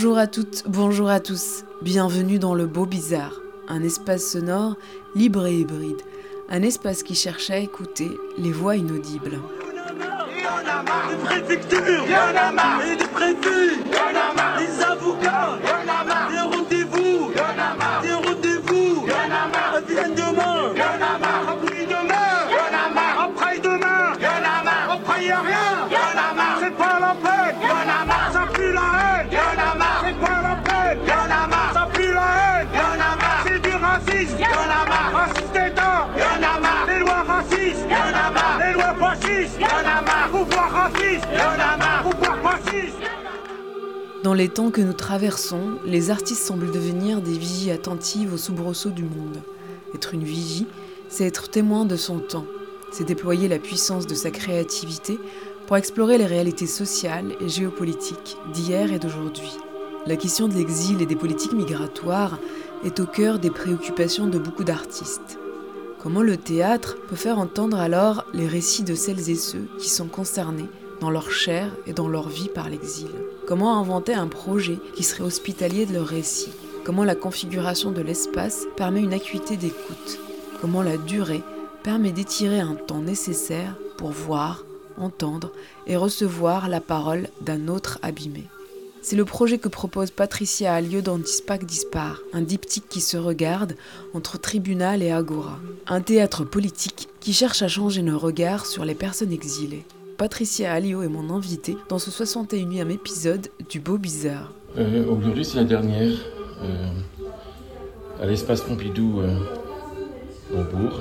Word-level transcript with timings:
Bonjour 0.00 0.18
à 0.18 0.28
toutes, 0.28 0.62
bonjour 0.68 1.08
à 1.10 1.18
tous. 1.18 1.64
Bienvenue 1.82 2.38
dans 2.38 2.54
le 2.54 2.66
Beau 2.66 2.86
Bizarre, 2.86 3.40
un 3.66 3.82
espace 3.82 4.30
sonore 4.30 4.76
libre 5.16 5.44
et 5.46 5.58
hybride. 5.58 6.00
Un 6.48 6.62
espace 6.62 7.02
qui 7.02 7.16
cherche 7.16 7.50
à 7.50 7.58
écouter 7.58 8.08
les 8.38 8.52
voix 8.52 8.76
inaudibles. 8.76 9.40
Dans 44.28 44.34
les 44.34 44.50
temps 44.50 44.70
que 44.70 44.82
nous 44.82 44.92
traversons, 44.92 45.78
les 45.86 46.10
artistes 46.10 46.42
semblent 46.42 46.70
devenir 46.70 47.22
des 47.22 47.38
vigies 47.38 47.70
attentives 47.70 48.34
aux 48.34 48.36
soubresauts 48.36 48.90
du 48.90 49.04
monde. 49.04 49.40
Être 49.94 50.12
une 50.12 50.22
vigie, 50.22 50.66
c'est 51.08 51.24
être 51.24 51.48
témoin 51.48 51.86
de 51.86 51.96
son 51.96 52.18
temps. 52.18 52.44
C'est 52.92 53.08
déployer 53.08 53.48
la 53.48 53.58
puissance 53.58 54.06
de 54.06 54.14
sa 54.14 54.30
créativité 54.30 55.18
pour 55.66 55.78
explorer 55.78 56.18
les 56.18 56.26
réalités 56.26 56.66
sociales 56.66 57.36
et 57.40 57.48
géopolitiques 57.48 58.36
d'hier 58.52 58.92
et 58.92 58.98
d'aujourd'hui. 58.98 59.56
La 60.06 60.16
question 60.16 60.46
de 60.46 60.52
l'exil 60.52 61.00
et 61.00 61.06
des 61.06 61.16
politiques 61.16 61.54
migratoires 61.54 62.38
est 62.84 63.00
au 63.00 63.06
cœur 63.06 63.38
des 63.38 63.50
préoccupations 63.50 64.26
de 64.26 64.38
beaucoup 64.38 64.64
d'artistes. 64.64 65.38
Comment 66.02 66.20
le 66.20 66.36
théâtre 66.36 66.98
peut 67.08 67.16
faire 67.16 67.38
entendre 67.38 67.78
alors 67.78 68.26
les 68.34 68.46
récits 68.46 68.84
de 68.84 68.94
celles 68.94 69.30
et 69.30 69.36
ceux 69.36 69.66
qui 69.78 69.88
sont 69.88 70.08
concernés 70.08 70.68
dans 71.00 71.10
leur 71.10 71.30
chair 71.30 71.70
et 71.86 71.92
dans 71.92 72.08
leur 72.08 72.28
vie 72.28 72.48
par 72.48 72.68
l'exil 72.68 73.08
Comment 73.46 73.78
inventer 73.78 74.12
un 74.12 74.26
projet 74.26 74.78
qui 74.94 75.02
serait 75.02 75.24
hospitalier 75.24 75.86
de 75.86 75.94
leur 75.94 76.06
récit? 76.06 76.52
Comment 76.84 77.04
la 77.04 77.14
configuration 77.14 77.92
de 77.92 78.02
l'espace 78.02 78.66
permet 78.76 79.00
une 79.00 79.14
acuité 79.14 79.56
d'écoute? 79.56 80.18
Comment 80.60 80.82
la 80.82 80.96
durée 80.98 81.42
permet 81.82 82.12
d'étirer 82.12 82.60
un 82.60 82.74
temps 82.74 83.00
nécessaire 83.00 83.74
pour 83.96 84.10
voir, 84.10 84.64
entendre 84.96 85.52
et 85.86 85.96
recevoir 85.96 86.68
la 86.68 86.80
parole 86.80 87.28
d'un 87.40 87.68
autre 87.68 87.98
abîmé? 88.02 88.44
C'est 89.00 89.16
le 89.16 89.24
projet 89.24 89.58
que 89.58 89.68
propose 89.68 90.10
Patricia 90.10 90.74
Allieu 90.74 91.00
dans 91.00 91.18
Dispac 91.18 91.64
Dispar, 91.64 92.20
un 92.34 92.42
diptyque 92.42 92.88
qui 92.88 93.00
se 93.00 93.16
regarde 93.16 93.76
entre 94.12 94.38
tribunal 94.38 95.02
et 95.02 95.10
agora. 95.10 95.58
Un 95.86 96.02
théâtre 96.02 96.44
politique 96.44 97.08
qui 97.20 97.32
cherche 97.32 97.62
à 97.62 97.68
changer 97.68 98.02
nos 98.02 98.18
regards 98.18 98.66
sur 98.66 98.84
les 98.84 98.94
personnes 98.94 99.32
exilées. 99.32 99.86
Patricia 100.18 100.72
Alliot 100.72 101.04
est 101.04 101.08
mon 101.08 101.32
invitée 101.32 101.76
dans 101.88 102.00
ce 102.00 102.10
61e 102.10 102.90
épisode 102.90 103.46
du 103.70 103.78
Beau 103.78 103.98
Bizarre. 103.98 104.52
Euh, 104.76 105.04
Aujourd'hui, 105.06 105.44
c'est 105.44 105.58
la 105.58 105.64
dernière 105.64 106.10
euh, 106.64 106.88
à 108.20 108.26
l'espace 108.26 108.62
Pompidou 108.62 109.20
euh, 109.20 109.38
au 110.52 110.64
Bourg. 110.64 111.00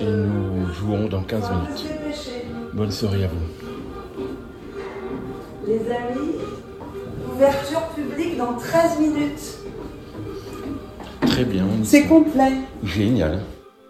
Et 0.00 0.04
nous 0.04 0.72
jouons 0.72 1.08
dans 1.08 1.24
15 1.24 1.50
minutes. 1.50 1.86
Bonne 2.72 2.92
soirée 2.92 3.24
à 3.24 3.26
vous. 3.26 4.22
Les 5.66 5.80
amis, 5.90 6.36
ouverture 7.34 7.88
publique 7.96 8.36
dans 8.38 8.52
13 8.54 9.00
minutes. 9.00 9.58
Très 11.26 11.44
bien. 11.44 11.66
C'est 11.82 12.04
complet. 12.04 12.52
Génial. 12.84 13.40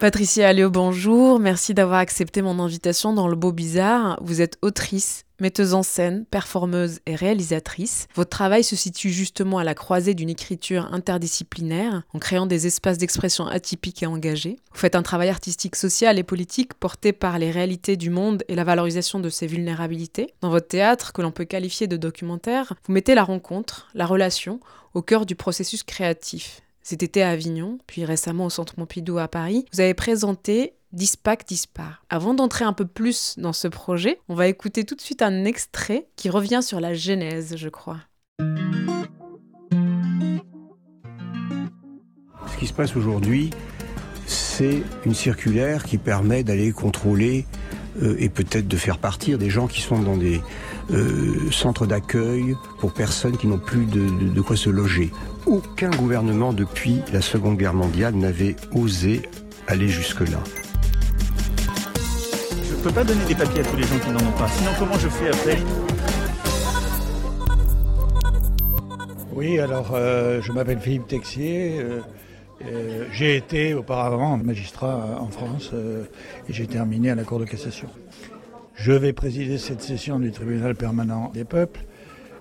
Patricia 0.02 0.48
Alliot, 0.48 0.68
bonjour. 0.68 1.38
Merci 1.38 1.74
d'avoir 1.74 2.00
accepté 2.00 2.42
mon 2.42 2.58
invitation 2.58 3.12
dans 3.12 3.28
le 3.28 3.36
Beau 3.36 3.52
Bizarre. 3.52 4.18
Vous 4.20 4.40
êtes 4.40 4.58
autrice, 4.60 5.26
metteuse 5.38 5.74
en 5.74 5.84
scène, 5.84 6.24
performeuse 6.28 6.98
et 7.06 7.14
réalisatrice. 7.14 8.08
Votre 8.16 8.30
travail 8.30 8.64
se 8.64 8.74
situe 8.74 9.10
justement 9.10 9.58
à 9.58 9.62
la 9.62 9.76
croisée 9.76 10.14
d'une 10.14 10.28
écriture 10.28 10.92
interdisciplinaire, 10.92 12.02
en 12.12 12.18
créant 12.18 12.46
des 12.46 12.66
espaces 12.66 12.98
d'expression 12.98 13.46
atypiques 13.46 14.02
et 14.02 14.06
engagés. 14.06 14.56
Vous 14.72 14.80
faites 14.80 14.96
un 14.96 15.04
travail 15.04 15.28
artistique, 15.28 15.76
social 15.76 16.18
et 16.18 16.24
politique 16.24 16.74
porté 16.74 17.12
par 17.12 17.38
les 17.38 17.52
réalités 17.52 17.96
du 17.96 18.10
monde 18.10 18.42
et 18.48 18.56
la 18.56 18.64
valorisation 18.64 19.20
de 19.20 19.30
ses 19.30 19.46
vulnérabilités. 19.46 20.34
Dans 20.40 20.50
votre 20.50 20.66
théâtre, 20.66 21.12
que 21.12 21.22
l'on 21.22 21.30
peut 21.30 21.44
qualifier 21.44 21.86
de 21.86 21.96
documentaire, 21.96 22.74
vous 22.88 22.92
mettez 22.92 23.14
la 23.14 23.22
rencontre, 23.22 23.86
la 23.94 24.06
relation, 24.06 24.58
au 24.94 25.02
cœur 25.02 25.26
du 25.26 25.36
processus 25.36 25.84
créatif. 25.84 26.60
Cet 26.84 27.04
été 27.04 27.22
à 27.22 27.30
Avignon, 27.30 27.78
puis 27.86 28.04
récemment 28.04 28.46
au 28.46 28.50
Centre 28.50 28.74
Pompidou 28.74 29.18
à 29.18 29.28
Paris, 29.28 29.64
vous 29.72 29.80
avez 29.80 29.94
présenté 29.94 30.74
Dispac 30.92 31.46
Dispar. 31.46 32.04
Avant 32.10 32.34
d'entrer 32.34 32.64
un 32.64 32.72
peu 32.72 32.86
plus 32.86 33.36
dans 33.38 33.52
ce 33.52 33.68
projet, 33.68 34.18
on 34.28 34.34
va 34.34 34.48
écouter 34.48 34.82
tout 34.82 34.96
de 34.96 35.00
suite 35.00 35.22
un 35.22 35.44
extrait 35.44 36.08
qui 36.16 36.28
revient 36.28 36.60
sur 36.60 36.80
la 36.80 36.92
genèse, 36.92 37.54
je 37.56 37.68
crois. 37.68 37.98
Ce 42.48 42.58
qui 42.58 42.66
se 42.66 42.72
passe 42.72 42.96
aujourd'hui, 42.96 43.50
c'est 44.26 44.82
une 45.06 45.14
circulaire 45.14 45.84
qui 45.84 45.98
permet 45.98 46.42
d'aller 46.42 46.72
contrôler 46.72 47.46
euh, 48.02 48.16
et 48.18 48.28
peut-être 48.28 48.66
de 48.66 48.76
faire 48.76 48.98
partir 48.98 49.38
des 49.38 49.50
gens 49.50 49.68
qui 49.68 49.82
sont 49.82 50.02
dans 50.02 50.16
des 50.16 50.40
euh, 50.92 51.50
centres 51.50 51.86
d'accueil 51.86 52.56
pour 52.78 52.92
personnes 52.92 53.36
qui 53.36 53.46
n'ont 53.46 53.58
plus 53.58 53.86
de, 53.86 54.00
de- 54.08 54.28
de 54.28 54.40
quoi 54.40 54.56
se 54.56 54.70
loger. 54.70 55.10
Aucun 55.46 55.90
gouvernement 55.90 56.52
depuis 56.52 57.00
la 57.12 57.20
Seconde 57.20 57.56
Guerre 57.56 57.74
mondiale 57.74 58.14
n'avait 58.14 58.56
osé 58.74 59.22
aller 59.66 59.88
jusque-là. 59.88 60.38
Je 62.68 62.74
peux 62.88 62.92
pas 62.92 63.04
donner 63.04 63.24
des 63.26 63.34
papiers 63.34 63.60
à 63.60 63.64
tous 63.64 63.76
les 63.76 63.82
gens 63.84 63.98
qui 64.04 64.10
n'en 64.10 64.28
ont 64.28 64.32
pas. 64.38 64.48
Sinon, 64.48 64.70
comment 64.78 64.98
je 64.98 65.08
fais 65.08 65.28
après 65.28 65.58
Oui, 69.34 69.58
alors 69.58 69.90
euh, 69.94 70.40
je 70.42 70.52
m'appelle 70.52 70.78
Philippe 70.78 71.06
Texier. 71.08 71.78
euh, 71.80 72.00
euh, 72.64 73.06
j'ai 73.12 73.36
été 73.36 73.74
auparavant 73.74 74.36
magistrat 74.36 75.18
en 75.20 75.28
France 75.28 75.70
euh, 75.74 76.04
et 76.48 76.52
j'ai 76.52 76.66
terminé 76.66 77.10
à 77.10 77.14
la 77.14 77.24
Cour 77.24 77.40
de 77.40 77.44
cassation. 77.44 77.88
Je 78.84 78.90
vais 78.90 79.12
présider 79.12 79.58
cette 79.58 79.80
session 79.80 80.18
du 80.18 80.32
tribunal 80.32 80.74
permanent 80.74 81.30
des 81.32 81.44
peuples 81.44 81.82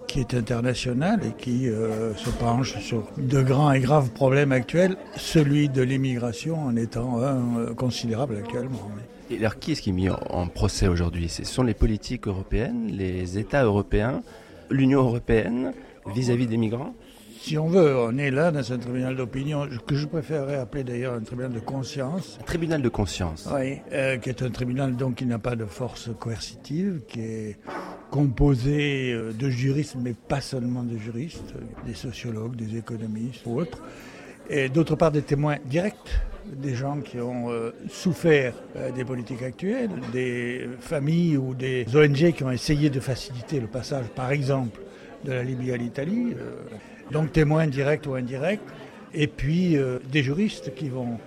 qui 0.07 0.21
est 0.21 0.33
international 0.33 1.19
et 1.23 1.39
qui 1.39 1.69
euh, 1.69 2.15
se 2.15 2.31
penche 2.31 2.79
sur 2.79 3.07
de 3.15 3.43
grands 3.43 3.71
et 3.71 3.79
graves 3.79 4.09
problèmes 4.09 4.51
actuels, 4.51 4.97
celui 5.15 5.69
de 5.69 5.83
l'immigration 5.83 6.59
en 6.59 6.75
étant 6.75 7.21
un 7.21 7.59
euh, 7.59 7.73
considérable 7.75 8.37
actuellement. 8.37 8.89
Et 9.29 9.37
alors, 9.37 9.59
qui 9.59 9.73
est-ce 9.73 9.83
qui 9.83 9.91
est 9.91 9.93
mis 9.93 10.09
en 10.09 10.47
procès 10.47 10.87
aujourd'hui? 10.87 11.29
Ce 11.29 11.45
sont 11.45 11.61
les 11.61 11.75
politiques 11.75 12.27
européennes, 12.27 12.87
les 12.87 13.37
États 13.37 13.63
européens, 13.63 14.23
l'Union 14.71 15.01
européenne 15.01 15.73
vis-à-vis 16.07 16.47
des 16.47 16.57
migrants? 16.57 16.95
Si 17.43 17.57
on 17.57 17.65
veut, 17.65 17.97
on 17.97 18.19
est 18.19 18.29
là 18.29 18.51
dans 18.51 18.71
un 18.71 18.77
tribunal 18.77 19.15
d'opinion 19.15 19.67
que 19.87 19.95
je 19.95 20.05
préférerais 20.05 20.57
appeler 20.57 20.83
d'ailleurs 20.83 21.15
un 21.15 21.21
tribunal 21.21 21.51
de 21.51 21.59
conscience. 21.59 22.37
Un 22.39 22.43
tribunal 22.43 22.83
de 22.83 22.89
conscience. 22.89 23.49
Oui, 23.51 23.79
euh, 23.91 24.17
qui 24.17 24.29
est 24.29 24.43
un 24.43 24.51
tribunal 24.51 24.95
donc 24.95 25.15
qui 25.15 25.25
n'a 25.25 25.39
pas 25.39 25.55
de 25.55 25.65
force 25.65 26.11
coercitive, 26.19 27.01
qui 27.07 27.19
est 27.19 27.57
composé 28.11 29.11
euh, 29.11 29.33
de 29.33 29.49
juristes, 29.49 29.95
mais 29.99 30.13
pas 30.13 30.39
seulement 30.39 30.83
de 30.83 30.99
juristes, 30.99 31.55
des 31.87 31.95
sociologues, 31.95 32.55
des 32.55 32.77
économistes 32.77 33.41
ou 33.47 33.59
autres, 33.59 33.81
et 34.47 34.69
d'autre 34.69 34.95
part 34.95 35.11
des 35.11 35.23
témoins 35.23 35.57
directs, 35.65 36.21
des 36.45 36.75
gens 36.75 37.01
qui 37.01 37.19
ont 37.19 37.49
euh, 37.49 37.71
souffert 37.89 38.53
euh, 38.75 38.91
des 38.91 39.03
politiques 39.03 39.41
actuelles, 39.41 39.89
des 40.13 40.69
familles 40.79 41.37
ou 41.37 41.55
des 41.55 41.87
ONG 41.95 42.33
qui 42.33 42.43
ont 42.43 42.51
essayé 42.51 42.91
de 42.91 42.99
faciliter 42.99 43.59
le 43.59 43.67
passage, 43.67 44.05
par 44.15 44.31
exemple, 44.31 44.79
de 45.23 45.31
la 45.31 45.43
Libye 45.43 45.71
à 45.71 45.77
l'Italie, 45.77 46.33
euh, 46.37 46.55
donc 47.11 47.31
témoins 47.31 47.67
directs 47.67 48.05
ou 48.07 48.15
indirects, 48.15 48.61
et 49.13 49.27
puis 49.27 49.77
euh, 49.77 49.99
des 50.11 50.23
juristes 50.23 50.73
qui 50.73 50.89
vont 50.89 51.17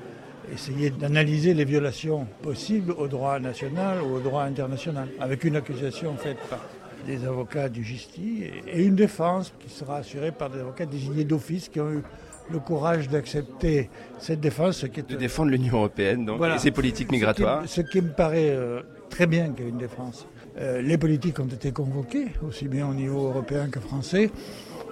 essayer 0.52 0.90
d'analyser 0.90 1.54
les 1.54 1.64
violations 1.64 2.26
possibles 2.42 2.92
au 2.92 3.08
droit 3.08 3.38
national 3.38 3.98
ou 4.02 4.16
au 4.16 4.20
droit 4.20 4.42
international, 4.42 5.08
avec 5.20 5.44
une 5.44 5.56
accusation 5.56 6.14
faite 6.16 6.38
par 6.50 6.60
des 7.06 7.24
avocats 7.26 7.68
du 7.68 7.84
Gisti 7.84 8.44
et 8.66 8.82
une 8.82 8.94
défense 8.94 9.52
qui 9.58 9.68
sera 9.68 9.98
assurée 9.98 10.32
par 10.32 10.50
des 10.50 10.60
avocats 10.60 10.86
désignés 10.86 11.24
d'office 11.24 11.68
qui 11.68 11.80
ont 11.80 11.90
eu 11.92 12.02
le 12.50 12.58
courage 12.58 13.08
d'accepter 13.08 13.90
cette 14.18 14.40
défense. 14.40 14.78
Ce 14.78 14.86
qui 14.86 15.00
est 15.00 15.10
de 15.10 15.16
défendre 15.16 15.50
l'Union 15.50 15.76
européenne 15.76 16.24
donc, 16.24 16.38
Voilà. 16.38 16.56
et 16.56 16.58
ses 16.58 16.70
politiques 16.70 17.10
migratoires. 17.10 17.62
Ce 17.66 17.80
qui, 17.80 17.86
ce 17.86 17.92
qui 17.92 18.00
me 18.02 18.10
paraît 18.10 18.50
euh, 18.50 18.80
très 19.10 19.26
bien 19.26 19.50
qu'il 19.50 19.64
y 19.64 19.68
ait 19.68 19.70
une 19.70 19.78
défense. 19.78 20.26
Euh, 20.58 20.80
les 20.82 20.98
politiques 20.98 21.40
ont 21.40 21.46
été 21.46 21.72
convoqués, 21.72 22.26
aussi 22.46 22.68
bien 22.68 22.86
au 22.86 22.94
niveau 22.94 23.26
européen 23.28 23.68
que 23.70 23.80
français. 23.80 24.30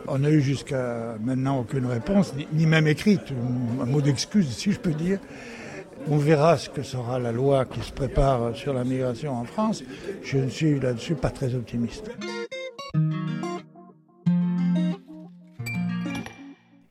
On 0.09 0.19
n'a 0.19 0.31
eu 0.31 0.41
jusqu'à 0.41 1.17
maintenant 1.21 1.61
aucune 1.61 1.87
réponse, 1.87 2.35
ni, 2.53 2.67
même 2.67 2.87
écrite, 2.87 3.33
un 3.81 3.87
mot 3.87 4.01
d'excuse 4.01 4.49
si 4.51 4.73
je 4.73 4.81
peux 4.81 4.93
dire. 4.93 5.19
On 6.09 6.17
verra 6.17 6.59
ce 6.59 6.69
que 6.69 6.83
sera 6.83 7.21
la 7.21 7.31
loi 7.31 7.65
qui 7.65 7.81
se 7.81 7.93
prépare 7.93 8.57
sur 8.57 8.75
la 8.75 8.83
migration 8.83 9.33
en 9.33 9.45
France. 9.45 9.85
Je 10.25 10.39
ne 10.39 10.49
suis 10.49 10.81
là-dessus 10.81 11.15
pas 11.15 11.31
très 11.31 11.55
optimiste. 11.55 12.11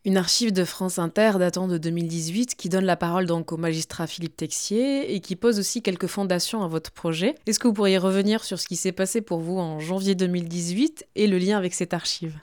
Une 0.03 0.17
archive 0.17 0.51
de 0.51 0.63
France 0.63 0.97
Inter 0.97 1.33
datant 1.37 1.67
de 1.67 1.77
2018 1.77 2.55
qui 2.55 2.69
donne 2.69 2.85
la 2.85 2.95
parole 2.95 3.27
donc 3.27 3.51
au 3.51 3.57
magistrat 3.57 4.07
Philippe 4.07 4.35
Texier 4.35 5.13
et 5.13 5.19
qui 5.19 5.35
pose 5.35 5.59
aussi 5.59 5.81
quelques 5.81 6.07
fondations 6.07 6.63
à 6.63 6.67
votre 6.67 6.91
projet. 6.91 7.35
Est-ce 7.45 7.59
que 7.59 7.67
vous 7.67 7.73
pourriez 7.73 7.97
revenir 7.97 8.43
sur 8.43 8.59
ce 8.59 8.67
qui 8.67 8.77
s'est 8.77 8.93
passé 8.93 9.21
pour 9.21 9.39
vous 9.39 9.59
en 9.59 9.79
janvier 9.79 10.15
2018 10.15 11.05
et 11.15 11.27
le 11.27 11.37
lien 11.37 11.57
avec 11.57 11.73
cette 11.73 11.93
archive? 11.93 12.39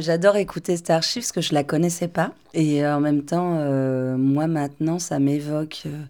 J'adore 0.00 0.36
écouter 0.36 0.76
cette 0.76 0.90
archive 0.90 1.22
parce 1.22 1.32
que 1.32 1.40
je 1.40 1.54
la 1.54 1.64
connaissais 1.64 2.08
pas. 2.08 2.32
Et 2.54 2.84
euh, 2.84 2.96
en 2.96 3.00
même 3.00 3.24
temps, 3.24 3.56
euh, 3.58 4.16
moi 4.16 4.46
maintenant, 4.46 4.98
ça 4.98 5.18
m'évoque 5.18 5.82
euh, 5.86 6.02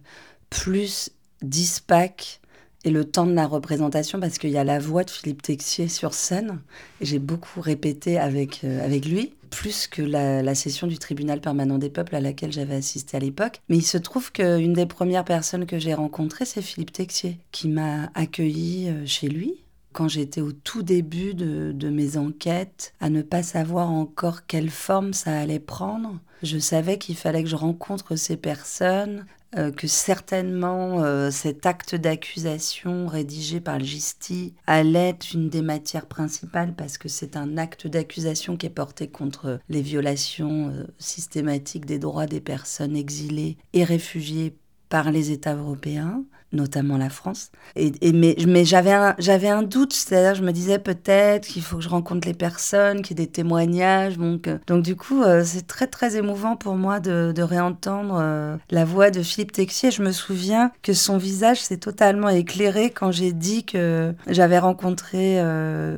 plus 0.49 1.11
d'ISPAC 1.41 2.41
et 2.85 2.91
le 2.91 3.05
temps 3.05 3.25
de 3.25 3.33
la 3.33 3.45
représentation 3.45 4.19
parce 4.19 4.37
qu'il 4.37 4.51
y 4.51 4.57
a 4.57 4.63
la 4.63 4.79
voix 4.79 5.03
de 5.03 5.09
Philippe 5.09 5.41
Texier 5.41 5.87
sur 5.87 6.13
scène. 6.13 6.59
Et 7.01 7.05
j'ai 7.05 7.19
beaucoup 7.19 7.61
répété 7.61 8.17
avec, 8.17 8.63
avec 8.63 9.05
lui, 9.05 9.33
plus 9.49 9.87
que 9.87 10.01
la, 10.01 10.41
la 10.41 10.55
session 10.55 10.87
du 10.87 10.97
tribunal 10.97 11.41
permanent 11.41 11.77
des 11.77 11.89
peuples 11.89 12.15
à 12.15 12.21
laquelle 12.21 12.53
j'avais 12.53 12.75
assisté 12.75 13.17
à 13.17 13.19
l'époque. 13.19 13.61
Mais 13.67 13.77
il 13.77 13.85
se 13.85 13.97
trouve 13.97 14.31
qu'une 14.31 14.73
des 14.73 14.85
premières 14.85 15.25
personnes 15.25 15.65
que 15.65 15.77
j'ai 15.77 15.93
rencontrées, 15.93 16.45
c'est 16.45 16.61
Philippe 16.61 16.93
Texier, 16.93 17.37
qui 17.51 17.67
m'a 17.67 18.11
accueilli 18.15 18.89
chez 19.05 19.27
lui 19.27 19.55
quand 19.93 20.07
j'étais 20.07 20.41
au 20.41 20.51
tout 20.51 20.83
début 20.83 21.33
de, 21.33 21.89
mes 21.89 22.17
enquêtes, 22.17 22.93
à 22.99 23.09
ne 23.09 23.21
pas 23.21 23.43
savoir 23.43 23.89
encore 23.89 24.45
quelle 24.45 24.69
forme 24.69 25.13
ça 25.13 25.37
allait 25.37 25.59
prendre. 25.59 26.19
Je 26.43 26.57
savais 26.57 26.97
qu'il 26.97 27.15
fallait 27.15 27.43
que 27.43 27.49
je 27.49 27.55
rencontre 27.55 28.15
ces 28.15 28.37
personnes, 28.37 29.25
euh, 29.57 29.71
que 29.71 29.87
certainement 29.87 31.03
euh, 31.03 31.31
cet 31.31 31.65
acte 31.65 31.95
d'accusation 31.95 33.07
rédigé 33.07 33.59
par 33.59 33.79
le 33.79 33.83
GISTI 33.83 34.53
allait 34.67 35.09
être 35.09 35.33
une 35.33 35.49
des 35.49 35.63
matières 35.63 36.05
principales 36.05 36.75
parce 36.75 36.99
que 36.99 37.09
c'est 37.09 37.35
un 37.35 37.57
acte 37.57 37.87
d'accusation 37.87 38.57
qui 38.57 38.67
est 38.67 38.69
porté 38.69 39.07
contre 39.07 39.59
les 39.67 39.81
violations 39.81 40.69
euh, 40.69 40.83
systématiques 40.99 41.87
des 41.87 41.97
droits 41.97 42.27
des 42.27 42.41
personnes 42.41 42.95
exilées 42.95 43.57
et 43.73 43.83
réfugiées 43.83 44.55
par 44.87 45.11
les 45.11 45.31
États 45.31 45.55
européens 45.55 46.23
notamment 46.51 46.97
la 46.97 47.09
France. 47.09 47.51
Et, 47.75 47.91
mais 48.11 48.65
j'avais 48.65 48.91
un, 48.91 49.15
un 49.17 49.63
doute, 49.63 49.93
c'est-à-dire 49.93 50.35
je 50.35 50.43
me 50.43 50.51
disais 50.51 50.79
peut-être 50.79 51.47
qu'il 51.47 51.61
faut 51.61 51.77
que 51.77 51.83
je 51.83 51.89
rencontre 51.89 52.27
les 52.27 52.33
personnes, 52.33 53.01
qu'il 53.01 53.19
y 53.19 53.21
ait 53.21 53.25
des 53.25 53.31
témoignages. 53.31 54.17
Donc, 54.17 54.47
euh, 54.47 54.57
donc 54.67 54.83
du 54.83 54.95
coup, 54.95 55.21
euh, 55.21 55.43
c'est 55.45 55.67
très 55.67 55.87
très 55.87 56.15
émouvant 56.15 56.55
pour 56.55 56.75
moi 56.75 56.99
de, 56.99 57.31
de 57.35 57.41
réentendre 57.41 58.17
euh, 58.19 58.57
la 58.71 58.85
voix 58.85 59.11
de 59.11 59.21
Philippe 59.21 59.51
Texier. 59.51 59.91
Je 59.91 60.01
me 60.01 60.11
souviens 60.11 60.71
que 60.81 60.93
son 60.93 61.17
visage 61.17 61.61
s'est 61.61 61.77
totalement 61.77 62.29
éclairé 62.29 62.89
quand 62.89 63.11
j'ai 63.11 63.33
dit 63.33 63.63
que 63.63 64.13
j'avais 64.27 64.59
rencontré 64.59 65.41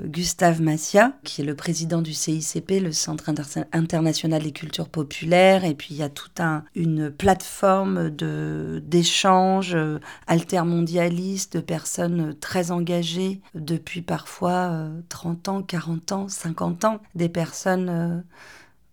Gustave 0.05 0.61
Massia, 0.61 1.13
qui 1.23 1.41
est 1.41 1.45
le 1.45 1.55
président 1.55 2.01
du 2.01 2.13
CICP, 2.13 2.81
le 2.81 2.91
Centre 2.91 3.29
Inter 3.29 3.43
international 3.71 4.43
des 4.43 4.51
cultures 4.51 4.89
populaires. 4.89 5.65
Et 5.65 5.73
puis 5.73 5.89
il 5.91 5.97
y 5.97 6.03
a 6.03 6.09
toute 6.09 6.39
un, 6.39 6.63
une 6.75 7.09
plateforme 7.09 8.09
de, 8.09 8.81
d'échange 8.85 9.75
altermondialiste, 10.41 11.57
de 11.57 11.61
personnes 11.61 12.35
très 12.39 12.71
engagées 12.71 13.41
depuis 13.53 14.01
parfois 14.01 14.71
euh, 14.71 15.01
30 15.09 15.49
ans, 15.49 15.61
40 15.61 16.11
ans, 16.11 16.27
50 16.27 16.85
ans, 16.85 16.99
des 17.13 17.29
personnes 17.29 17.89
euh, 17.89 18.21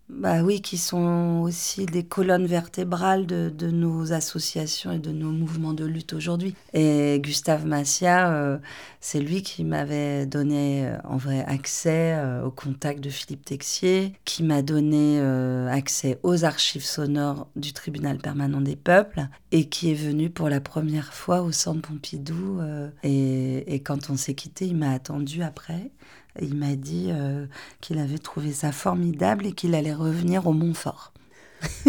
bah 0.09 0.43
oui, 0.43 0.63
qui 0.63 0.79
sont 0.79 1.43
aussi 1.43 1.85
des 1.85 2.03
colonnes 2.03 2.47
vertébrales 2.47 3.27
de, 3.27 3.71
nos 3.71 4.13
associations 4.13 4.91
et 4.91 4.99
de 4.99 5.13
nos 5.13 5.31
mouvements 5.31 5.75
de 5.75 5.85
lutte 5.85 6.15
aujourd'hui. 6.15 6.55
Et 6.73 7.21
Gustave 7.23 7.67
Massia, 7.67 8.33
euh, 8.33 8.59
c'est 9.01 9.21
lui 9.21 9.43
qui 9.43 9.65
m'avait 9.65 10.25
donné 10.25 10.87
euh, 10.87 10.97
en 11.05 11.19
vrai 11.19 11.45
accès 11.45 12.15
euh, 12.15 12.43
au 12.43 12.51
contact 12.51 13.01
de 13.01 13.11
Philippe 13.11 13.45
Texier, 13.45 14.15
qui 14.25 14.43
m'a 14.43 14.63
donné 14.63 15.21
accès 15.71 16.19
aux 16.23 16.45
archives 16.45 16.85
sonores 16.85 17.47
du 17.57 17.73
tribunal 17.73 18.19
permanent 18.19 18.61
des 18.61 18.77
peuples 18.77 19.27
et 19.53 19.69
qui 19.69 19.91
est 19.91 19.95
venu 19.95 20.31
pour 20.31 20.49
la 20.49 20.61
première 20.61 21.13
fois 21.13 21.43
au 21.43 21.53
centre 21.53 21.83
Pompidou. 21.83 22.61
et, 23.03 23.75
et 23.75 23.81
quand 23.81 24.11
on 24.11 24.17
s'est 24.17 24.35
quitté, 24.35 24.67
il 24.67 24.77
m'a 24.77 24.91
attendu 24.91 25.43
après. 25.43 25.91
Il 26.41 26.55
m'a 26.55 26.77
dit 26.77 27.09
euh, 27.11 27.47
qu'il 27.81 27.99
avait 27.99 28.19
trouvé 28.19 28.53
ça 28.53 28.73
formidable 28.73 29.47
et 29.47 29.53
qu'il 29.53 29.75
allait 29.75 29.95
revenir 29.95 30.47
au 30.47 30.53
Montfort. 30.53 31.13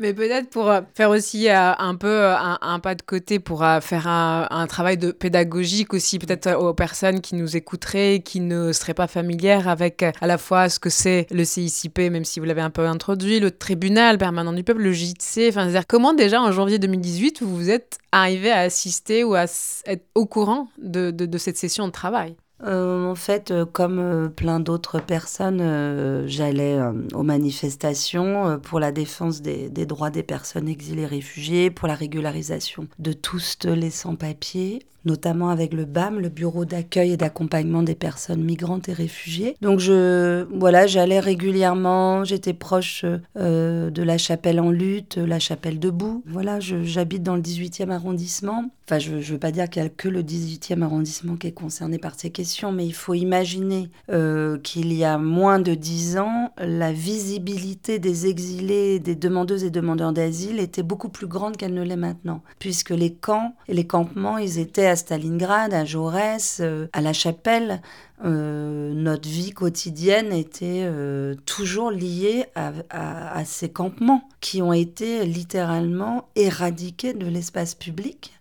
Mais 0.00 0.14
peut-être 0.14 0.48
pour 0.48 0.70
euh, 0.70 0.82
faire 0.94 1.10
aussi 1.10 1.48
euh, 1.48 1.72
un 1.76 1.96
peu 1.96 2.26
un, 2.26 2.78
pas 2.78 2.94
de 2.94 3.02
côté, 3.02 3.40
pour 3.40 3.64
faire 3.80 4.06
un, 4.06 4.66
travail 4.68 4.96
de 4.96 5.10
pédagogique 5.10 5.92
aussi, 5.92 6.20
peut-être 6.20 6.54
aux 6.54 6.72
personnes 6.72 7.20
qui 7.20 7.34
nous 7.34 7.56
écouteraient, 7.56 8.20
qui 8.24 8.38
ne 8.38 8.70
seraient 8.72 8.94
pas 8.94 9.08
familières 9.08 9.66
avec 9.66 10.04
à 10.04 10.26
la 10.28 10.38
fois 10.38 10.68
ce 10.68 10.78
que 10.78 10.88
c'est 10.88 11.26
le 11.32 11.44
CICP, 11.44 12.10
même 12.12 12.24
si 12.24 12.38
vous 12.38 12.46
l'avez 12.46 12.60
un 12.60 12.70
peu 12.70 12.86
introduit, 12.86 13.40
le 13.40 13.50
tribunal 13.50 14.18
permanent 14.18 14.52
du 14.52 14.62
peuple, 14.62 14.82
le 14.82 14.92
JTC. 14.92 15.48
Enfin, 15.48 15.64
c'est-à-dire 15.64 15.88
comment 15.88 16.14
déjà 16.14 16.40
en 16.40 16.52
janvier 16.52 16.78
2018 16.78 17.42
vous 17.42 17.56
vous 17.56 17.70
êtes 17.70 17.98
arrivé 18.12 18.52
à 18.52 18.60
assister 18.60 19.24
ou 19.24 19.34
à 19.34 19.46
être 19.86 20.06
au 20.14 20.26
courant 20.26 20.68
de 20.78 21.38
cette 21.38 21.56
session 21.56 21.88
de 21.88 21.92
travail? 21.92 22.36
Euh, 22.64 23.06
en 23.06 23.14
fait, 23.14 23.50
euh, 23.50 23.64
comme 23.64 23.98
euh, 24.00 24.28
plein 24.28 24.58
d'autres 24.58 25.00
personnes, 25.00 26.26
j'allais 26.26 26.78
aux 27.14 27.22
manifestations 27.22 28.58
pour 28.60 28.80
la 28.80 28.92
défense 28.92 29.42
des, 29.42 29.68
droits 29.86 30.10
des 30.10 30.22
personnes 30.22 30.68
exilées 30.68 31.06
réfugiées, 31.06 31.70
pour 31.70 31.88
la 31.88 31.94
régularisation 31.94 32.88
de 32.98 33.12
tous 33.12 33.58
les 33.64 33.90
sans-papiers 33.90 34.80
notamment 35.04 35.48
avec 35.48 35.72
le 35.72 35.84
BAM, 35.84 36.20
le 36.20 36.28
Bureau 36.28 36.64
d'accueil 36.64 37.12
et 37.12 37.16
d'accompagnement 37.16 37.82
des 37.82 37.94
personnes 37.94 38.42
migrantes 38.42 38.88
et 38.88 38.92
réfugiées. 38.92 39.56
Donc 39.60 39.80
je, 39.80 40.46
voilà, 40.56 40.86
j'allais 40.86 41.20
régulièrement, 41.20 42.24
j'étais 42.24 42.52
proche 42.52 43.04
euh, 43.36 43.90
de 43.90 44.02
la 44.02 44.18
chapelle 44.18 44.60
en 44.60 44.70
lutte, 44.70 45.16
la 45.16 45.38
chapelle 45.38 45.78
debout. 45.78 46.22
Voilà, 46.26 46.60
j'habite 46.60 47.22
dans 47.22 47.36
le 47.36 47.42
18e 47.42 47.90
arrondissement. 47.90 48.70
Enfin, 48.88 48.98
je 48.98 49.16
ne 49.16 49.20
veux 49.20 49.38
pas 49.38 49.50
dire 49.50 49.68
qu'il 49.68 49.82
n'y 49.82 49.86
a 49.88 49.90
que 49.90 50.08
le 50.08 50.22
18e 50.22 50.80
arrondissement 50.80 51.36
qui 51.36 51.46
est 51.46 51.52
concerné 51.52 51.98
par 51.98 52.18
ces 52.18 52.30
questions, 52.30 52.72
mais 52.72 52.86
il 52.86 52.94
faut 52.94 53.12
imaginer 53.12 53.90
euh, 54.10 54.56
qu'il 54.58 54.94
y 54.94 55.04
a 55.04 55.18
moins 55.18 55.58
de 55.58 55.74
dix 55.74 56.16
ans, 56.16 56.52
la 56.56 56.90
visibilité 56.90 57.98
des 57.98 58.26
exilés, 58.26 58.98
des 58.98 59.14
demandeuses 59.14 59.64
et 59.64 59.70
demandeurs 59.70 60.14
d'asile 60.14 60.58
était 60.58 60.82
beaucoup 60.82 61.10
plus 61.10 61.26
grande 61.26 61.58
qu'elle 61.58 61.74
ne 61.74 61.82
l'est 61.82 61.96
maintenant, 61.96 62.40
puisque 62.58 62.88
les 62.88 63.12
camps 63.12 63.54
et 63.68 63.74
les 63.74 63.86
campements, 63.86 64.38
ils 64.38 64.58
étaient 64.58 64.87
à 64.88 64.96
Stalingrad, 64.96 65.72
à 65.74 65.84
Jaurès, 65.84 66.58
euh, 66.60 66.88
à 66.92 67.00
la 67.00 67.12
Chapelle. 67.12 67.80
Euh, 68.24 68.92
notre 68.94 69.28
vie 69.28 69.52
quotidienne 69.52 70.32
était 70.32 70.82
euh, 70.84 71.36
toujours 71.46 71.90
liée 71.90 72.46
à, 72.54 73.44
ces 73.44 73.68
campements 73.68 74.28
qui 74.40 74.60
ont 74.60 74.72
été 74.72 75.24
littéralement 75.24 76.28
éradiqués 76.34 77.12
de 77.12 77.26
l'espace 77.26 77.74
public 77.74 78.32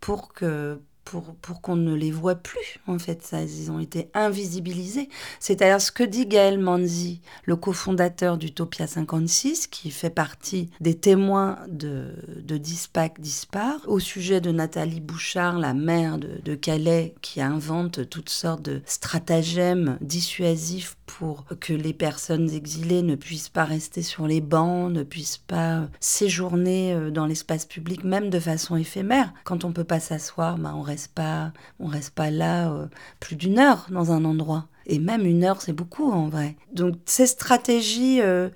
pour 0.00 0.32
que 0.32 0.80
pour, 1.06 1.36
pour 1.36 1.62
qu'on 1.62 1.76
ne 1.76 1.94
les 1.94 2.10
voit 2.10 2.34
plus, 2.34 2.78
en 2.86 2.98
fait. 2.98 3.22
Ça, 3.22 3.40
ils 3.42 3.70
ont 3.70 3.78
été 3.78 4.10
invisibilisés. 4.12 5.08
C'est-à-dire 5.40 5.80
ce 5.80 5.92
que 5.92 6.02
dit 6.02 6.26
Gaël 6.26 6.58
Manzi, 6.58 7.22
le 7.44 7.56
cofondateur 7.56 8.36
d'Utopia 8.36 8.86
56, 8.86 9.68
qui 9.68 9.90
fait 9.90 10.10
partie 10.10 10.68
des 10.80 10.98
témoins 10.98 11.60
de, 11.68 12.12
de 12.42 12.56
Dispac 12.58 13.20
Dispar, 13.20 13.76
au 13.86 14.00
sujet 14.00 14.40
de 14.40 14.50
Nathalie 14.50 15.00
Bouchard, 15.00 15.58
la 15.58 15.72
de, 15.72 16.40
de 16.44 16.54
Calais, 16.56 17.14
qui 17.22 17.40
invente 17.40 18.08
toutes 18.10 18.30
sortes 18.30 18.62
de 18.62 18.82
stratagèmes 18.84 19.98
dissuasifs 20.00 20.95
pour 21.06 21.44
que 21.60 21.72
les 21.72 21.92
personnes 21.92 22.50
exilées 22.50 23.02
ne 23.02 23.14
puissent 23.14 23.48
pas 23.48 23.64
rester 23.64 24.02
sur 24.02 24.26
les 24.26 24.40
bancs, 24.40 24.92
ne 24.92 25.02
puissent 25.02 25.38
pas 25.38 25.88
séjourner 26.00 27.10
dans 27.10 27.26
l'espace 27.26 27.64
public, 27.64 28.04
même 28.04 28.28
de 28.30 28.40
façon 28.40 28.76
éphémère. 28.76 29.32
Quand 29.44 29.64
on 29.64 29.72
peut 29.72 29.84
pas 29.84 30.00
s'asseoir, 30.00 30.58
bah 30.58 30.72
on 30.74 30.82
reste 30.82 31.12
pas, 31.12 31.52
on 31.78 31.86
reste 31.86 32.14
pas 32.14 32.30
là 32.30 32.70
euh, 32.72 32.86
plus 33.20 33.36
d'une 33.36 33.58
heure 33.58 33.86
dans 33.90 34.12
un 34.12 34.24
endroit. 34.24 34.66
Et 34.86 34.98
même 34.98 35.26
une 35.26 35.44
heure, 35.44 35.62
c'est 35.62 35.72
beaucoup 35.72 36.10
en 36.10 36.28
vrai. 36.28 36.56
Donc 36.72 36.94
ces 37.06 37.26
stratégies 37.26 38.20
euh, 38.20 38.26
euh, 38.36 38.50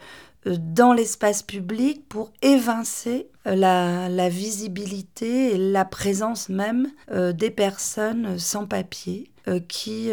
dans 0.46 0.92
l'espace 0.92 1.42
public 1.42 2.08
pour 2.08 2.32
évincer 2.42 3.28
euh, 3.46 3.54
la, 3.54 4.28
visibilité 4.28 5.54
et 5.54 5.58
la 5.58 5.84
présence 5.84 6.48
même 6.48 6.88
euh, 7.10 7.32
des 7.32 7.50
personnes 7.50 8.38
sans 8.38 8.66
papier 8.66 9.30
qui 9.66 10.10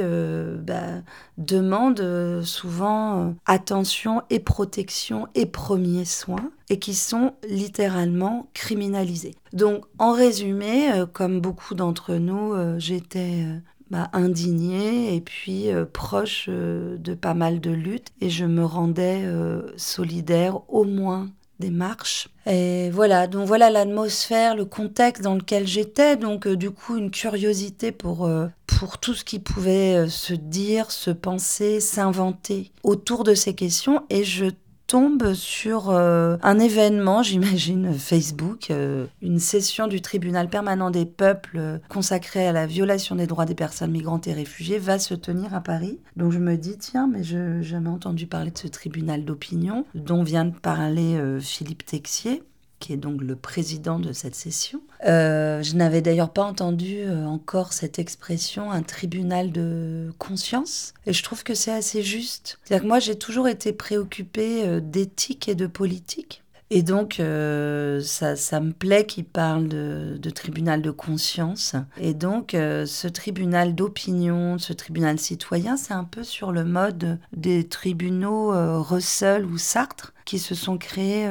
bah, 0.64 1.04
demandent 1.38 2.42
souvent 2.44 3.36
attention 3.46 4.24
et 4.32 4.40
protection 4.40 5.28
et 5.36 5.46
premiers 5.46 6.06
soins 6.06 6.50
et 6.70 6.80
qui 6.80 6.96
sont 6.96 7.34
littéralement 7.48 8.50
criminalisés. 8.56 9.36
Donc 9.54 9.86
en 10.00 10.14
résumé, 10.14 10.90
comme 11.14 11.40
beaucoup 11.40 11.76
d'entre 11.76 12.16
nous, 12.16 12.56
j'étais 12.80 13.46
bah, 13.90 14.10
indignée 14.14 15.16
et 15.16 15.22
puis 15.22 15.72
euh, 15.72 15.86
proche 15.86 16.48
euh, 16.50 16.98
de 16.98 17.14
pas 17.14 17.34
mal 17.34 17.60
de 17.60 17.72
luttes. 17.72 18.10
Et 18.22 18.30
je 18.30 18.46
me 18.46 18.66
rendais 18.66 19.24
euh, 19.26 19.62
solidaire 19.78 20.60
au 20.68 20.84
moins 20.84 21.30
des 21.60 21.70
marches. 21.72 22.30
Et 22.46 22.90
voilà, 22.92 23.28
donc 23.28 23.48
voilà 23.48 23.70
l'atmosphère, 23.70 24.56
le 24.56 24.66
contexte 24.66 25.24
dans 25.24 25.34
lequel 25.34 25.66
j'étais, 25.66 26.16
donc 26.16 26.48
du 26.48 26.70
coup 26.70 26.98
une 26.98 27.10
curiosité 27.10 27.92
pour, 27.92 28.30
pour 28.68 29.00
tout 29.00 29.16
ce 29.16 29.26
qui 29.26 29.40
pouvait 29.40 30.08
se 30.08 30.36
dire, 30.36 30.92
se 30.92 31.10
penser, 31.10 31.80
s'inventer 31.80 32.72
autour 32.84 33.24
de 33.24 33.34
ces 33.34 33.56
questions. 33.56 34.04
Et 34.12 34.24
je 34.24 34.52
tombe 34.88 35.34
sur 35.34 35.90
euh, 35.90 36.38
un 36.42 36.60
événement, 36.60 37.22
j'imagine 37.28 37.94
Facebook, 37.94 38.72
euh, 38.72 39.06
une 39.22 39.40
session 39.40 39.88
du 39.88 40.02
tribunal 40.02 40.50
permanent 40.50 40.90
des 40.90 41.06
peuples 41.06 41.58
euh, 41.58 41.78
consacrée 41.90 42.48
à 42.48 42.54
la 42.54 42.66
violation 42.66 43.16
des 43.16 43.28
droits 43.28 43.46
des 43.46 43.56
personnes 43.56 43.92
migrantes 43.92 44.28
et 44.28 44.34
réfugiées 44.34 44.80
va 44.80 44.98
se 44.98 45.14
tenir 45.14 45.54
à 45.54 45.62
Paris. 45.62 46.00
Donc 46.16 46.32
je 46.32 46.40
me 46.40 46.56
dis, 46.56 46.78
tiens, 46.78 47.08
mais 47.08 47.24
je 47.24 47.62
jamais 47.62 47.90
entendu 47.90 48.28
parler 48.28 48.52
de 48.52 48.58
ce 48.58 48.68
tribunal 48.68 49.26
d'opinion 49.26 49.86
dont 49.94 50.24
vient 50.24 50.46
de 50.46 50.56
parler 50.56 51.20
Philippe 51.42 51.86
Texier 51.86 52.44
qui 52.80 52.94
est 52.94 52.98
donc 52.98 53.22
le 53.22 53.36
président 53.36 54.00
de 54.00 54.14
cette 54.14 54.36
session. 54.36 54.82
Euh, 55.06 55.64
je 55.64 55.76
n'avais 55.76 56.02
d'ailleurs 56.02 56.32
pas 56.32 56.44
entendu 56.44 56.98
euh, 57.00 57.26
encore 57.26 57.74
cette 57.74 58.00
expression, 58.00 58.72
un 58.72 58.84
tribunal 58.84 59.52
de 59.52 60.12
conscience, 60.18 60.94
et 61.06 61.14
je 61.14 61.24
trouve 61.24 61.44
que 61.44 61.54
c'est 61.54 61.72
assez 61.72 62.04
juste. 62.04 62.60
C'est-à-dire 62.64 62.84
que 62.84 62.88
moi, 62.88 63.00
j'ai 63.00 63.18
toujours 63.18 63.48
été 63.48 63.74
préoccupée 63.74 64.64
euh, 64.66 64.80
d'éthique 64.80 65.50
et 65.50 65.56
de 65.56 65.68
politique. 65.68 66.44
Et 66.70 66.82
donc, 66.82 67.20
euh, 67.20 68.02
ça, 68.02 68.36
ça, 68.36 68.60
me 68.60 68.74
plaît 68.74 69.06
qu'il 69.06 69.24
parle 69.24 69.70
de, 69.70 70.30
tribunal 70.30 70.82
de 70.82 70.92
conscience. 70.92 71.76
Et 71.98 72.14
donc, 72.14 72.54
euh, 72.54 72.86
ce 72.86 73.08
tribunal 73.08 73.74
d'opinion, 73.74 74.58
ce 74.58 74.74
tribunal 74.74 75.18
citoyen, 75.18 75.78
c'est 75.78 75.94
un 75.94 76.04
peu 76.04 76.24
sur 76.24 76.52
le 76.52 76.66
mode 76.66 77.20
des 77.32 77.68
tribunaux 77.68 78.54
euh, 78.54 78.80
Russell 78.80 79.46
ou 79.46 79.58
Sartre 79.58 80.14
qui 80.26 80.40
se 80.40 80.56
sont 80.56 80.78
créés, 80.78 81.26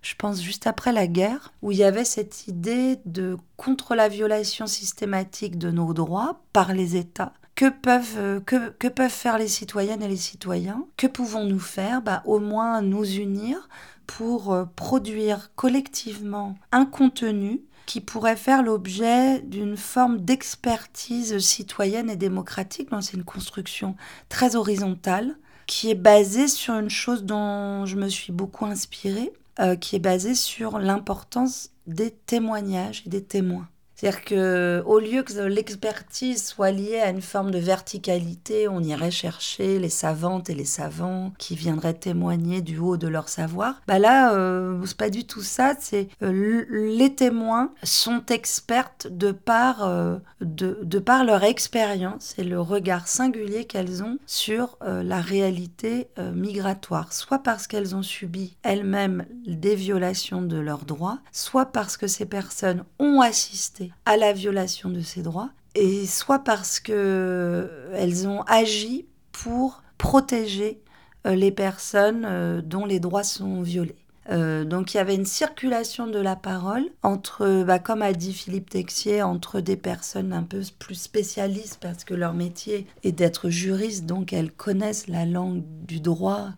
je 0.00 0.14
pense, 0.14 0.40
juste 0.40 0.68
après 0.68 0.92
la 0.92 1.08
guerre, 1.08 1.52
où 1.60 1.72
il 1.72 1.78
y 1.78 1.82
avait 1.82 2.04
cette 2.04 2.46
idée 2.46 3.00
de 3.04 3.36
contre 3.56 3.96
la 3.96 4.08
violation 4.08 4.68
systématique 4.68 5.58
de 5.58 5.72
nos 5.72 5.92
droits 5.92 6.40
par 6.52 6.72
les 6.72 6.94
États. 6.94 7.32
Que 7.56 7.68
peuvent, 7.68 8.40
que, 8.44 8.68
que 8.68 8.86
peuvent 8.86 9.10
faire 9.10 9.38
les 9.38 9.48
citoyennes 9.48 10.04
et 10.04 10.08
les 10.08 10.16
citoyens? 10.16 10.84
Que 10.96 11.08
pouvons-nous 11.08 11.58
faire? 11.58 12.00
Bah, 12.00 12.22
Au 12.26 12.38
moins 12.38 12.80
nous 12.80 13.04
unir 13.04 13.68
pour 14.08 14.52
euh, 14.52 14.64
produire 14.64 15.54
collectivement 15.54 16.56
un 16.72 16.84
contenu 16.84 17.60
qui 17.86 18.00
pourrait 18.00 18.36
faire 18.36 18.64
l'objet 18.64 19.40
d'une 19.40 19.76
forme 19.76 20.20
d'expertise 20.20 21.38
citoyenne 21.38 22.10
et 22.10 22.16
démocratique. 22.16 22.88
C'est 23.00 23.16
une 23.16 23.24
construction 23.24 23.94
très 24.28 24.56
horizontale 24.56 25.36
qui 25.66 25.90
est 25.90 25.94
basée 25.94 26.48
sur 26.48 26.74
une 26.74 26.90
chose 26.90 27.24
dont 27.24 27.86
je 27.86 27.96
me 27.96 28.08
suis 28.08 28.32
beaucoup 28.32 28.66
inspirée, 28.66 29.32
euh, 29.60 29.76
qui 29.76 29.96
est 29.96 30.00
basée 30.00 30.34
sur 30.34 30.78
l'importance 30.78 31.70
des 31.86 32.10
témoignages 32.10 33.02
et 33.06 33.10
des 33.10 33.22
témoins. 33.22 33.68
C'est-à-dire 33.98 34.24
que 34.24 34.82
au 34.86 35.00
lieu 35.00 35.24
que 35.24 35.32
l'expertise 35.42 36.44
soit 36.44 36.70
liée 36.70 37.00
à 37.00 37.10
une 37.10 37.20
forme 37.20 37.50
de 37.50 37.58
verticalité, 37.58 38.68
on 38.68 38.80
irait 38.80 39.10
chercher 39.10 39.80
les 39.80 39.88
savantes 39.88 40.48
et 40.50 40.54
les 40.54 40.64
savants 40.64 41.32
qui 41.36 41.56
viendraient 41.56 41.94
témoigner 41.94 42.62
du 42.62 42.78
haut 42.78 42.96
de 42.96 43.08
leur 43.08 43.28
savoir. 43.28 43.82
Bah 43.88 43.98
là, 43.98 44.34
euh, 44.34 44.80
c'est 44.84 44.96
pas 44.96 45.10
du 45.10 45.24
tout 45.24 45.42
ça. 45.42 45.74
C'est 45.80 46.06
euh, 46.22 46.64
les 46.70 47.12
témoins 47.16 47.72
sont 47.82 48.24
expertes 48.26 49.08
de 49.10 49.32
par 49.32 49.84
euh, 49.84 50.18
de, 50.42 50.78
de, 50.84 50.98
par 51.00 51.24
leur 51.24 51.42
expérience 51.42 52.36
et 52.38 52.44
le 52.44 52.60
regard 52.60 53.08
singulier 53.08 53.64
qu'elles 53.64 54.04
ont 54.04 54.18
sur 54.26 54.78
euh, 54.82 55.02
la 55.02 55.20
réalité 55.20 56.08
migratoire, 56.34 57.12
soit 57.12 57.40
parce 57.40 57.66
qu'elles 57.66 57.96
ont 57.96 58.02
subi 58.02 58.56
elles-mêmes 58.62 59.24
des 59.46 59.74
violations 59.74 60.42
de 60.42 60.58
leurs 60.58 60.84
droits, 60.84 61.18
soit 61.32 61.66
parce 61.66 61.96
que 61.96 62.06
ces 62.06 62.26
personnes 62.26 62.84
ont 62.98 63.20
assisté 63.20 63.87
à 64.06 64.16
la 64.16 64.32
violation 64.32 64.88
de 64.90 65.00
ces 65.00 65.22
droits, 65.22 65.50
et 65.74 66.06
soit 66.06 66.40
parce 66.40 66.80
qu'elles 66.80 66.96
euh, 66.96 68.26
ont 68.26 68.42
agi 68.42 69.06
pour 69.32 69.82
protéger 69.96 70.80
euh, 71.26 71.34
les 71.34 71.52
personnes 71.52 72.24
euh, 72.26 72.60
dont 72.62 72.84
les 72.84 73.00
droits 73.00 73.24
sont 73.24 73.62
violés. 73.62 73.96
donc 74.28 74.92
il 74.92 74.98
y 74.98 75.00
avait 75.00 75.14
une 75.14 75.24
circulation 75.24 76.06
de 76.06 76.18
la 76.18 76.36
parole 76.36 76.84
entre, 77.02 77.64
bah, 77.64 77.78
comme 77.78 78.02
a 78.02 78.12
dit 78.12 78.34
Philippe 78.34 78.68
Texier, 78.70 79.22
entre 79.22 79.60
des 79.60 79.76
personnes 79.76 80.34
un 80.34 80.42
peu 80.42 80.60
plus 80.78 80.96
spécialistes 81.00 81.78
parce 81.80 82.04
que 82.04 82.14
leur 82.14 82.34
métier 82.34 82.86
est 83.04 83.12
d'être 83.12 83.48
juriste, 83.48 84.04
donc 84.04 84.34
elles 84.34 84.52
connaissent 84.52 85.08
la 85.08 85.24
langue 85.24 85.62
du 85.86 86.00
droit 86.00 86.50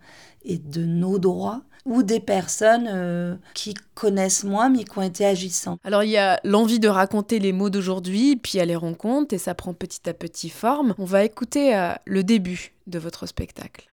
et 0.44 0.58
de 0.58 0.84
nos 0.84 1.18
droits, 1.18 1.62
ou 1.84 2.02
des 2.02 2.20
personnes 2.20 2.88
euh, 2.88 3.36
qui 3.54 3.74
connaissent 3.94 4.44
moins 4.44 4.68
mais 4.68 4.84
qui 4.84 4.98
ont 4.98 5.02
été 5.02 5.24
agissantes. 5.24 5.80
Alors 5.84 6.02
il 6.02 6.10
y 6.10 6.16
a 6.16 6.40
l'envie 6.44 6.78
de 6.78 6.88
raconter 6.88 7.38
les 7.38 7.52
mots 7.52 7.70
d'aujourd'hui, 7.70 8.36
puis 8.36 8.52
il 8.54 8.56
y 8.58 8.60
a 8.60 8.64
les 8.64 8.76
rencontres 8.76 9.34
et 9.34 9.38
ça 9.38 9.54
prend 9.54 9.74
petit 9.74 10.08
à 10.08 10.14
petit 10.14 10.50
forme. 10.50 10.94
On 10.98 11.04
va 11.04 11.24
écouter 11.24 11.76
euh, 11.76 11.92
le 12.06 12.22
début 12.24 12.72
de 12.86 12.98
votre 12.98 13.26
spectacle. 13.26 13.90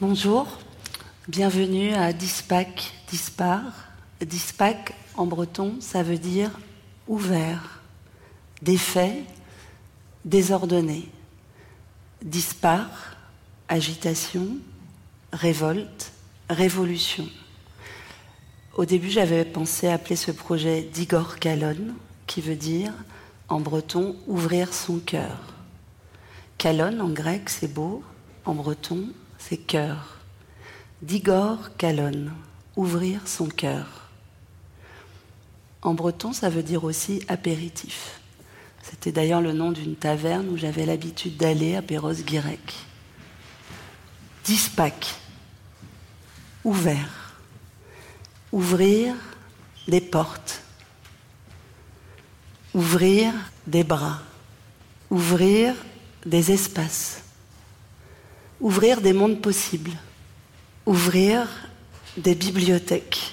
Bonjour, 0.00 0.46
bienvenue 1.28 1.94
à 1.94 2.12
Dispac, 2.12 2.92
Dispar. 3.08 3.62
Dispac 4.20 4.94
en 5.16 5.26
breton, 5.26 5.76
ça 5.80 6.02
veut 6.02 6.18
dire 6.18 6.50
ouvert, 7.06 7.80
défait, 8.62 9.22
désordonné. 10.24 11.08
Dispar, 12.22 13.15
agitation, 13.68 14.48
révolte, 15.32 16.12
révolution. 16.48 17.28
Au 18.74 18.84
début, 18.84 19.10
j'avais 19.10 19.44
pensé 19.44 19.88
appeler 19.88 20.16
ce 20.16 20.30
projet 20.30 20.82
d'Igor 20.82 21.38
Kalon, 21.38 21.94
qui 22.26 22.40
veut 22.40 22.56
dire 22.56 22.92
en 23.48 23.60
breton 23.60 24.16
ouvrir 24.26 24.74
son 24.74 24.98
cœur. 24.98 25.54
Kalon 26.58 27.00
en 27.00 27.08
grec, 27.08 27.48
c'est 27.48 27.72
beau, 27.72 28.02
en 28.44 28.54
breton, 28.54 29.08
c'est 29.38 29.56
cœur. 29.56 30.18
D'Igor 31.02 31.76
Kalon, 31.76 32.26
ouvrir 32.76 33.26
son 33.26 33.46
cœur. 33.46 34.10
En 35.82 35.94
breton, 35.94 36.32
ça 36.32 36.48
veut 36.48 36.62
dire 36.62 36.84
aussi 36.84 37.22
apéritif. 37.28 38.20
C'était 38.82 39.12
d'ailleurs 39.12 39.40
le 39.40 39.52
nom 39.52 39.72
d'une 39.72 39.96
taverne 39.96 40.48
où 40.48 40.56
j'avais 40.56 40.86
l'habitude 40.86 41.36
d'aller 41.36 41.76
à 41.76 41.82
Perros-Guirec. 41.82 42.74
Dispac, 44.46 45.16
ouvert, 46.62 47.34
ouvrir 48.52 49.16
des 49.88 50.00
portes, 50.00 50.62
ouvrir 52.72 53.32
des 53.66 53.82
bras, 53.82 54.20
ouvrir 55.10 55.74
des 56.24 56.52
espaces, 56.52 57.24
ouvrir 58.60 59.00
des 59.00 59.12
mondes 59.12 59.40
possibles, 59.40 59.90
ouvrir 60.86 61.48
des 62.16 62.36
bibliothèques. 62.36 63.32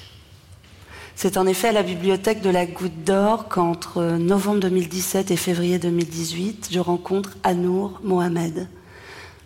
C'est 1.15 1.37
en 1.37 1.45
effet 1.45 1.67
à 1.67 1.73
la 1.73 1.83
bibliothèque 1.83 2.41
de 2.41 2.49
la 2.49 2.65
Goutte 2.65 3.03
d'Or 3.03 3.49
qu'entre 3.49 4.01
novembre 4.17 4.61
2017 4.61 5.29
et 5.29 5.37
février 5.37 5.77
2018, 5.77 6.69
je 6.71 6.79
rencontre 6.79 7.37
Anour 7.43 8.01
Mohamed 8.03 8.67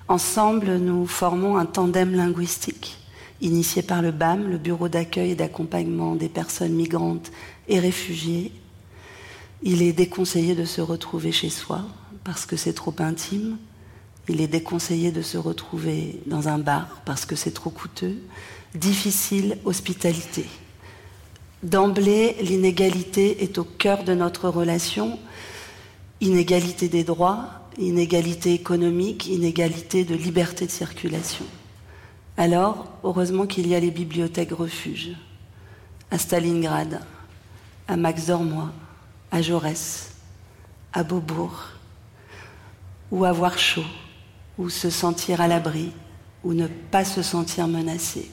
Ensemble, 0.10 0.78
nous 0.78 1.06
formons 1.06 1.58
un 1.58 1.66
tandem 1.66 2.16
linguistique 2.16 2.98
initié 3.42 3.82
par 3.82 4.02
le 4.02 4.12
BAM, 4.12 4.50
le 4.50 4.58
Bureau 4.58 4.88
d'accueil 4.88 5.32
et 5.32 5.36
d'accompagnement 5.36 6.16
des 6.16 6.30
personnes 6.30 6.72
migrantes 6.72 7.30
et 7.68 7.78
réfugiées. 7.78 8.54
Il 9.64 9.82
est 9.82 9.92
déconseillé 9.92 10.56
de 10.56 10.64
se 10.64 10.80
retrouver 10.80 11.34
chez 11.34 11.50
soi 11.50 11.82
parce 12.24 12.46
que 12.46 12.56
c'est 12.56 12.74
trop 12.74 12.96
intime. 13.00 13.58
Il 14.30 14.40
est 14.40 14.48
déconseillé 14.48 15.12
de 15.12 15.22
se 15.22 15.38
retrouver 15.38 16.22
dans 16.26 16.48
un 16.48 16.58
bar 16.58 17.02
parce 17.04 17.26
que 17.26 17.36
c'est 17.36 17.54
trop 17.54 17.70
coûteux. 17.70 18.18
Difficile 18.76 19.58
hospitalité. 19.66 20.46
D'emblée, 21.64 22.38
l'inégalité 22.42 23.44
est 23.44 23.58
au 23.58 23.66
cœur 23.66 24.06
de 24.06 24.14
notre 24.14 24.48
relation. 24.48 25.20
Inégalité 26.22 26.88
des 26.88 27.04
droits, 27.04 27.67
inégalité 27.78 28.54
économique, 28.54 29.28
inégalité 29.28 30.04
de 30.04 30.16
liberté 30.16 30.66
de 30.66 30.72
circulation. 30.72 31.46
Alors, 32.36 32.88
heureusement 33.04 33.46
qu'il 33.46 33.68
y 33.68 33.76
a 33.76 33.80
les 33.80 33.92
bibliothèques 33.92 34.52
refuges, 34.52 35.12
à 36.12 36.18
Stalingrad, 36.18 37.02
à 37.88 37.98
Max 37.98 38.28
Dormois, 38.28 38.72
à 39.32 39.42
Jaurès, 39.42 40.12
à 40.94 41.04
Beaubourg, 41.04 41.66
ou 43.12 43.26
avoir 43.26 43.58
chaud, 43.58 43.86
ou 44.58 44.70
se 44.70 44.90
sentir 44.90 45.42
à 45.42 45.48
l'abri, 45.48 45.92
ou 46.44 46.54
ne 46.54 46.68
pas 46.68 47.06
se 47.06 47.22
sentir 47.22 47.68
menacé. 47.68 48.32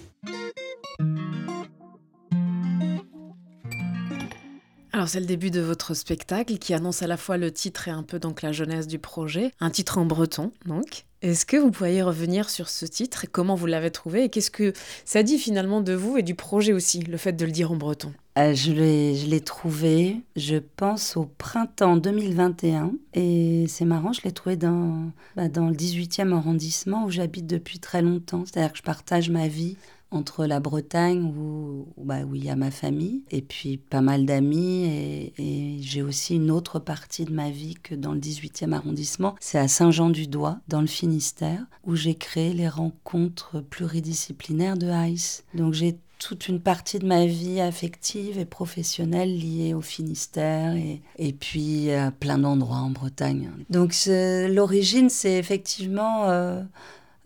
Alors 4.94 5.08
c'est 5.08 5.18
le 5.18 5.26
début 5.26 5.50
de 5.50 5.60
votre 5.60 5.92
spectacle 5.92 6.56
qui 6.58 6.72
annonce 6.72 7.02
à 7.02 7.08
la 7.08 7.16
fois 7.16 7.36
le 7.36 7.50
titre 7.50 7.88
et 7.88 7.90
un 7.90 8.04
peu 8.04 8.20
donc 8.20 8.42
la 8.42 8.52
jeunesse 8.52 8.86
du 8.86 9.00
projet, 9.00 9.50
un 9.58 9.70
titre 9.70 9.98
en 9.98 10.04
breton 10.04 10.52
donc. 10.66 11.06
Est-ce 11.20 11.44
que 11.44 11.56
vous 11.56 11.72
pourriez 11.72 12.00
revenir 12.00 12.48
sur 12.48 12.68
ce 12.68 12.86
titre 12.86 13.24
et 13.24 13.26
comment 13.26 13.56
vous 13.56 13.66
l'avez 13.66 13.90
trouvé 13.90 14.22
et 14.22 14.28
qu'est-ce 14.28 14.52
que 14.52 14.72
ça 15.04 15.24
dit 15.24 15.38
finalement 15.38 15.80
de 15.80 15.94
vous 15.94 16.16
et 16.16 16.22
du 16.22 16.36
projet 16.36 16.72
aussi, 16.72 17.00
le 17.00 17.16
fait 17.16 17.32
de 17.32 17.44
le 17.44 17.50
dire 17.50 17.72
en 17.72 17.76
breton? 17.76 18.12
Euh, 18.38 18.54
Je 18.54 18.70
l'ai 18.70 19.40
trouvé, 19.40 20.18
je 20.36 20.58
pense, 20.58 21.16
au 21.16 21.24
printemps 21.24 21.96
2021 21.96 22.92
et 23.14 23.64
c'est 23.66 23.86
marrant, 23.86 24.12
je 24.12 24.22
l'ai 24.22 24.32
trouvé 24.32 24.54
dans, 24.54 25.10
bah, 25.34 25.48
dans 25.48 25.70
le 25.70 25.74
18e 25.74 26.32
arrondissement 26.32 27.04
où 27.04 27.10
j'habite 27.10 27.48
depuis 27.48 27.80
très 27.80 28.00
longtemps, 28.00 28.44
c'est-à-dire 28.44 28.70
que 28.70 28.78
je 28.78 28.84
partage 28.84 29.28
ma 29.28 29.48
vie 29.48 29.76
entre 30.10 30.46
la 30.46 30.60
Bretagne 30.60 31.24
où, 31.24 31.86
bah, 31.96 32.24
où 32.24 32.34
il 32.34 32.44
y 32.44 32.50
a 32.50 32.56
ma 32.56 32.70
famille 32.70 33.24
et 33.30 33.42
puis 33.42 33.76
pas 33.76 34.00
mal 34.00 34.26
d'amis 34.26 34.84
et, 34.84 35.78
j'ai 35.80 36.02
aussi 36.02 36.36
une 36.36 36.50
autre 36.50 36.78
partie 36.78 37.24
de 37.24 37.32
ma 37.32 37.50
vie 37.50 37.74
que 37.74 37.94
dans 37.94 38.12
le 38.12 38.20
18e 38.20 38.72
arrondissement, 38.72 39.34
c'est 39.40 39.58
à 39.58 39.68
Saint-Jean-du-Doigt 39.68 40.58
dans 40.68 40.80
le 40.80 40.86
Finistère 40.86 41.64
où 41.84 41.94
j'ai 41.94 42.14
créé 42.14 42.52
les 42.52 42.68
rencontres 42.68 43.60
pluridisciplinaires 43.60 44.76
de 44.76 44.90
ICE. 45.08 45.44
Donc 45.54 45.74
j'ai 45.74 45.98
toute 46.18 46.48
une 46.48 46.60
partie 46.60 46.98
de 46.98 47.06
ma 47.06 47.26
vie 47.26 47.60
affective 47.60 48.38
et 48.38 48.44
professionnelle 48.44 49.36
liée 49.36 49.74
au 49.74 49.82
Finistère 49.82 50.74
et, 50.74 51.02
et 51.18 51.32
puis 51.32 51.92
à 51.92 52.10
plein 52.10 52.38
d'endroits 52.38 52.78
en 52.78 52.90
Bretagne. 52.90 53.50
Donc 53.68 53.94
l'origine, 54.06 55.10
c'est 55.10 55.34
effectivement 55.34 56.30
euh, 56.30 56.62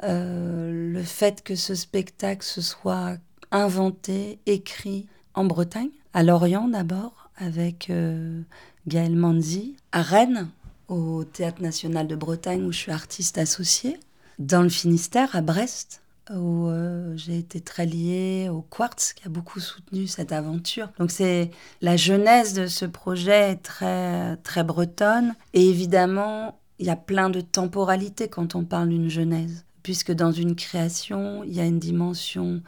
le 0.03 1.03
fait 1.03 1.43
que 1.43 1.55
ce 1.55 1.75
spectacle 1.75 2.45
se 2.45 2.61
soit 2.61 3.17
inventé, 3.51 4.39
écrit 4.47 5.07
en 5.35 5.45
Bretagne, 5.45 5.91
à 6.13 6.23
Lorient 6.23 6.69
d'abord, 6.69 7.31
avec 7.37 7.91
euh, 7.91 8.41
Gaël 8.87 9.15
Manzi, 9.15 9.77
à 9.93 10.03
Rennes, 10.03 10.49
au 10.89 11.25
Théâtre 11.25 11.63
national 11.63 12.07
de 12.07 12.17
Bretagne 12.17 12.65
où 12.65 12.73
je 12.73 12.79
suis 12.79 12.93
artiste 12.93 13.39
associée, 13.39 13.99
dans 14.39 14.63
le 14.63 14.69
Finistère, 14.69 15.37
à 15.37 15.41
Brest, 15.41 16.03
où 16.31 16.67
euh, 16.67 17.17
j'ai 17.17 17.39
été 17.39 17.61
très 17.61 17.87
liée 17.87 18.49
au 18.51 18.63
Quartz, 18.63 19.13
qui 19.13 19.27
a 19.27 19.31
beaucoup 19.31 19.61
soutenu 19.61 20.07
cette 20.07 20.33
aventure. 20.33 20.91
Donc 20.99 21.11
c'est 21.11 21.51
la 21.81 21.97
genèse 21.97 22.55
de 22.55 22.67
ce 22.67 22.85
projet 22.85 23.53
est 23.53 23.63
très, 23.63 24.37
très 24.39 24.65
bretonne. 24.65 25.35
Et 25.55 25.69
évidemment, 25.69 26.59
il 26.79 26.87
y 26.87 26.91
a 26.91 26.97
plein 26.97 27.31
de 27.31 27.41
temporalité 27.41 28.29
quand 28.29 28.55
on 28.55 28.65
parle 28.65 28.91
d'une 28.91 29.09
genèse 29.09 29.65
puisque 29.83 30.13
dans 30.13 30.33
une 30.33 30.57
création, 30.57 31.45
il 31.45 31.55
y 31.55 31.61
a 31.61 31.65
une 31.65 31.79
dimension 31.79 32.63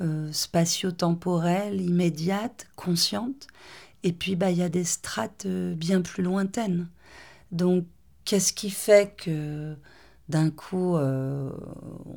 euh, 0.00 0.32
spatio-temporelle, 0.32 1.80
immédiate, 1.80 2.66
consciente, 2.74 3.46
et 4.02 4.12
puis 4.12 4.34
bah, 4.34 4.50
il 4.50 4.58
y 4.58 4.62
a 4.62 4.68
des 4.68 4.84
strates 4.84 5.46
euh, 5.46 5.74
bien 5.74 6.00
plus 6.00 6.24
lointaines. 6.24 6.88
Donc, 7.52 7.84
qu'est-ce 8.24 8.52
qui 8.52 8.70
fait 8.70 9.14
que 9.16 9.76
d'un 10.28 10.50
coup, 10.50 10.96
euh, 10.96 11.52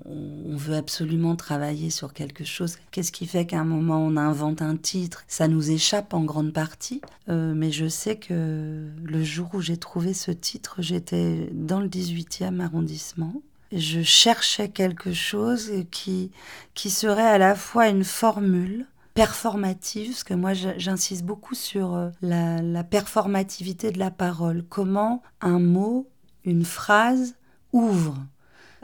on 0.06 0.56
veut 0.56 0.76
absolument 0.76 1.36
travailler 1.36 1.92
sur 1.92 2.14
quelque 2.14 2.44
chose? 2.44 2.78
Qu'est-ce 2.90 3.12
qui 3.12 3.28
fait 3.28 3.46
qu'à 3.46 3.60
un 3.60 3.66
moment, 3.66 4.00
on 4.00 4.18
invente 4.18 4.64
un 4.64 4.78
titre? 4.78 5.24
Ça 5.28 5.48
nous 5.48 5.70
échappe 5.70 6.14
en 6.16 6.24
grande 6.24 6.54
partie. 6.54 7.02
mais 7.28 7.72
je 7.72 7.88
sais 7.88 8.18
que 8.18 8.90
le 9.04 9.24
jour 9.24 9.50
où 9.54 9.62
j'ai 9.62 9.78
trouvé 9.78 10.14
ce 10.14 10.32
titre, 10.32 10.78
j'étais 10.80 11.50
dans 11.54 11.82
le 11.82 11.88
18e 11.88 12.62
arrondissement 12.62 13.34
je 13.76 14.02
cherchais 14.02 14.70
quelque 14.70 15.14
chose 15.14 15.72
qui, 15.92 16.32
qui 16.74 16.90
serait 16.90 17.28
à 17.28 17.38
la 17.38 17.56
fois 17.56 17.90
une 17.90 18.04
formule 18.04 18.88
performative, 19.16 20.10
parce 20.10 20.24
que 20.26 20.34
moi 20.34 20.54
j'insiste 20.54 21.24
beaucoup 21.24 21.56
sur 21.56 21.96
euh, 21.96 22.10
la, 22.22 22.84
performativité 22.84 23.92
de 23.92 23.98
la 23.98 24.12
parole, 24.12 24.64
comment 24.68 25.24
un 25.42 25.60
mot, 25.60 26.08
une 26.44 26.66
phrase 26.66 27.36
ouvre. 27.72 28.18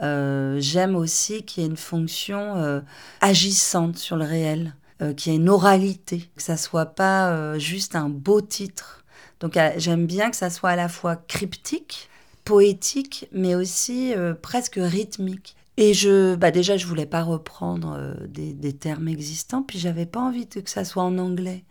Euh, 0.02 0.58
j'aime 0.60 0.96
aussi 0.96 1.44
qu'il 1.44 1.62
y 1.62 1.66
ait 1.66 1.70
une 1.70 1.78
fonction 1.78 2.56
euh, 2.56 2.80
agissante 3.20 3.98
sur 3.98 4.16
le 4.16 4.26
réel, 4.26 4.74
qu'il 5.18 5.32
y 5.32 5.36
ait 5.36 5.40
une 5.40 5.50
oralité, 5.50 6.30
que 6.36 6.44
ça 6.44 6.58
soit 6.58 6.86
pas 6.86 7.58
juste 7.58 7.96
un 7.96 8.08
beau 8.08 8.40
titre. 8.40 9.04
Donc 9.40 9.58
j'aime 9.78 10.06
bien 10.06 10.30
que 10.30 10.38
ça 10.38 10.52
soit 10.52 10.70
à 10.70 10.76
la 10.76 10.88
fois 10.88 11.16
cryptique, 11.16 12.11
poétique, 12.44 13.28
mais 13.32 13.56
aussi 13.56 14.14
euh, 14.14 14.34
presque 14.34 14.80
rythmique. 14.82 15.56
Et 15.78 15.94
je, 15.94 16.36
bah 16.36 16.52
déjà, 16.52 16.78
je 16.78 16.86
voulais 16.86 17.06
pas 17.06 17.24
reprendre 17.24 17.96
euh, 17.98 18.14
des, 18.28 18.74
termes 18.74 19.08
existants, 19.08 19.64
puis 19.64 19.80
j'avais 19.80 20.06
pas 20.06 20.20
envie 20.20 20.48
que 20.48 20.70
ça 20.70 20.84
soit 20.84 21.04
en 21.04 21.18
anglais. 21.18 21.64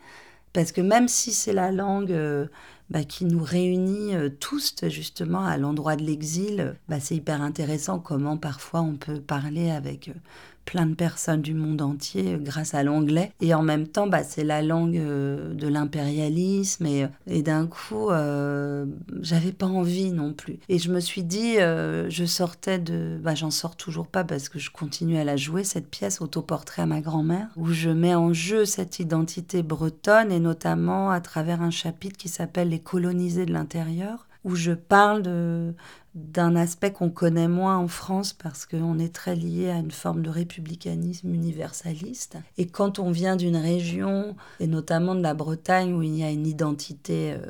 Parce 0.53 0.73
que 0.73 0.81
même 0.81 1.07
si 1.07 1.33
c'est 1.33 1.53
la 1.53 1.71
langue 1.71 2.13
euh, 2.13 2.47
bah, 2.89 3.05
qui 3.05 3.25
nous 3.25 3.43
réunit 3.43 4.15
tous, 4.41 4.75
justement, 4.89 5.45
à 5.45 5.57
l'endroit 5.59 5.97
de 5.97 6.03
l'exil, 6.03 6.75
bah, 6.89 6.99
c'est 6.99 7.15
hyper 7.15 7.41
intéressant 7.41 8.01
comment 8.01 8.37
parfois 8.37 8.81
on 8.81 8.97
peut 8.97 9.21
parler 9.21 9.71
avec 9.71 10.11
plein 10.65 10.87
de 10.87 10.95
personnes 10.95 11.43
du 11.43 11.55
monde 11.55 11.83
entier 11.83 12.35
euh, 12.35 12.39
grâce 12.39 12.75
à 12.75 12.83
l'anglais. 12.83 13.33
Et 13.41 13.55
en 13.55 13.63
même 13.63 13.87
temps, 13.87 14.07
bah, 14.07 14.23
c'est 14.23 14.45
la 14.45 14.63
langue 14.63 14.97
euh, 14.97 15.53
de 15.55 15.67
l'impérialisme. 15.69 16.87
Et, 16.87 17.07
et 17.27 17.43
d'un 17.43 17.67
coup, 17.67 18.11
euh, 18.11 18.87
j'avais 19.21 19.53
pas 19.53 19.67
envie 19.67 20.13
non 20.13 20.33
plus. 20.33 20.59
Et 20.69 20.79
je 20.79 20.91
me 20.91 21.01
suis 21.01 21.25
dit, 21.25 21.57
je 21.57 22.25
sortais 22.27 22.79
de... 22.79 23.19
Bah, 23.23 23.35
J'en 23.35 23.51
sors 23.51 23.77
toujours 23.77 24.07
pas 24.07 24.23
parce 24.23 24.49
que 24.49 24.59
je 24.59 24.71
continue 24.71 25.17
à 25.17 25.25
la 25.25 25.37
jouer, 25.37 25.65
cette 25.65 25.89
pièce 25.89 26.21
autoportrait 26.21 26.83
à 26.83 26.87
ma 26.87 27.01
grand-mère, 27.01 27.49
où 27.57 27.71
je 27.71 27.89
mets 27.89 28.15
en 28.15 28.33
jeu 28.33 28.65
cette 28.65 28.99
identité 28.99 29.63
bretonne 29.63 30.31
et 30.31 30.41
notamment 30.41 31.11
à 31.11 31.21
travers 31.21 31.63
un 31.63 31.71
chapitre 31.71 32.17
qui 32.19 32.29
s'appelle 32.29 32.69
Les 32.69 32.81
colonisés 32.81 33.47
de 33.47 33.53
l'intérieur 33.53 34.27
où 34.45 34.55
je 34.55 34.73
parle 34.73 35.23
de, 35.23 35.75
d'un 36.15 36.57
aspect 36.57 36.93
qu'on 36.93 37.11
connaît 37.11 37.49
moins 37.49 37.77
en 37.79 37.89
France 37.89 38.33
parce 38.33 38.67
qu'on 38.67 38.99
est 38.99 39.15
très 39.15 39.37
lié 39.37 39.71
à 39.71 39.79
une 39.79 39.91
forme 39.91 40.23
de 40.23 40.31
républicanisme 40.31 41.33
universaliste. 41.33 42.37
Et 42.59 42.67
quand 42.67 42.99
on 42.99 43.11
vient 43.11 43.37
d'une 43.37 43.57
région, 43.57 44.37
et 44.59 44.67
notamment 44.67 45.15
de 45.15 45.23
la 45.23 45.35
Bretagne, 45.35 45.95
où 45.95 46.03
il 46.03 46.17
y 46.17 46.25
a 46.25 46.31
une 46.31 46.47
identité 46.47 47.35
euh, 47.35 47.47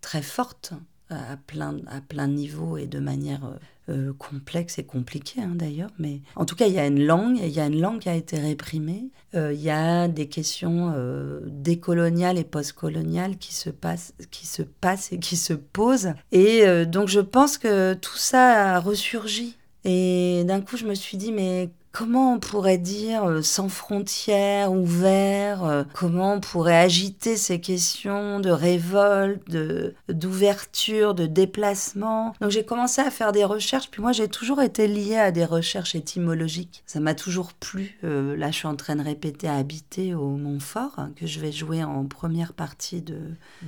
très 0.00 0.22
forte, 0.22 0.74
à 1.12 1.36
plein, 1.36 1.76
à 1.86 2.00
plein 2.00 2.28
de 2.28 2.34
niveaux 2.34 2.76
et 2.76 2.86
de 2.86 2.98
manière 2.98 3.44
euh, 3.44 3.56
euh, 3.88 4.12
complexe 4.18 4.78
et 4.78 4.84
compliqué 4.84 5.40
hein, 5.40 5.54
d'ailleurs, 5.54 5.90
mais 5.98 6.20
en 6.36 6.44
tout 6.44 6.54
cas 6.54 6.66
il 6.66 6.72
y 6.72 6.78
a 6.78 6.86
une 6.86 7.04
langue, 7.04 7.38
il 7.38 7.50
y 7.50 7.60
a 7.60 7.66
une 7.66 7.80
langue 7.80 8.00
qui 8.00 8.08
a 8.08 8.14
été 8.14 8.38
réprimée, 8.38 9.10
euh, 9.34 9.52
il 9.52 9.60
y 9.60 9.70
a 9.70 10.08
des 10.08 10.26
questions 10.26 10.94
décoloniales 11.46 12.38
et 12.38 12.44
postcoloniales 12.44 13.36
qui 13.38 13.54
se 13.54 13.70
passent, 13.70 14.14
qui 14.30 14.46
se 14.46 14.62
passent 14.62 15.12
et 15.12 15.18
qui 15.18 15.36
se 15.36 15.52
posent, 15.52 16.14
et 16.30 16.86
donc 16.86 17.08
je 17.08 17.20
pense 17.20 17.58
que 17.58 17.94
tout 17.94 18.18
ça 18.18 18.74
a 18.76 18.80
ressurgi. 18.80 19.56
Et 19.84 20.44
d'un 20.44 20.60
coup, 20.60 20.76
je 20.76 20.86
me 20.86 20.94
suis 20.94 21.16
dit, 21.16 21.32
mais 21.32 21.70
comment 21.92 22.32
on 22.32 22.38
pourrait 22.38 22.78
dire 22.78 23.24
euh, 23.24 23.42
sans 23.42 23.68
frontières, 23.68 24.72
ouvert, 24.72 25.64
euh, 25.64 25.84
comment 25.92 26.34
on 26.34 26.40
pourrait 26.40 26.78
agiter 26.78 27.36
ces 27.36 27.60
questions 27.60 28.40
de 28.40 28.50
révolte, 28.50 29.48
de, 29.48 29.94
d'ouverture, 30.08 31.14
de 31.14 31.26
déplacement? 31.26 32.34
Donc 32.40 32.50
j'ai 32.50 32.64
commencé 32.64 33.00
à 33.00 33.10
faire 33.10 33.32
des 33.32 33.44
recherches, 33.44 33.90
puis 33.90 34.02
moi 34.02 34.12
j'ai 34.12 34.28
toujours 34.28 34.62
été 34.62 34.88
liée 34.88 35.18
à 35.18 35.30
des 35.30 35.44
recherches 35.44 35.94
étymologiques. 35.94 36.82
Ça 36.86 36.98
m'a 36.98 37.14
toujours 37.14 37.52
plu. 37.52 37.98
Euh, 38.04 38.36
là 38.36 38.50
je 38.50 38.56
suis 38.56 38.68
en 38.68 38.76
train 38.76 38.96
de 38.96 39.02
répéter 39.02 39.46
à 39.48 39.56
habiter 39.56 40.14
au 40.14 40.30
Montfort, 40.30 40.94
hein, 40.96 41.12
que 41.16 41.26
je 41.26 41.40
vais 41.40 41.52
jouer 41.52 41.84
en 41.84 42.06
première 42.06 42.54
partie 42.54 43.02
de, 43.02 43.18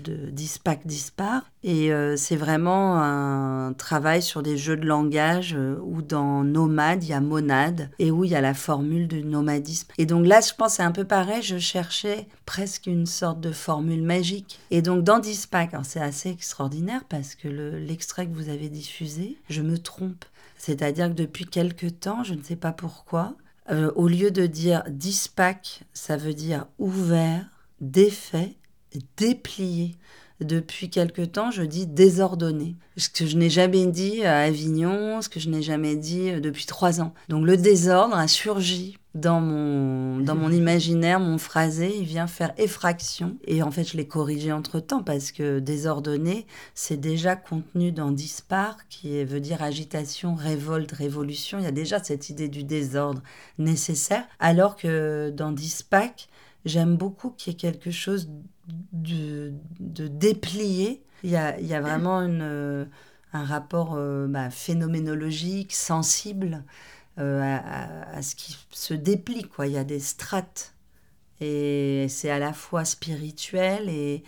de 0.03 0.31
Dispac 0.31 0.87
Dispar. 0.87 1.43
Et 1.63 1.91
c'est 2.17 2.37
vraiment 2.37 3.01
un 3.01 3.73
travail 3.73 4.21
sur 4.21 4.43
des 4.43 4.59
jeux 4.59 4.77
de 4.77 4.87
langage 4.87 5.57
où 5.83 6.03
dans 6.03 6.45
nomade 6.45 7.03
il 7.03 7.09
y 7.09 7.13
a 7.15 7.21
monade 7.21 7.89
et 7.99 8.11
où 8.15 8.25
il 8.25 8.31
y 8.31 8.37
a 8.37 8.41
la 8.41 8.55
formule 8.55 9.09
du 9.09 9.23
nomadisme. 9.25 9.89
Et 9.99 10.07
donc 10.07 10.27
là, 10.27 10.41
je 10.41 10.53
pense 10.55 10.75
c'est 10.75 10.83
un 10.83 10.93
peu 10.93 11.05
pareil, 11.05 11.43
je 11.43 11.59
cherchais 11.59 12.27
presque 12.47 12.87
une 12.87 13.07
sorte 13.07 13.41
de 13.41 13.53
formule 13.53 14.03
magique. 14.03 14.59
Et 14.71 14.83
donc 14.83 15.05
dans 15.05 15.19
Dispac, 15.19 15.73
c'est 15.83 16.01
assez 16.01 16.31
extraordinaire 16.31 17.05
parce 17.09 17.35
que 17.35 17.49
l'extrait 17.49 18.27
que 18.27 18.35
vous 18.35 18.49
avez 18.49 18.69
diffusé, 18.69 19.39
je 19.49 19.63
me 19.63 19.79
trompe. 19.79 20.25
C'est-à-dire 20.57 21.09
que 21.09 21.15
depuis 21.15 21.45
quelque 21.45 21.87
temps, 21.87 22.25
je 22.25 22.35
ne 22.35 22.43
sais 22.43 22.57
pas 22.57 22.73
pourquoi, 22.73 23.35
euh, 23.71 23.91
au 23.97 24.09
lieu 24.09 24.31
de 24.31 24.47
dire 24.47 24.83
Dispac, 24.89 25.83
ça 25.93 26.17
veut 26.17 26.35
dire 26.35 26.67
ouvert, 26.79 27.45
défait, 27.81 28.57
déplié. 29.17 29.97
Depuis 30.41 30.91
quelque 30.91 31.23
temps, 31.23 31.51
je 31.51 31.63
dis 31.63 31.87
désordonné. 31.87 32.77
Ce 32.97 33.09
que 33.09 33.27
je 33.27 33.37
n'ai 33.37 33.51
jamais 33.51 33.87
dit 33.87 34.25
à 34.25 34.41
Avignon, 34.41 35.23
ce 35.23 35.29
que 35.29 35.41
je 35.41 35.49
n'ai 35.49 35.63
jamais 35.63 35.97
dit 35.97 36.31
euh, 36.31 36.41
depuis 36.41 36.67
trois 36.67 37.01
ans. 37.01 37.15
Donc 37.29 37.45
le 37.45 37.57
désordre 37.57 38.17
a 38.17 38.29
surgi 38.29 38.99
dans 39.15 39.41
mon, 39.41 40.19
dans 40.19 40.35
mon 40.35 40.51
imaginaire, 40.53 41.21
mon 41.21 41.39
phrasé, 41.39 41.97
il 41.97 42.05
vient 42.05 42.27
faire 42.27 42.53
effraction. 42.59 43.37
Et 43.47 43.63
en 43.63 43.71
fait, 43.71 43.85
je 43.85 43.97
l'ai 43.97 44.07
corrigé 44.07 44.53
entre-temps 44.53 45.03
parce 45.03 45.33
que 45.33 45.61
désordonné, 45.61 46.47
c'est 46.75 47.01
déjà 47.01 47.37
contenu 47.37 47.93
dans 47.93 48.11
dispar, 48.11 48.77
qui 48.89 49.25
veut 49.25 49.41
dire 49.41 49.63
agitation, 49.63 50.35
révolte, 50.35 50.93
révolution. 50.93 51.59
Il 51.59 51.65
y 51.65 51.69
a 51.69 51.73
déjà 51.73 52.03
cette 52.03 52.29
idée 52.29 52.49
du 52.49 52.65
désordre 52.65 53.23
nécessaire. 53.59 54.25
Alors 54.41 54.77
que 54.77 55.31
dans 55.31 55.53
dispac, 55.53 56.29
j'aime 56.65 56.97
beaucoup 56.97 57.31
qu'il 57.31 57.53
y 57.53 57.57
ait 57.57 57.59
quelque 57.59 57.91
chose 57.91 58.29
de, 58.93 59.53
de 59.81 60.09
déplié. 60.09 61.03
Il 61.23 61.31
y 61.31 61.37
a, 61.37 61.59
il 61.59 61.67
y 61.67 61.75
a 61.75 61.81
vraiment 61.81 62.21
une, 62.21 62.43
euh, 62.43 62.85
un 63.33 63.45
rapport 63.45 63.95
euh, 63.95 64.27
bah, 64.27 64.51
phénoménologique, 64.51 65.73
sensible 65.73 66.65
euh, 67.19 67.41
à, 67.43 68.17
à, 68.17 68.23
ce 68.23 68.35
qui 68.35 68.57
se 68.71 68.95
déplie. 68.95 69.43
Quoi. 69.43 69.67
Il 69.67 69.73
y 69.73 69.79
a 69.79 69.85
des 69.85 70.01
strates. 70.01 70.75
Et 71.41 72.07
c'est 72.09 72.31
à 72.31 72.39
la 72.39 72.53
fois 72.53 72.85
spirituel 72.85 73.89
et, 73.89 74.23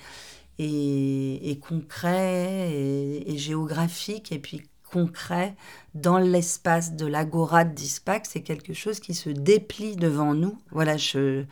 et, 0.58 1.50
et 1.50 1.58
concret 1.58 2.70
et, 2.72 3.32
et, 3.32 3.38
géographique. 3.38 4.32
Et 4.32 4.38
puis 4.38 4.62
concret 4.90 5.54
dans 6.00 6.18
l'espace 6.18 6.94
de 6.94 7.06
l'agora 7.06 7.64
de 7.64 7.74
Dispac, 7.74 8.26
c'est 8.28 8.42
quelque 8.42 8.74
chose 8.74 9.00
qui 9.00 9.14
se 9.14 9.30
déplie 9.30 9.96
devant 9.96 10.34
nous. 10.34 10.58
Voilà, 10.70 10.96
je, 10.96 11.44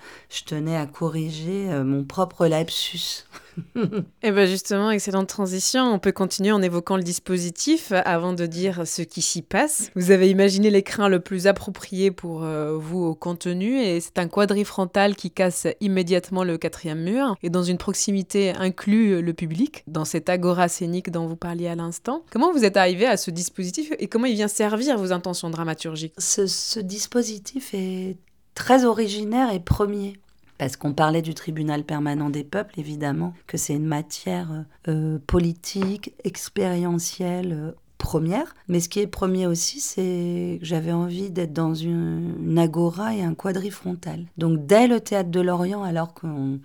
tenais 0.45 0.77
à 0.77 0.87
corriger 0.87 1.71
euh, 1.71 1.85
mon 1.85 2.05
propre 2.05 2.47
lapsus. 2.47 3.25
Et 4.23 4.33
bien 4.33 4.47
justement, 4.47 4.91
excellente 4.91 5.29
transition. 5.29 5.85
On 5.85 5.99
peut 5.99 6.13
continuer 6.13 6.53
en 6.53 6.61
évoquant 6.61 6.97
le 6.97 7.03
dispositif 7.03 7.93
avant 8.05 8.33
de 8.33 8.47
dire 8.47 8.87
ce 8.87 9.03
qui 9.03 9.23
s'y 9.23 9.43
passe. 9.43 9.91
Vous 9.95 10.11
avez 10.11 10.29
imaginé 10.29 10.71
l'écran 10.71 11.09
le 11.09 11.21
plus 11.21 11.47
approprié 11.47 12.11
pour 12.11 12.43
euh, 12.43 12.77
vous 12.77 13.05
au 13.05 13.15
contenu 13.15 13.81
et 13.81 14.01
c'est 14.01 14.19
un 14.19 14.29
quadrifrontal 14.29 15.15
qui 15.15 15.31
casse 15.31 15.69
immédiatement 15.81 16.45
le 16.45 16.59
quatrième 16.59 17.03
mur 17.03 17.37
et 17.43 17.51
dans 17.51 17.63
une 17.63 17.79
proximité 17.79 18.53
inclut 18.57 19.23
le 19.23 19.33
public, 19.33 19.85
dans 19.87 20.05
cette 20.05 20.29
agora 20.29 20.69
scénique 20.69 21.11
dont 21.11 21.27
vous 21.27 21.37
parliez 21.37 21.69
à 21.69 21.77
l'instant. 21.77 22.25
Comment 22.31 22.53
vous 22.53 22.65
êtes 22.65 22.77
arrivé 22.77 23.07
à 23.07 23.17
ce 23.17 23.31
dispositif 23.31 23.93
et 23.99 24.09
comment 24.09 24.27
il 24.27 24.34
vient 24.35 24.49
servir 24.49 24.99
vos 24.99 25.13
intentions 25.13 25.51
dramaturgiques 25.51 26.15
ce, 26.19 26.81
dispositif 26.81 27.75
est 27.75 28.17
très 28.55 28.85
originaire 28.85 29.53
et 29.53 29.61
premier 29.61 30.15
parce 30.59 30.77
qu'on 30.77 30.93
parlait 30.93 31.23
du 31.23 31.35
tribunal 31.35 31.83
permanent 31.83 32.31
des 32.31 32.45
peuples, 32.45 32.79
évidemment, 32.79 33.35
que 33.49 33.57
c'est 33.57 33.75
une 33.75 33.87
matière 33.87 34.65
euh, 34.87 35.19
politique, 35.27 36.15
expérientielle, 36.23 37.53
euh, 37.53 37.73
première. 37.99 38.55
Mais 38.69 38.79
ce 38.79 38.89
qui 38.89 39.01
est 39.01 39.09
premier 39.09 39.49
aussi, 39.49 39.81
c'est 39.81 40.59
que 40.61 40.65
j'avais 40.65 40.93
envie 40.93 41.31
d'être 41.31 41.53
dans 41.53 41.75
une, 41.75 42.57
agora 42.57 43.17
et 43.17 43.23
un 43.23 43.35
quadrifrontal. 43.35 44.27
Donc 44.39 44.65
dès 44.67 44.87
le 44.87 45.01
théâtre 45.01 45.31
de 45.31 45.41
l'Orient, 45.41 45.83
alors 45.83 46.15
qu'on 46.15 46.61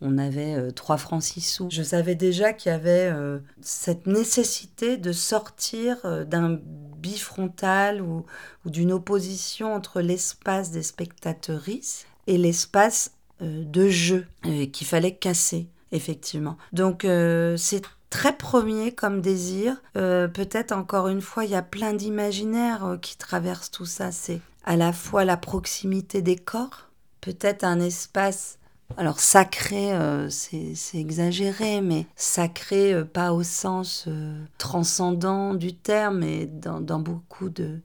on 0.00 0.18
avait 0.18 0.54
euh, 0.54 0.70
3 0.70 0.96
francs 0.96 1.22
6 1.22 1.40
sous. 1.40 1.68
Je 1.70 1.82
savais 1.82 2.14
déjà 2.14 2.52
qu'il 2.52 2.70
y 2.70 2.74
avait 2.74 3.10
euh, 3.12 3.38
cette 3.60 4.06
nécessité 4.06 4.96
de 4.96 5.12
sortir 5.12 5.96
euh, 6.04 6.24
d'un 6.24 6.58
bifrontal 6.98 8.02
ou, 8.02 8.24
d'une 8.64 8.92
opposition 8.92 9.74
entre 9.74 10.00
l'espace 10.00 10.70
des 10.70 10.82
spectateuristes 10.82 12.06
et 12.26 12.36
l'espace 12.36 13.12
euh, 13.40 13.64
de 13.64 13.88
jeu 13.88 14.26
euh, 14.46 14.66
qu'il 14.66 14.86
fallait 14.86 15.14
casser, 15.14 15.68
effectivement. 15.92 16.58
Donc 16.72 17.04
euh, 17.04 17.56
c'est 17.56 17.82
très 18.10 18.36
premier 18.36 18.92
comme 18.92 19.20
désir. 19.20 19.80
Peut-être 19.94 20.72
encore 20.72 21.08
une 21.08 21.20
fois, 21.20 21.44
il 21.44 21.50
y 21.50 21.54
a 21.56 21.62
plein 21.62 21.92
d'imaginaires 21.92 22.98
qui 23.02 23.16
traversent 23.16 23.70
tout 23.70 23.86
ça. 23.86 24.12
C'est 24.12 24.40
à 24.64 24.76
la 24.76 24.92
fois 24.92 25.24
la 25.24 25.36
proximité 25.36 26.22
des 26.22 26.36
corps, 26.36 26.88
peut-être 27.20 27.64
un 27.64 27.80
espace 27.80 28.58
alors 28.96 29.20
sacré, 29.20 29.92
euh, 29.92 30.28
c'est 30.30 30.98
exagéré, 30.98 31.80
mais 31.80 32.06
sacré 32.16 32.94
euh, 32.94 33.04
pas 33.04 33.32
au 33.32 33.42
sens 33.42 34.06
euh, 34.08 34.42
transcendant 34.56 35.54
du 35.54 35.74
terme, 35.74 36.18
mais 36.20 36.46
dans, 36.46 36.98
beaucoup 36.98 37.50
de, 37.50 37.80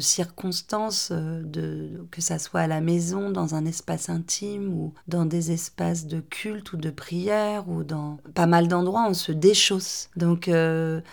circonstances, 0.00 1.12
que 2.10 2.20
ça 2.20 2.38
soit 2.38 2.60
à 2.60 2.66
la 2.66 2.80
maison, 2.80 3.30
dans 3.30 3.54
un 3.54 3.64
espace 3.64 4.08
intime, 4.08 4.72
ou 4.72 4.92
dans 5.06 5.24
des 5.24 5.52
espaces 5.52 6.06
de 6.06 6.20
culte 6.20 6.72
ou 6.72 6.78
de 6.78 6.90
prière, 6.90 7.68
ou 7.68 7.84
dans 7.84 8.18
pas 8.34 8.46
mal 8.46 8.66
d'endroits, 8.66 9.06
on 9.08 9.14
se 9.14 9.32
déchausse. 9.32 10.08
Donc 10.16 10.50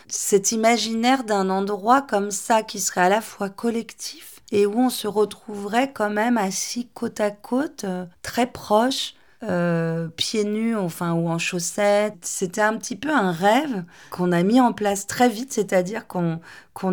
cet 0.07 0.51
imaginaire 0.51 1.25
d'un 1.25 1.49
endroit 1.49 2.01
comme 2.01 2.31
ça, 2.31 2.63
qui 2.63 2.79
serait 2.79 3.01
à 3.01 3.09
la 3.09 3.21
fois 3.21 3.49
collectif, 3.49 4.34
et 4.55 4.65
où 4.65 4.79
on 4.79 4.89
se 4.89 5.05
retrouverait 5.05 5.91
quand 5.91 6.09
même 6.09 6.37
assis 6.37 6.87
côte 6.93 7.19
à 7.19 7.29
côte, 7.29 7.83
euh, 7.83 8.05
très 8.21 8.47
proches, 8.47 9.13
euh, 9.43 10.07
pieds 10.07 10.45
nus, 10.45 10.77
enfin, 10.77 11.11
ou 11.11 11.27
en 11.27 11.37
chaussettes. 11.37 12.19
C'était 12.21 12.61
un 12.61 12.77
petit 12.77 12.95
peu 12.95 13.09
un 13.11 13.33
rêve 13.33 13.83
qu'on 14.11 14.31
a 14.31 14.43
mis 14.43 14.61
en 14.61 14.71
place 14.71 15.07
très 15.07 15.27
vite, 15.27 15.51
c'est-à-dire 15.51 16.07
qu'on 16.07 16.39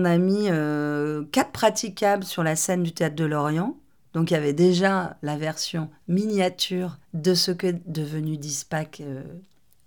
a 0.05 0.18
mis 0.18 0.48
euh, 0.51 1.22
quatre 1.31 1.53
praticables 1.53 2.25
sur 2.25 2.42
la 2.42 2.57
scène 2.57 2.83
du 2.83 2.90
Théâtre 2.90 3.14
de 3.14 3.25
Lorient. 3.25 3.77
Donc 4.12 4.33
il 4.33 4.35
y 4.35 4.37
avait 4.37 4.53
déjà 4.53 5.16
la 5.22 5.37
version 5.37 5.88
miniature 6.09 6.98
de 7.14 7.33
ce 7.33 7.53
que 7.53 7.72
devenu 7.87 8.38
Dispac 8.38 9.03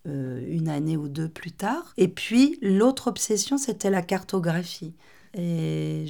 une 0.06 0.70
année 0.70 0.96
ou 0.96 1.10
deux 1.10 1.28
plus 1.28 1.52
tard. 1.52 1.94
Et 1.98 2.08
puis 2.08 2.58
l'autre 2.62 3.08
obsession, 3.08 3.58
c'était 3.58 3.90
la 3.90 4.02
cartographie. 4.02 4.94
Et 5.38 6.06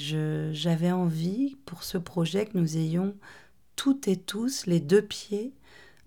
j'avais 0.54 0.92
envie 0.92 1.56
pour 1.66 1.84
ce 1.84 1.98
projet 1.98 2.46
que 2.46 2.58
nous 2.58 2.78
ayons 2.78 3.16
toutes 3.76 4.08
et 4.08 4.18
tous 4.18 4.68
les 4.68 4.80
deux 4.80 5.02
pieds, 5.02 5.52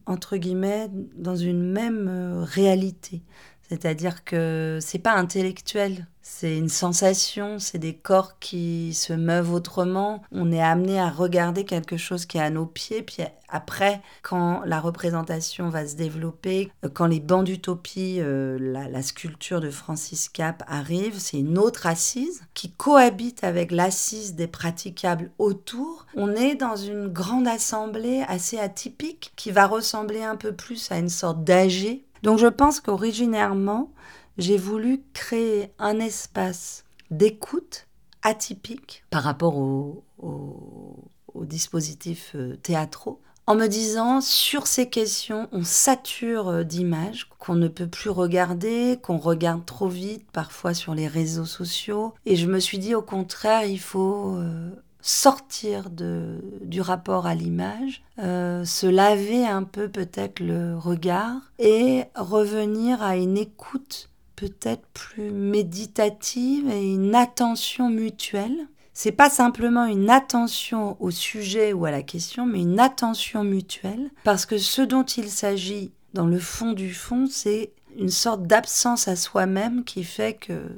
entre 0.06 0.36
guillemets, 0.36 0.88
dans 1.16 1.36
une 1.36 1.62
même 1.62 2.06
euh, 2.08 2.44
réalité. 2.44 3.22
C'est-à-dire 3.68 4.24
que 4.24 4.78
c'est 4.80 4.98
pas 4.98 5.14
intellectuel, 5.14 6.06
c'est 6.30 6.56
une 6.56 6.68
sensation, 6.68 7.58
c'est 7.58 7.78
des 7.78 7.94
corps 7.94 8.38
qui 8.38 8.92
se 8.92 9.12
meuvent 9.12 9.52
autrement. 9.52 10.22
On 10.30 10.52
est 10.52 10.62
amené 10.62 11.00
à 11.00 11.08
regarder 11.08 11.64
quelque 11.64 11.96
chose 11.96 12.26
qui 12.26 12.36
est 12.36 12.42
à 12.42 12.50
nos 12.50 12.66
pieds, 12.66 13.02
puis 13.02 13.24
après, 13.48 14.02
quand 14.22 14.60
la 14.66 14.78
représentation 14.78 15.70
va 15.70 15.86
se 15.86 15.96
développer, 15.96 16.70
quand 16.92 17.06
les 17.06 17.18
bancs 17.18 17.44
d'utopie, 17.44 18.18
euh, 18.20 18.58
la, 18.60 18.88
la, 18.88 19.02
sculpture 19.02 19.60
de 19.60 19.70
Francis 19.70 20.28
Cap 20.28 20.62
arrive, 20.68 21.18
c'est 21.18 21.38
une 21.38 21.56
autre 21.56 21.86
assise 21.86 22.42
qui 22.52 22.70
cohabite 22.70 23.42
avec 23.42 23.72
l'assise 23.72 24.34
des 24.34 24.48
praticables 24.48 25.30
autour. 25.38 26.06
On 26.14 26.36
est 26.36 26.56
dans 26.56 26.76
une 26.76 27.08
grande 27.08 27.48
assemblée 27.48 28.22
assez 28.28 28.58
atypique 28.58 29.32
qui 29.34 29.50
va 29.50 29.66
ressembler 29.66 30.22
un 30.22 30.36
peu 30.36 30.52
plus 30.52 30.92
à 30.92 30.98
une 30.98 31.08
sorte 31.08 31.42
d'AG 31.42 32.02
donc 32.22 32.38
je 32.38 32.46
pense 32.46 32.80
qu'originairement, 32.80 33.92
j'ai 34.36 34.56
voulu 34.56 35.02
créer 35.12 35.72
un 35.78 35.98
espace 35.98 36.84
d'écoute 37.10 37.86
atypique 38.22 39.04
par 39.10 39.22
rapport 39.22 39.56
aux 39.56 40.04
au, 40.18 41.10
au 41.34 41.44
dispositifs 41.44 42.32
euh, 42.34 42.56
théâtraux, 42.62 43.20
en 43.46 43.54
me 43.54 43.66
disant 43.66 44.20
sur 44.20 44.66
ces 44.66 44.90
questions, 44.90 45.48
on 45.52 45.64
sature 45.64 46.48
euh, 46.48 46.64
d'images 46.64 47.28
qu'on 47.38 47.54
ne 47.54 47.68
peut 47.68 47.86
plus 47.86 48.10
regarder, 48.10 48.98
qu'on 49.02 49.16
regarde 49.16 49.64
trop 49.64 49.88
vite 49.88 50.26
parfois 50.32 50.74
sur 50.74 50.94
les 50.94 51.08
réseaux 51.08 51.46
sociaux. 51.46 52.12
Et 52.26 52.36
je 52.36 52.46
me 52.46 52.58
suis 52.58 52.78
dit 52.78 52.94
au 52.94 53.02
contraire, 53.02 53.64
il 53.64 53.80
faut 53.80 54.36
euh, 54.36 54.70
sortir 55.08 55.88
de, 55.88 56.38
du 56.60 56.82
rapport 56.82 57.26
à 57.26 57.34
l'image, 57.34 58.02
euh, 58.18 58.66
se 58.66 58.86
laver 58.86 59.46
un 59.46 59.62
peu 59.62 59.88
peut-être 59.88 60.38
le 60.38 60.76
regard 60.76 61.50
et 61.58 62.04
revenir 62.14 63.02
à 63.02 63.16
une 63.16 63.38
écoute 63.38 64.10
peut-être 64.36 64.86
plus 64.92 65.30
méditative 65.30 66.68
et 66.68 66.92
une 66.92 67.14
attention 67.14 67.88
mutuelle. 67.88 68.68
C'est 68.92 69.12
pas 69.12 69.30
simplement 69.30 69.86
une 69.86 70.10
attention 70.10 70.98
au 71.00 71.10
sujet 71.10 71.72
ou 71.72 71.86
à 71.86 71.90
la 71.90 72.02
question, 72.02 72.44
mais 72.44 72.60
une 72.60 72.78
attention 72.78 73.44
mutuelle, 73.44 74.10
parce 74.24 74.44
que 74.44 74.58
ce 74.58 74.82
dont 74.82 75.04
il 75.04 75.30
s'agit 75.30 75.90
dans 76.12 76.26
le 76.26 76.38
fond 76.38 76.72
du 76.74 76.92
fond, 76.92 77.26
c'est 77.30 77.72
une 77.98 78.10
sorte 78.10 78.42
d'absence 78.42 79.08
à 79.08 79.16
soi-même 79.16 79.84
qui 79.84 80.04
fait 80.04 80.34
que 80.34 80.68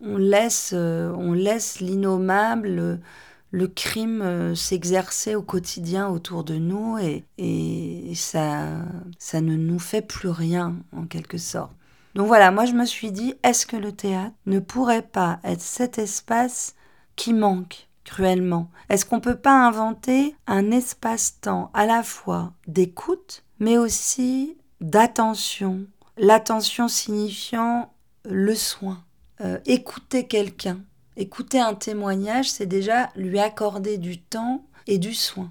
on 0.00 0.16
laisse, 0.16 0.72
euh, 0.74 1.12
on 1.16 1.32
laisse 1.32 1.80
l'innommable 1.80 3.00
le 3.56 3.68
crime 3.68 4.20
euh, 4.20 4.54
s'exerçait 4.54 5.34
au 5.34 5.40
quotidien 5.40 6.08
autour 6.08 6.44
de 6.44 6.56
nous 6.56 6.98
et, 6.98 8.12
ça, 8.14 8.66
ça 9.18 9.40
ne 9.40 9.56
nous 9.56 9.78
fait 9.78 10.02
plus 10.02 10.28
rien 10.28 10.76
en 10.92 11.06
quelque 11.06 11.38
sorte. 11.38 11.72
Donc 12.14 12.26
voilà, 12.26 12.50
moi 12.50 12.66
je 12.66 12.74
me 12.74 12.84
suis 12.84 13.12
dit, 13.12 13.32
est-ce 13.42 13.64
que 13.64 13.76
le 13.76 13.92
théâtre 13.92 14.34
ne 14.44 14.58
pourrait 14.58 15.00
pas 15.00 15.40
être 15.42 15.62
cet 15.62 15.98
espace 15.98 16.74
qui 17.16 17.32
manque 17.32 17.88
cruellement? 18.04 18.70
Est-ce 18.90 19.06
qu'on 19.06 19.16
ne 19.16 19.22
peut 19.22 19.38
pas 19.38 19.66
inventer 19.66 20.36
un 20.46 20.70
espace-temps 20.70 21.70
à 21.72 21.86
la 21.86 22.02
fois 22.02 22.52
d'écoute, 22.66 23.42
mais 23.58 23.78
aussi 23.78 24.58
d'attention, 24.82 25.86
l'attention 26.18 26.88
signifiant 26.88 27.90
le 28.26 28.54
soin. 28.54 29.02
Euh, 29.40 29.58
écouter 29.64 30.26
quelqu'un, 30.26 30.78
écouter 31.16 31.60
un 31.60 31.74
témoignage, 31.74 32.50
c'est 32.50 32.66
déjà 32.66 33.10
lui 33.16 33.38
accorder 33.38 33.98
du 33.98 34.20
temps 34.20 34.64
et 34.86 34.98
du 34.98 35.14
soin. 35.14 35.50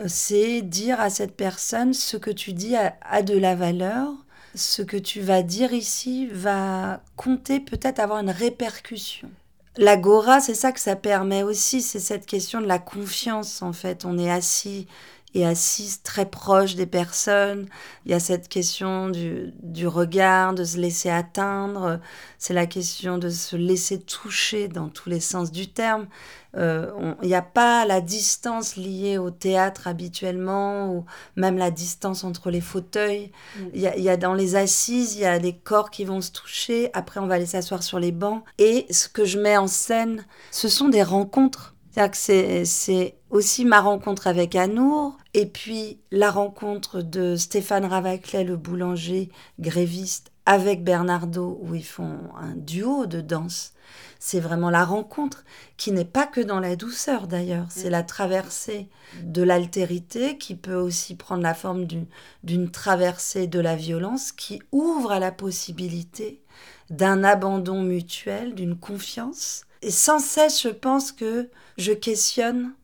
Euh, 0.00 0.04
c'est 0.08 0.62
dire 0.62 1.00
à 1.00 1.10
cette 1.10 1.36
personne 1.36 1.92
ce 1.92 2.16
que 2.16 2.30
tu 2.30 2.52
dis 2.52 2.76
a 2.76 3.22
de 3.22 3.36
la 3.36 3.54
valeur, 3.54 4.10
ce 4.54 4.82
que 4.82 4.96
tu 4.96 5.20
vas 5.20 5.42
dire 5.42 5.72
ici 5.72 6.26
va 6.26 7.02
compter, 7.16 7.60
peut-être 7.60 8.00
avoir 8.00 8.20
une 8.20 8.30
répercussion. 8.30 9.30
L'agora, 9.78 10.40
c'est 10.40 10.54
ça 10.54 10.70
que 10.72 10.80
ça 10.80 10.96
permet 10.96 11.42
aussi, 11.42 11.80
c'est 11.80 12.00
cette 12.00 12.26
question 12.26 12.60
de 12.60 12.66
la 12.66 12.78
confiance 12.78 13.62
en 13.62 13.72
fait. 13.72 14.04
On 14.04 14.18
est 14.18 14.30
assis 14.30 14.86
et 15.34 15.46
assise 15.46 16.02
très 16.02 16.26
proche 16.26 16.74
des 16.74 16.86
personnes. 16.86 17.66
Il 18.04 18.12
y 18.12 18.14
a 18.14 18.20
cette 18.20 18.48
question 18.48 19.08
du, 19.08 19.52
du 19.62 19.86
regard, 19.86 20.54
de 20.54 20.64
se 20.64 20.78
laisser 20.78 21.10
atteindre. 21.10 22.00
C'est 22.38 22.54
la 22.54 22.66
question 22.66 23.18
de 23.18 23.30
se 23.30 23.56
laisser 23.56 24.00
toucher 24.00 24.68
dans 24.68 24.88
tous 24.88 25.08
les 25.08 25.20
sens 25.20 25.52
du 25.52 25.68
terme. 25.68 26.06
Euh, 26.56 27.14
il 27.22 27.28
n'y 27.28 27.34
a 27.34 27.42
pas 27.42 27.86
la 27.86 28.00
distance 28.00 28.76
liée 28.76 29.16
au 29.16 29.30
théâtre 29.30 29.86
habituellement, 29.86 30.92
ou 30.92 31.04
même 31.36 31.56
la 31.56 31.70
distance 31.70 32.24
entre 32.24 32.50
les 32.50 32.60
fauteuils. 32.60 33.32
Mm. 33.56 33.62
Il 33.74 33.80
y, 33.80 33.86
a, 33.86 33.96
y, 33.96 34.08
a, 34.10 34.16
dans 34.16 34.34
les 34.34 34.56
assises, 34.56 35.14
il 35.14 35.22
y 35.22 35.26
a 35.26 35.38
des 35.38 35.54
corps 35.54 35.90
qui 35.90 36.04
vont 36.04 36.20
se 36.20 36.30
toucher. 36.30 36.90
Après, 36.92 37.20
on 37.20 37.26
va 37.26 37.36
aller 37.36 37.46
s'asseoir 37.46 37.82
sur 37.82 37.98
les 37.98 38.12
bancs. 38.12 38.44
Et 38.58 38.86
ce 38.90 39.08
que 39.08 39.24
je 39.24 39.38
mets 39.38 39.56
en 39.56 39.66
scène, 39.66 40.24
ce 40.50 40.68
sont 40.68 40.88
des 40.88 41.02
rencontres. 41.02 41.74
C'est-à-dire 41.90 42.10
que 42.10 42.64
c'est 42.64 43.16
aussi 43.32 43.64
ma 43.64 43.80
rencontre 43.80 44.26
avec 44.26 44.54
Anour, 44.54 45.16
et 45.32 45.46
puis 45.46 45.98
la 46.10 46.30
rencontre 46.30 47.00
de 47.00 47.34
Stéphane 47.34 47.86
Ravaclet, 47.86 48.44
le 48.44 48.56
boulanger 48.56 49.30
gréviste, 49.58 50.30
avec 50.44 50.84
Bernardo, 50.84 51.58
où 51.62 51.74
ils 51.74 51.84
font 51.84 52.18
un 52.38 52.54
duo 52.54 53.06
de 53.06 53.22
danse. 53.22 53.72
C'est 54.18 54.38
vraiment 54.38 54.68
la 54.68 54.84
rencontre 54.84 55.44
qui 55.78 55.92
n'est 55.92 56.04
pas 56.04 56.26
que 56.26 56.42
dans 56.42 56.60
la 56.60 56.76
douceur 56.76 57.26
d'ailleurs, 57.26 57.66
c'est 57.70 57.90
la 57.90 58.02
traversée 58.02 58.88
de 59.22 59.42
l'altérité 59.42 60.36
qui 60.36 60.54
peut 60.54 60.76
aussi 60.76 61.16
prendre 61.16 61.42
la 61.42 61.54
forme 61.54 61.86
d'une 62.42 62.70
traversée 62.70 63.46
de 63.46 63.60
la 63.60 63.76
violence 63.76 64.30
qui 64.30 64.60
ouvre 64.72 65.10
à 65.10 65.18
la 65.18 65.32
possibilité 65.32 66.42
d'un 66.90 67.24
abandon 67.24 67.82
mutuel, 67.82 68.54
d'une 68.54 68.76
confiance. 68.76 69.64
Et 69.80 69.90
sans 69.90 70.18
cesse, 70.18 70.62
je 70.62 70.68
pense 70.68 71.12
que 71.12 71.48
je 71.78 71.92
questionne 71.92 72.74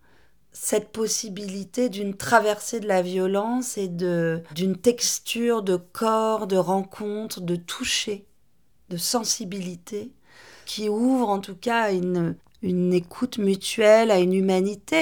cette 0.53 0.91
possibilité 0.91 1.89
d'une 1.89 2.17
traversée 2.17 2.81
de 2.81 2.89
la 2.89 3.03
violence 3.03 3.79
et 3.79 3.89
de 3.89 4.43
d'une 4.55 4.77
texture 4.77 5.63
de 5.63 5.77
corps, 5.77 6.47
de 6.47 6.57
rencontre, 6.57 7.41
de 7.41 7.57
toucher, 7.57 8.27
de 8.89 8.97
sensibilité 8.97 10.13
qui 10.67 10.89
ouvre 10.89 11.29
en 11.29 11.41
tout 11.41 11.57
cas 11.57 11.93
une 11.93 12.37
une 12.63 12.93
écoute 12.93 13.39
mutuelle 13.39 14.11
à 14.11 14.19
une 14.19 14.35
humanité 14.35 14.97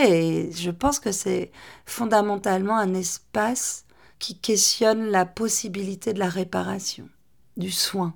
et 0.47 0.53
je 0.53 0.71
pense 0.71 0.99
que 0.99 1.13
c'est 1.13 1.51
fondamentalement 1.87 2.77
un 2.77 2.95
espace 2.95 3.87
qui 4.19 4.39
questionne 4.39 5.07
la 5.07 5.25
possibilité 5.25 6.13
de 6.13 6.19
la 6.19 6.29
réparation, 6.29 7.09
du 7.57 7.71
soin. 7.71 8.15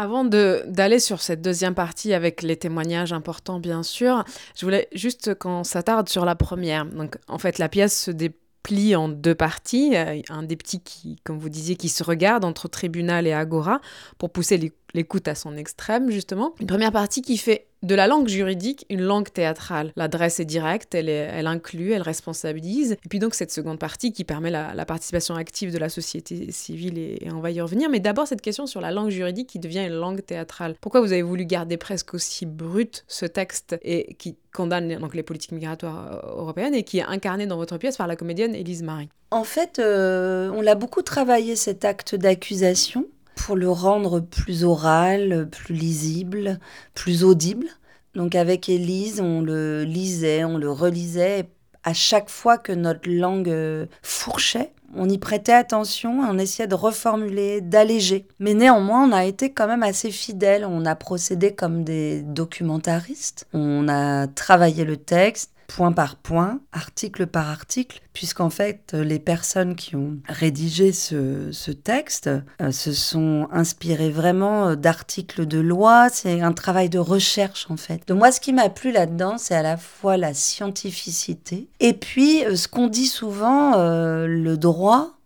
Avant 0.00 0.24
d'aller 0.24 1.00
sur 1.00 1.20
cette 1.20 1.42
deuxième 1.42 1.74
partie 1.74 2.14
avec 2.14 2.42
les 2.42 2.56
témoignages 2.56 3.12
importants, 3.12 3.58
bien 3.58 3.82
sûr, 3.82 4.22
je 4.56 4.64
voulais 4.64 4.86
juste 4.92 5.34
qu'on 5.34 5.64
s'attarde 5.64 6.08
sur 6.08 6.24
la 6.24 6.36
première. 6.36 6.86
Donc, 6.86 7.16
en 7.26 7.38
fait, 7.38 7.58
la 7.58 7.68
pièce 7.68 8.04
se 8.04 8.12
déplie 8.12 8.94
en 8.94 9.08
deux 9.08 9.34
parties. 9.34 9.96
Euh, 9.96 10.22
un 10.28 10.44
des 10.44 10.54
petits 10.54 10.80
qui, 10.80 11.16
comme 11.24 11.40
vous 11.40 11.48
disiez, 11.48 11.74
qui 11.74 11.88
se 11.88 12.04
regarde 12.04 12.44
entre 12.44 12.68
tribunal 12.68 13.26
et 13.26 13.32
agora 13.32 13.80
pour 14.18 14.30
pousser 14.30 14.72
l'écoute 14.94 15.28
à 15.28 15.34
son 15.34 15.56
extrême, 15.56 16.10
justement. 16.10 16.54
Une 16.60 16.66
première 16.66 16.92
partie 16.92 17.22
qui 17.22 17.36
fait 17.36 17.68
de 17.82 17.94
la 17.94 18.06
langue 18.06 18.28
juridique 18.28 18.86
une 18.90 19.02
langue 19.02 19.30
théâtrale. 19.30 19.92
L'adresse 19.96 20.40
est 20.40 20.44
directe, 20.44 20.94
elle, 20.94 21.08
elle 21.08 21.46
inclut, 21.46 21.92
elle 21.92 22.02
responsabilise. 22.02 22.92
Et 22.92 23.08
puis 23.08 23.18
donc 23.18 23.34
cette 23.34 23.52
seconde 23.52 23.78
partie 23.78 24.12
qui 24.12 24.24
permet 24.24 24.50
la, 24.50 24.84
participation 24.84 25.36
active 25.36 25.72
de 25.72 25.78
la 25.78 25.88
société 25.88 26.50
civile, 26.50 26.98
et, 26.98 27.28
on 27.32 27.40
va 27.40 27.50
y 27.50 27.60
revenir. 27.60 27.88
Mais 27.90 28.00
d'abord 28.00 28.26
cette 28.26 28.40
question 28.40 28.66
sur 28.66 28.80
la 28.80 28.90
langue 28.90 29.10
juridique 29.10 29.48
qui 29.48 29.58
devient 29.58 29.84
une 29.86 29.94
langue 29.94 30.24
théâtrale. 30.24 30.74
Pourquoi 30.80 31.00
vous 31.00 31.12
avez 31.12 31.22
voulu 31.22 31.44
garder 31.44 31.76
presque 31.76 32.14
aussi 32.14 32.46
brut 32.46 33.04
ce 33.06 33.26
texte 33.26 33.78
et 33.82 34.14
qui 34.14 34.36
condamne 34.52 34.98
donc 34.98 35.14
les 35.14 35.22
politiques 35.22 35.52
migratoires 35.52 36.24
euh, 36.24 36.40
européennes 36.40 36.74
et 36.74 36.82
qui 36.82 36.98
est 36.98 37.04
incarné 37.04 37.46
dans 37.46 37.56
votre 37.56 37.78
pièce 37.78 37.96
par 37.96 38.06
la 38.06 38.16
comédienne 38.16 38.54
Élise 38.54 38.82
Marie? 38.82 39.08
En 39.30 39.44
fait, 39.44 39.78
euh, 39.78 40.50
on 40.54 40.62
l'a 40.62 40.74
beaucoup 40.74 41.02
travaillé 41.02 41.54
cet 41.54 41.84
acte 41.84 42.14
d'accusation 42.14 43.06
pour 43.38 43.56
le 43.56 43.70
rendre 43.70 44.20
plus 44.20 44.64
oral, 44.64 45.48
plus 45.50 45.74
lisible, 45.74 46.58
plus 46.94 47.24
audible. 47.24 47.66
Donc 48.14 48.34
avec 48.34 48.68
Élise, 48.68 49.20
on 49.20 49.40
le 49.40 49.84
lisait, 49.84 50.44
on 50.44 50.58
le 50.58 50.70
relisait. 50.70 51.48
À 51.84 51.94
chaque 51.94 52.28
fois 52.28 52.58
que 52.58 52.72
notre 52.72 53.08
langue 53.08 53.48
euh, 53.48 53.86
fourchait, 54.02 54.72
on 54.94 55.08
y 55.08 55.18
prêtait 55.18 55.52
attention, 55.52 56.20
on 56.20 56.36
essayait 56.38 56.66
de 56.66 56.74
reformuler, 56.74 57.60
d'alléger. 57.60 58.26
Mais 58.40 58.54
néanmoins, 58.54 59.08
on 59.08 59.12
a 59.12 59.24
été 59.24 59.52
quand 59.52 59.68
même 59.68 59.84
assez 59.84 60.10
fidèles. 60.10 60.64
On 60.64 60.84
a 60.84 60.96
procédé 60.96 61.54
comme 61.54 61.84
des 61.84 62.22
documentaristes. 62.22 63.46
On 63.52 63.88
a 63.88 64.26
travaillé 64.26 64.84
le 64.84 64.96
texte, 64.96 65.52
point 65.68 65.92
par 65.92 66.16
point, 66.16 66.60
article 66.72 67.26
par 67.26 67.48
article, 67.48 68.00
puisqu'en 68.12 68.50
fait, 68.50 68.94
les 68.94 69.20
personnes 69.20 69.76
qui 69.76 69.94
ont 69.94 70.16
rédigé 70.26 70.92
ce, 70.92 71.70
texte 71.70 72.28
euh, 72.60 72.72
se 72.72 72.92
sont 72.92 73.46
inspirées 73.52 74.10
vraiment 74.10 74.68
euh, 74.68 74.74
d'articles 74.74 75.46
de 75.46 75.60
loi. 75.60 76.08
C'est 76.10 76.40
un 76.40 76.52
travail 76.52 76.88
de 76.88 76.98
recherche, 76.98 77.66
en 77.70 77.76
fait. 77.76 78.02
Donc 78.08 78.18
moi, 78.18 78.32
ce 78.32 78.40
qui 78.40 78.52
m'a 78.52 78.70
plu 78.70 78.90
là-dedans, 78.90 79.36
c'est 79.38 79.54
à 79.54 79.62
la 79.62 79.76
fois 79.76 80.16
la 80.16 80.34
scientificité, 80.34 81.68
et 81.78 81.92
puis 81.92 82.44
euh, 82.44 82.56
ce 82.56 82.66
qu'on 82.66 82.88
dit 82.88 83.06
souvent, 83.06 83.76
le 83.76 84.56
droit 84.56 85.18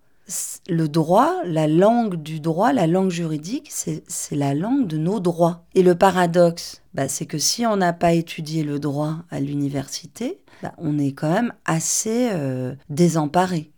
le 0.69 0.89
droit, 0.89 1.35
la 1.45 1.67
langue 1.67 2.17
du 2.23 2.41
droit, 2.41 2.73
la 2.73 2.87
langue 2.87 3.11
juridique, 3.11 3.71
c'est 3.71 4.37
la 4.37 4.55
langue 4.55 4.87
de 4.87 4.97
nos 4.97 5.21
droits. 5.21 5.65
Et 5.75 5.83
le 5.83 5.95
paradoxe, 5.95 6.82
bah, 6.95 7.09
c'est 7.09 7.27
que 7.27 7.39
si 7.39 7.67
on 7.67 7.77
n'a 7.77 7.93
pas 7.93 8.13
étudié 8.13 8.65
le 8.65 8.79
droit 8.79 9.17
à 9.31 9.41
l'université, 9.41 10.39
bah, 10.63 10.73
on 10.79 10.99
est 10.99 11.13
quand 11.13 11.31
même 11.31 11.53
assez 11.65 12.29
euh, 12.33 12.75
désemparé. 12.89 13.71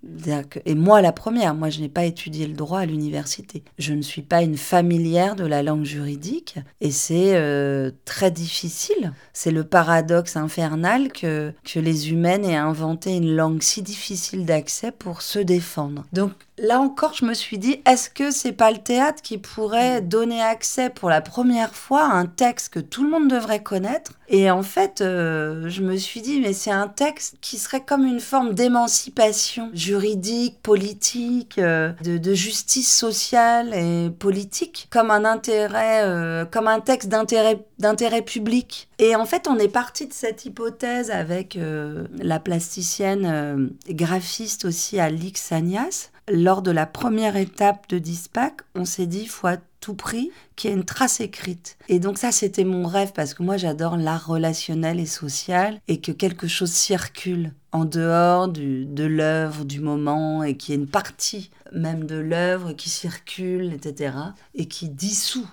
et 0.66 0.74
moi, 0.74 1.00
la 1.00 1.12
première, 1.12 1.54
moi, 1.54 1.70
je 1.70 1.80
n'ai 1.80 1.88
pas 1.88 2.04
étudié 2.04 2.46
le 2.46 2.52
droit 2.52 2.80
à 2.80 2.86
l'université. 2.86 3.64
Je 3.78 3.94
ne 3.94 4.02
suis 4.02 4.22
pas 4.22 4.42
une 4.42 4.58
familière 4.58 5.34
de 5.34 5.46
la 5.46 5.62
langue 5.62 5.84
juridique 5.84 6.58
et 6.82 6.90
c'est 6.90 7.36
euh, 7.36 7.90
très 8.04 8.30
difficile. 8.30 9.12
C'est 9.32 9.50
le 9.50 9.64
paradoxe 9.64 10.36
infernal 10.36 11.10
que, 11.10 11.52
que 11.64 11.80
les 11.80 12.10
humaines 12.10 12.44
aient 12.44 12.56
inventé 12.56 13.16
une 13.16 13.34
langue 13.34 13.62
si 13.62 13.80
difficile 13.80 14.44
d'accès 14.44 14.92
pour 14.92 15.22
se 15.22 15.38
défendre. 15.38 16.04
Donc, 16.12 16.32
là 16.58 16.80
encore, 16.80 17.14
je 17.14 17.24
me 17.24 17.34
suis 17.34 17.58
dit, 17.58 17.80
est-ce 17.86 18.10
que 18.10 18.30
c'est 18.30 18.52
pas 18.52 18.70
le 18.70 18.78
théâtre 18.78 19.22
qui 19.22 19.38
pourrait 19.38 20.00
donner 20.00 20.40
accès 20.42 20.90
pour 20.90 21.10
la 21.10 21.20
première 21.20 21.74
fois 21.74 22.02
à 22.02 22.12
un 22.14 22.26
texte 22.26 22.72
que 22.72 22.80
tout 22.80 23.02
le 23.04 23.10
monde 23.10 23.28
devrait 23.28 23.62
connaître? 23.62 24.12
Et 24.28 24.50
en 24.50 24.62
fait, 24.62 25.00
euh, 25.00 25.68
je 25.68 25.82
me 25.82 25.96
suis 25.96 26.22
dit, 26.22 26.40
mais 26.40 26.52
c'est 26.52 26.70
un 26.70 26.88
texte 26.88 27.36
qui 27.40 27.58
serait 27.58 27.84
comme 27.84 28.06
une 28.06 28.20
forme 28.20 28.54
d'émancipation 28.54 29.70
juridique, 29.74 30.60
politique, 30.62 31.58
euh, 31.58 31.92
de, 32.02 32.34
justice 32.34 32.92
sociale 32.92 33.74
et 33.74 34.10
politique, 34.10 34.88
comme 34.90 35.10
un 35.10 35.24
intérêt, 35.24 36.02
euh, 36.04 36.44
comme 36.44 36.68
un 36.68 36.80
texte 36.80 37.08
d'intérêt 37.08 38.22
public. 38.22 38.88
Et 38.98 39.16
en 39.16 39.26
fait, 39.26 39.48
on 39.48 39.58
est 39.58 39.68
parti 39.68 40.06
de 40.06 40.12
cette 40.12 40.44
hypothèse 40.44 41.10
avec 41.10 41.58
la 42.18 42.38
plasticienne 42.38 43.70
graphiste 43.88 44.64
aussi 44.64 45.00
Alix 45.00 45.40
Sanias, 45.40 46.10
lors 46.30 46.62
de 46.62 46.70
la 46.70 46.86
première 46.86 47.36
étape 47.36 47.88
de 47.88 47.98
Dispac, 47.98 48.62
on 48.74 48.84
s'est 48.84 49.06
dit, 49.06 49.22
il 49.22 49.28
faut 49.28 49.48
tout 49.80 49.94
prix 49.94 50.30
qu'il 50.56 50.70
y 50.70 50.72
ait 50.72 50.76
une 50.76 50.84
trace 50.84 51.20
écrite. 51.20 51.76
Et 51.88 51.98
donc 51.98 52.16
ça, 52.16 52.32
c'était 52.32 52.64
mon 52.64 52.86
rêve 52.86 53.12
parce 53.12 53.34
que 53.34 53.42
moi, 53.42 53.58
j'adore 53.58 53.98
l'art 53.98 54.26
relationnel 54.26 54.98
et 54.98 55.06
social 55.06 55.78
et 55.88 56.00
que 56.00 56.12
quelque 56.12 56.48
chose 56.48 56.72
circule 56.72 57.52
en 57.72 57.84
dehors 57.84 58.48
de 58.48 59.04
l'œuvre, 59.04 59.66
du 59.66 59.80
moment 59.80 60.42
et 60.42 60.56
qu'il 60.56 60.74
y 60.74 60.78
ait 60.78 60.80
une 60.80 60.88
partie 60.88 61.50
même 61.72 62.04
de 62.04 62.16
l'œuvre 62.16 62.72
qui 62.72 62.88
circule, 62.88 63.74
etc. 63.74 64.16
et 64.54 64.66
qui 64.66 64.88
dissout 64.88 65.48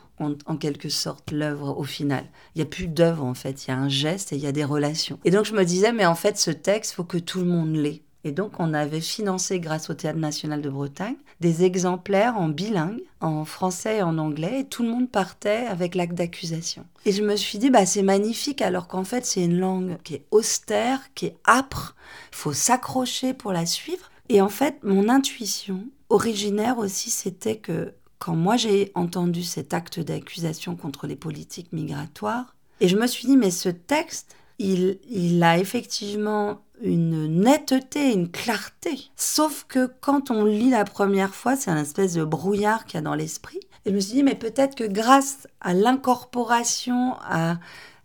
en, 0.45 0.57
quelque 0.57 0.89
sorte 0.89 1.31
l'œuvre 1.31 1.77
au 1.77 1.84
final. 1.84 2.25
Il 2.55 2.60
n'y 2.60 2.63
a 2.63 2.69
plus 2.69 2.88
d'œuvre 2.88 3.25
en 3.25 3.34
fait, 3.34 3.65
il 3.65 3.71
y 3.71 3.73
a 3.73 3.77
un 3.77 3.89
geste 3.89 4.34
et 4.34 4.36
il 4.36 4.41
y 4.41 4.47
a 4.47 4.51
des 4.51 4.63
relations. 4.63 5.19
Et 5.25 5.31
donc 5.31 5.45
je 5.45 5.53
me 5.53 5.65
disais, 5.65 5.91
mais 5.91 6.05
en 6.05 6.15
fait, 6.15 6.38
ce 6.38 6.51
texte, 6.51 6.93
faut 6.93 7.03
que 7.03 7.17
tout 7.17 7.39
le 7.39 7.45
monde 7.45 7.75
l'ait 7.75 8.01
Et 8.23 8.31
donc, 8.31 8.60
on 8.60 8.73
avait 8.73 9.01
financé, 9.01 9.60
grâce 9.60 9.89
au 9.89 9.93
Théâtre 9.93 10.19
national 10.19 10.62
de 10.62 10.69
Bretagne, 10.69 11.15
des 11.39 11.63
exemplaires 11.63 12.38
en 12.38 12.49
bilingue, 12.49 13.01
en 13.19 13.45
français 13.45 13.97
et 13.97 14.01
en 14.03 14.17
anglais, 14.19 14.60
et 14.60 14.65
tout 14.65 14.84
le 14.84 14.89
monde 14.89 15.10
partait 15.10 15.65
avec 15.67 15.95
l'acte 15.95 16.13
d'accusation. 16.13 16.86
Et 17.05 17.12
je 17.12 17.23
me 17.23 17.36
suis 17.36 17.57
dit, 17.57 17.71
bah, 17.71 17.86
c'est 17.86 18.03
magnifique, 18.03 18.62
alors 18.62 18.88
qu'en 18.88 19.03
fait, 19.03 19.25
c'est 19.25 19.43
une 19.43 19.57
langue 19.57 19.97
qui 20.03 20.15
est 20.15 20.25
austère, 20.29 20.99
qui 21.15 21.27
est 21.27 21.38
âpre, 21.47 21.95
il 22.31 22.36
faut 22.36 22.53
s'accrocher 22.53 23.34
pour 23.34 23.53
la 23.53 23.65
suivre. 23.65 24.12
Et 24.29 24.39
en 24.39 24.49
fait, 24.49 24.77
mon 24.84 25.10
intuition 25.10 25.86
originaire 26.10 26.77
aussi, 26.77 27.10
c'était 27.10 27.57
que 27.57 27.93
quand 28.21 28.36
moi 28.36 28.55
j'ai 28.55 28.91
entendu 28.93 29.41
cet 29.41 29.73
acte 29.73 29.99
d'accusation 29.99 30.75
contre 30.75 31.07
les 31.07 31.15
politiques 31.15 31.73
migratoires, 31.73 32.55
et 32.79 32.88
je 32.88 32.95
me 32.95 33.07
suis 33.07 33.25
dit, 33.25 33.36
mais 33.36 33.49
ce 33.49 33.69
texte, 33.69 34.36
il, 34.60 34.99
il 35.10 35.41
a 35.41 35.57
effectivement 35.57 36.60
une 36.84 37.41
netteté, 37.41 38.13
une 38.13 38.29
clarté. 38.29 39.10
Sauf 39.15 39.65
que 39.67 39.91
quand 40.01 40.29
on 40.29 40.45
lit 40.45 40.69
la 40.69 40.84
première 40.84 41.34
fois, 41.34 41.55
c'est 41.55 41.71
un 41.71 41.81
espèce 41.81 42.13
de 42.13 42.23
brouillard 42.23 42.86
qu'il 42.86 42.95
y 42.95 42.97
a 42.99 43.01
dans 43.01 43.15
l'esprit. 43.15 43.60
Et 43.86 43.89
je 43.89 43.95
me 43.95 43.99
suis 43.99 44.13
dit, 44.13 44.23
mais 44.23 44.36
peut-être 44.36 44.75
que 44.75 44.84
grâce 44.84 45.47
à 45.60 45.73
l'incorporation, 45.73 47.15
à, 47.21 47.57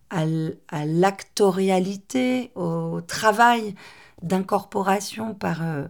à, 0.09 0.25
l'actorialité, 0.87 2.53
au 2.55 3.03
travail 3.03 3.75
d'incorporation 4.23 5.35
par 5.35 5.63
euh, 5.63 5.85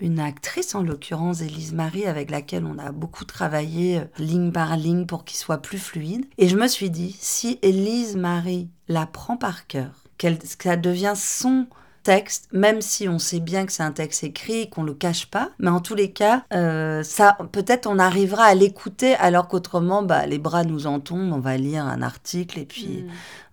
une 0.00 0.18
actrice, 0.18 0.74
en 0.74 0.82
l'occurrence 0.82 1.40
Élise 1.40 1.72
Marie, 1.72 2.06
avec 2.06 2.30
laquelle 2.30 2.64
on 2.64 2.78
a 2.78 2.92
beaucoup 2.92 3.24
travaillé 3.24 3.98
euh, 3.98 4.04
ligne 4.18 4.52
par 4.52 4.76
ligne 4.76 5.06
pour 5.06 5.24
qu'il 5.24 5.38
soit 5.38 5.58
plus 5.58 5.78
fluide. 5.78 6.26
Et 6.38 6.48
je 6.48 6.56
me 6.56 6.66
suis 6.66 6.90
dit, 6.90 7.16
si 7.20 7.58
Élise 7.62 8.16
Marie 8.16 8.68
la 8.88 9.06
prend 9.06 9.36
par 9.36 9.66
cœur, 9.66 10.04
qu'elle, 10.18 10.38
ça 10.42 10.76
devient 10.76 11.14
son 11.16 11.66
texte, 12.02 12.48
même 12.52 12.82
si 12.82 13.08
on 13.08 13.18
sait 13.18 13.40
bien 13.40 13.64
que 13.64 13.72
c'est 13.72 13.82
un 13.82 13.92
texte 13.92 14.24
écrit, 14.24 14.68
qu'on 14.68 14.82
le 14.82 14.94
cache 14.94 15.26
pas. 15.26 15.50
Mais 15.58 15.70
en 15.70 15.80
tous 15.80 15.94
les 15.94 16.10
cas, 16.10 16.44
euh, 16.52 17.02
ça, 17.02 17.38
peut-être 17.52 17.86
on 17.86 17.98
arrivera 17.98 18.44
à 18.44 18.54
l'écouter, 18.54 19.14
alors 19.14 19.48
qu'autrement, 19.48 20.02
bah, 20.02 20.26
les 20.26 20.38
bras 20.38 20.64
nous 20.64 20.86
en 20.86 21.00
tombent. 21.00 21.32
On 21.32 21.40
va 21.40 21.56
lire 21.56 21.84
un 21.84 22.02
article 22.02 22.58
et 22.58 22.66
puis. 22.66 23.04
Mm. 23.04 23.10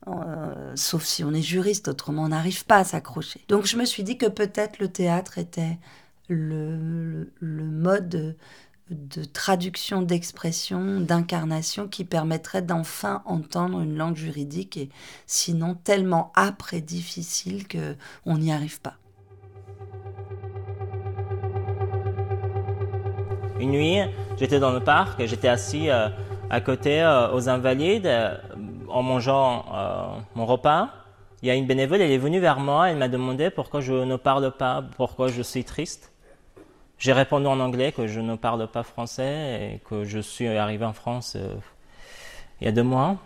Euh, 0.08 0.72
sauf 0.74 1.04
si 1.04 1.24
on 1.24 1.32
est 1.32 1.44
juriste, 1.44 1.88
autrement 1.88 2.24
on 2.24 2.30
n'arrive 2.30 2.66
pas 2.66 2.78
à 2.78 2.84
s'accrocher. 2.84 3.46
Donc 3.50 3.68
je 3.68 3.78
me 3.78 3.86
suis 3.86 4.02
dit 4.02 4.18
que 4.18 4.26
peut-être 4.26 4.80
le 4.80 4.88
théâtre 4.88 5.38
était 5.38 5.78
le, 6.32 7.32
mode 7.42 8.36
de 8.90 9.24
traduction, 9.24 10.02
d'expression, 10.02 11.00
d'incarnation 11.00 11.88
qui 11.88 12.04
permettrait 12.04 12.62
d'enfin 12.62 13.22
entendre 13.26 13.80
une 13.80 13.98
langue 13.98 14.18
juridique 14.18 14.78
et 14.78 14.90
sinon 15.28 15.76
tellement 15.76 16.32
âpre 16.36 16.74
et 16.74 16.82
difficile 16.82 17.68
que 17.68 17.96
on 18.26 18.38
n'y 18.38 18.52
arrive 18.52 18.82
pas. 18.82 18.96
Une 23.60 23.72
nuit, 23.72 24.00
j'étais 24.40 24.60
dans 24.60 24.72
le 24.72 24.80
parc, 24.80 25.24
j'étais 25.26 25.48
assis 25.48 25.90
euh, 25.90 26.10
à 26.50 26.62
côté 26.62 27.02
euh, 27.02 27.32
aux 27.32 27.48
Invalides 27.48 28.08
euh, 28.08 28.36
en 28.90 29.04
mangeant 29.04 29.66
mon 30.36 30.46
repas. 30.46 30.90
Il 31.42 31.48
y 31.48 31.52
a 31.52 31.56
une 31.56 31.66
bénévole, 31.66 32.02
elle 32.02 32.12
est 32.12 32.18
venue 32.18 32.40
vers 32.40 32.60
moi, 32.60 32.90
elle 32.90 32.98
m'a 32.98 33.08
demandé 33.08 33.50
pourquoi 33.50 33.82
je 33.82 33.94
ne 33.94 34.16
parle 34.16 34.52
pas, 34.52 34.84
pourquoi 34.98 35.28
je 35.30 35.42
suis 35.42 35.64
triste. 35.64 36.11
J'ai 37.02 37.14
répondu 37.14 37.48
en 37.48 37.60
anglais 37.60 37.92
que 37.92 38.06
je 38.06 38.20
ne 38.20 38.36
parle 38.36 38.68
pas 38.68 38.84
français 38.84 39.74
et 39.74 39.80
que 39.90 40.04
je 40.04 40.20
suis 40.20 40.48
arrivé 40.48 40.86
en 40.86 40.94
France 40.94 41.34
euh, 41.36 41.56
il 42.62 42.66
y 42.66 42.68
a 42.68 42.72
deux 42.72 42.84
mois. 42.84 43.18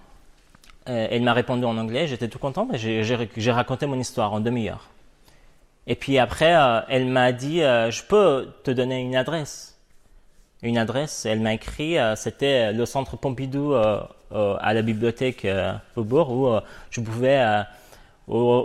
Euh, 0.88 1.08
elle 1.12 1.24
m'a 1.24 1.34
répondu 1.34 1.66
en 1.66 1.78
anglais, 1.78 2.08
j'étais 2.08 2.30
tout 2.30 2.40
content, 2.40 2.66
mais 2.72 2.78
j'ai 2.78 3.52
raconté 3.52 3.86
mon 3.86 4.00
histoire 4.00 4.32
en 4.32 4.40
demi-heure. 4.40 4.88
Et 5.88 5.96
puis 5.96 6.20
après, 6.20 6.56
euh, 6.56 6.80
elle 6.88 7.06
m'a 7.08 7.34
dit, 7.34 7.60
je 7.60 8.04
peux 8.04 8.48
te 8.64 8.72
donner 8.72 9.02
une 9.02 9.18
adresse. 9.18 9.78
Une 10.62 10.78
adresse, 10.78 11.26
elle 11.26 11.42
m'a 11.42 11.54
écrit, 11.54 11.98
c'était 12.16 12.72
le 12.72 12.86
centre 12.86 13.18
Pompidou 13.18 13.74
à 13.74 14.74
la 14.74 14.82
bibliothèque 14.84 15.46
Faubourg 15.94 16.32
où 16.32 16.60
je 16.92 17.02
pouvais 17.02 17.44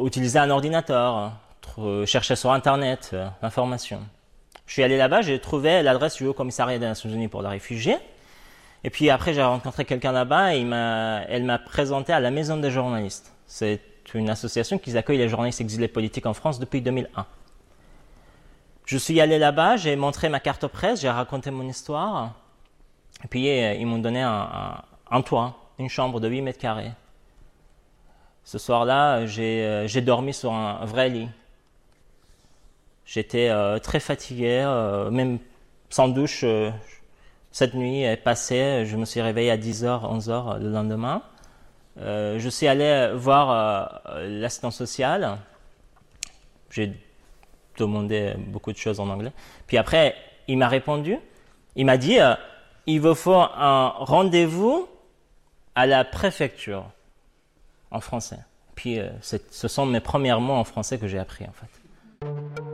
utiliser 0.05 0.39
un 0.39 0.51
ordinateur, 0.51 1.33
chercher 2.07 2.37
sur 2.37 2.53
Internet 2.53 3.17
l'information. 3.43 4.03
Je 4.71 4.75
suis 4.75 4.85
allé 4.85 4.97
là-bas, 4.97 5.21
j'ai 5.23 5.41
trouvé 5.41 5.83
l'adresse 5.83 6.15
du 6.15 6.27
Haut 6.29 6.33
Commissariat 6.33 6.79
des 6.79 6.87
Nations 6.87 7.11
Unies 7.11 7.27
pour 7.27 7.43
les 7.43 7.49
réfugiés. 7.49 7.97
Et 8.85 8.91
puis 8.91 9.11
après, 9.11 9.35
j'ai 9.35 9.43
rencontré 9.43 9.85
quelqu'un 9.85 10.13
là-bas 10.13 10.55
et 10.55 10.61
elle 10.61 11.43
m'a 11.43 11.59
présenté 11.59 12.13
à 12.13 12.21
la 12.21 12.31
Maison 12.31 12.57
des 12.57 12.71
journalistes. 12.71 13.33
C'est 13.49 13.81
une 14.15 14.31
association 14.31 14.79
qui 14.79 14.97
accueille 14.97 15.19
les 15.19 15.29
journalistes 15.29 15.61
exilés 15.61 15.89
politiques 15.89 16.27
en 16.27 16.35
France 16.35 16.61
depuis 16.61 16.83
2001. 16.83 17.27
Je 18.87 18.97
suis 18.97 19.21
allé 19.21 19.41
là-bas, 19.41 19.77
j'ai 19.77 19.97
montré 19.97 20.29
ma 20.29 20.39
carte 20.39 20.69
presse, 20.69 21.01
j'ai 21.01 21.11
raconté 21.11 21.51
mon 21.51 21.67
histoire. 21.67 22.35
Et 23.25 23.27
puis 23.27 23.49
euh, 23.49 23.75
ils 23.75 23.87
m'ont 23.89 23.99
donné 23.99 24.23
un, 24.23 25.23
toit, 25.23 25.57
une 25.81 25.89
chambre 25.89 26.21
de 26.21 26.29
8 26.29 26.43
mètres 26.43 26.61
carrés. 26.61 26.93
Ce 28.45 28.57
soir-là, 28.57 29.27
j'ai 29.27 29.65
euh, 29.65 30.01
dormi 30.01 30.33
sur 30.33 30.53
un 30.53 30.85
vrai 30.85 31.09
lit. 31.09 31.29
J'étais 33.13 33.49
euh, 33.49 33.81
très 33.81 33.99
fatigué, 33.99 34.63
euh, 34.65 35.11
même 35.11 35.41
sans 35.89 36.07
douche. 36.07 36.43
Euh, 36.45 36.71
cette 37.51 37.75
nuit 37.75 38.03
est 38.05 38.17
passée, 38.17 38.87
je 38.87 38.97
me 38.97 39.05
suis 39.05 39.21
réveillé 39.21 39.51
à 39.51 39.57
10h, 39.57 40.03
11h 40.21 40.61
le 40.61 40.71
lendemain. 40.71 41.21
je 41.97 42.49
suis 42.49 42.69
allé 42.69 43.11
voir 43.17 44.01
l'assistant 44.21 44.71
social. 44.71 45.39
J'ai 46.71 46.93
demandé 47.77 48.35
beaucoup 48.39 48.71
de 48.71 48.77
choses 48.77 49.01
en 49.01 49.09
anglais. 49.09 49.33
Puis 49.67 49.77
après, 49.77 50.15
il 50.47 50.59
m'a 50.59 50.69
répondu. 50.69 51.19
Il 51.75 51.87
m'a 51.87 51.97
dit 51.97 52.19
il 52.87 53.01
vous 53.01 53.17
faut 53.17 53.35
un 53.35 53.89
rendez-vous 53.99 54.89
à 55.75 55.87
la 55.87 56.05
préfecture 56.05 56.85
en 57.91 57.99
français. 57.99 58.39
Puis 58.77 59.01
ce 59.21 59.67
sont 59.67 59.87
mes 59.87 59.99
premiers 59.99 60.39
mots 60.39 60.55
en 60.55 60.65
français 60.65 60.97
que 60.99 61.09
j'ai 61.09 61.19
appris 61.19 61.45
en 61.47 61.53
fait. 61.53 62.70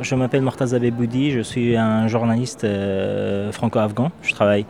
Je 0.00 0.14
m'appelle 0.14 0.42
Mortaza 0.42 0.78
Beboudi, 0.78 1.30
je 1.30 1.40
suis 1.40 1.76
un 1.76 2.08
journaliste 2.08 2.64
euh, 2.64 3.52
franco-afghan. 3.52 4.10
Je 4.22 4.32
travaille 4.32 4.66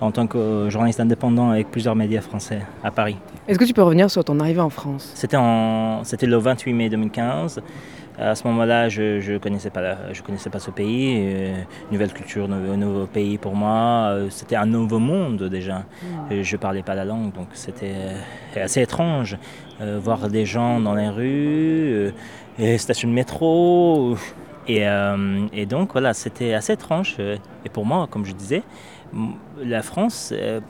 en 0.00 0.10
tant 0.10 0.26
que 0.26 0.68
journaliste 0.70 1.00
indépendant 1.00 1.50
avec 1.50 1.70
plusieurs 1.70 1.94
médias 1.94 2.20
français 2.20 2.60
à 2.82 2.90
Paris. 2.90 3.16
Est-ce 3.48 3.58
que 3.58 3.64
tu 3.64 3.72
peux 3.72 3.82
revenir 3.82 4.10
sur 4.10 4.24
ton 4.24 4.40
arrivée 4.40 4.60
en 4.60 4.70
France? 4.70 5.10
C'était, 5.14 5.36
le 6.26 6.36
28 6.36 6.72
mai 6.72 6.88
2015. 6.88 7.62
À 8.18 8.34
ce 8.34 8.46
moment-là, 8.48 8.88
je 8.88 9.32
ne 9.32 9.38
connaissais, 9.38 9.68
pas 9.68 9.96
connaissais 10.24 10.48
pas 10.48 10.58
ce 10.58 10.70
pays, 10.70 11.16
euh, 11.18 11.54
nouvelle 11.92 12.12
culture, 12.12 12.48
nouveau, 12.48 12.76
nouveau, 12.76 13.06
pays 13.06 13.36
pour 13.36 13.54
moi. 13.54 14.08
Euh, 14.10 14.28
c'était 14.30 14.56
un 14.56 14.64
nouveau 14.64 14.98
monde 14.98 15.42
déjà. 15.50 15.84
Hmm. 16.02 16.42
Je 16.42 16.56
ne 16.56 16.60
parlais 16.60 16.82
pas 16.82 16.94
la 16.94 17.04
langue, 17.04 17.34
donc 17.34 17.48
c'était 17.52 17.94
assez 18.56 18.80
étrange. 18.80 19.36
voir 19.80 20.28
des 20.28 20.46
gens 20.46 20.80
dans 20.80 20.94
les 20.94 21.10
rues, 21.10 22.12
les 22.58 22.78
stations 22.78 23.08
de 23.08 23.12
métro, 23.12 24.16
euh, 24.68 25.46
et, 25.52 25.66
donc 25.66 25.92
voilà, 25.92 26.14
c'était 26.14 26.54
assez 26.54 26.72
étrange. 26.72 27.16
Euh, 27.18 27.36
et 27.64 27.68
pour 27.68 27.86
moi, 27.86 28.06
comme 28.10 28.24
je 28.24 28.32
disais, 28.32 28.62
la 29.62 29.82
France 29.82 30.32
euh, 30.36 30.60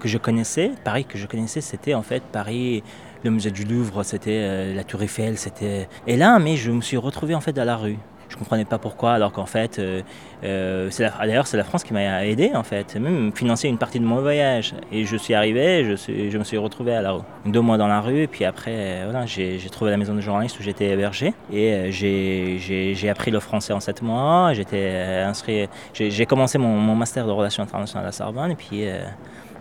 que 0.00 0.08
je 0.08 0.18
connaissais, 0.18 0.72
Paris 0.84 1.04
que 1.04 1.18
je 1.18 1.26
connaissais, 1.26 1.60
c'était 1.60 1.94
en 1.94 2.02
fait 2.02 2.22
Paris, 2.22 2.82
le 3.24 3.30
musée 3.30 3.50
du 3.50 3.64
Louvre, 3.64 4.02
c'était 4.02 4.74
la 4.74 4.84
Tour 4.84 5.02
Eiffel, 5.02 5.38
c'était. 5.38 5.88
Et 6.06 6.16
là, 6.16 6.38
mais 6.38 6.56
je 6.56 6.70
me 6.70 6.80
suis 6.80 6.96
retrouvé 6.96 7.34
en 7.34 7.40
fait 7.40 7.52
dans 7.52 7.64
la 7.64 7.76
rue. 7.76 7.98
Je 8.32 8.38
comprenais 8.38 8.64
pas 8.64 8.78
pourquoi, 8.78 9.12
alors 9.12 9.30
qu'en 9.30 9.44
fait, 9.44 9.78
euh, 9.78 10.00
euh, 10.42 10.88
d'ailleurs, 10.98 11.46
c'est 11.46 11.58
la 11.58 11.64
France 11.64 11.84
qui 11.84 11.92
m'a 11.92 12.24
aidé, 12.24 12.52
en 12.54 12.62
fait, 12.62 12.96
même 12.96 13.30
financé 13.34 13.68
une 13.68 13.76
partie 13.76 14.00
de 14.00 14.06
mon 14.06 14.22
voyage. 14.22 14.74
Et 14.90 15.04
je 15.04 15.16
suis 15.18 15.34
arrivé, 15.34 15.84
je, 15.84 16.38
me 16.38 16.44
suis 16.44 16.56
retrouvé 16.56 16.94
à 16.94 17.02
la. 17.02 17.18
Deux 17.44 17.60
mois 17.60 17.76
dans 17.76 17.88
la 17.88 18.00
rue, 18.00 18.22
et 18.22 18.26
puis 18.26 18.46
après, 18.46 18.72
euh, 18.74 19.02
voilà, 19.10 19.26
j'ai 19.26 19.58
trouvé 19.70 19.90
la 19.90 19.98
maison 19.98 20.14
de 20.14 20.22
journaliste 20.22 20.58
où 20.58 20.62
j'étais 20.62 20.86
hébergé. 20.86 21.34
Et 21.52 21.92
j'ai 21.92 23.08
appris 23.10 23.30
le 23.30 23.38
français 23.38 23.74
en 23.74 23.80
sept 23.80 24.00
mois. 24.00 24.54
J'étais 24.54 25.22
inscrit, 25.26 25.68
j'ai 25.92 26.24
commencé 26.24 26.56
mon, 26.56 26.94
master 26.94 27.26
de 27.26 27.32
relations 27.32 27.64
internationales 27.64 28.08
à 28.08 28.12
Sorbonne, 28.12 28.52
et 28.52 28.56
puis. 28.56 28.86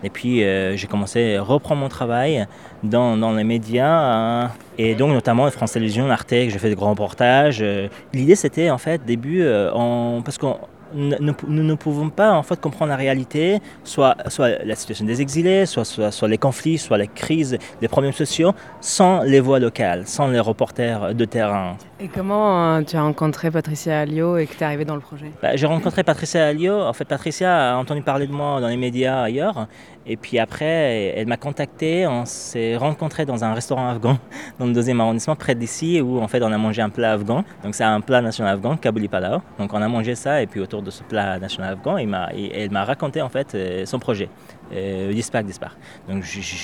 Et 0.03 0.09
puis 0.09 0.43
euh, 0.43 0.75
j'ai 0.75 0.87
commencé 0.87 1.35
à 1.35 1.43
reprendre 1.43 1.81
mon 1.81 1.89
travail 1.89 2.47
dans, 2.83 3.15
les 3.33 3.43
médias, 3.43 3.87
hein. 3.87 4.51
et 4.77 4.95
donc 4.95 5.11
notamment 5.11 5.49
France 5.51 5.73
Télévisions, 5.73 6.09
Arte, 6.09 6.29
j'ai 6.31 6.49
fait 6.49 6.69
de 6.69 6.75
grands 6.75 6.91
reportages. 6.91 7.59
Euh, 7.61 7.87
l'idée 8.13 8.35
c'était 8.35 8.69
en 8.69 8.77
fait 8.77 9.05
début, 9.05 9.41
euh, 9.41 9.71
en, 9.73 10.21
parce 10.23 10.37
qu'on 10.37 10.57
nous, 10.93 11.63
ne 11.63 11.73
pouvons 11.73 12.09
pas 12.09 12.31
en 12.33 12.43
fait 12.43 12.59
comprendre 12.59 12.89
la 12.89 12.95
réalité, 12.95 13.59
soit, 13.83 14.15
soit 14.27 14.63
la 14.63 14.75
situation 14.75 15.05
des 15.05 15.21
exilés, 15.21 15.65
soit, 15.65 15.85
soit, 15.85 16.27
les 16.27 16.37
conflits, 16.37 16.77
soit 16.77 16.97
les 16.97 17.07
crises, 17.07 17.57
les 17.81 17.87
problèmes 17.87 18.13
sociaux, 18.13 18.53
sans 18.79 19.23
les 19.23 19.39
voix 19.39 19.59
locales, 19.59 20.07
sans 20.07 20.27
les 20.27 20.39
reporters 20.39 21.13
de 21.13 21.25
terrain. 21.25 21.77
Et 21.99 22.07
comment 22.07 22.75
euh, 22.77 22.81
tu 22.81 22.95
as 22.95 23.01
rencontré 23.01 23.51
Patricia 23.51 23.99
Alliot 23.99 24.37
et 24.37 24.47
que 24.47 24.53
tu 24.53 24.61
es 24.61 24.63
arrivé 24.63 24.85
dans 24.85 24.95
le 24.95 25.01
projet? 25.01 25.31
Bah, 25.41 25.55
J'ai 25.55 25.67
rencontré 25.67 26.03
Patricia 26.03 26.47
Alliot. 26.47 26.81
En 26.81 26.93
fait, 26.93 27.05
Patricia 27.05 27.73
a 27.73 27.77
entendu 27.77 28.01
parler 28.01 28.27
de 28.27 28.31
moi 28.31 28.59
dans 28.59 28.67
les 28.67 28.77
médias 28.77 29.21
ailleurs. 29.21 29.67
Et 30.05 30.17
puis 30.17 30.39
après, 30.39 31.13
elle 31.15 31.27
m'a 31.27 31.37
contacté, 31.37 32.07
on 32.07 32.25
s'est 32.25 32.75
rencontrés 32.75 33.25
dans 33.25 33.43
un 33.43 33.53
restaurant 33.53 33.87
afghan 33.87 34.17
dans 34.59 34.65
le 34.65 34.73
deuxième 34.73 34.99
arrondissement 34.99 35.35
près 35.35 35.53
d'ici 35.53 36.01
où 36.01 36.19
en 36.19 36.27
fait 36.27 36.41
on 36.41 36.51
a 36.51 36.57
mangé 36.57 36.81
un 36.81 36.89
plat 36.89 37.13
afghan. 37.13 37.43
Donc 37.63 37.75
c'est 37.75 37.83
un 37.83 38.01
plat 38.01 38.21
national 38.21 38.55
afghan, 38.55 38.77
Kabouli 38.77 39.07
Palao. 39.07 39.41
Donc 39.59 39.73
on 39.73 39.81
a 39.81 39.87
mangé 39.87 40.15
ça 40.15 40.41
et 40.41 40.47
puis 40.47 40.59
autour 40.59 40.81
de 40.81 40.89
ce 40.89 41.03
plat 41.03 41.37
national 41.39 41.73
afghan, 41.73 41.97
elle 41.97 42.71
m'a 42.71 42.83
raconté 42.83 43.21
en 43.21 43.29
fait 43.29 43.53
euh, 43.53 43.85
son 43.85 43.99
projet. 43.99 44.29
Euh, 44.73 45.13
Dispar, 45.13 45.43
Dispar. 45.43 45.75
Donc 46.07 46.23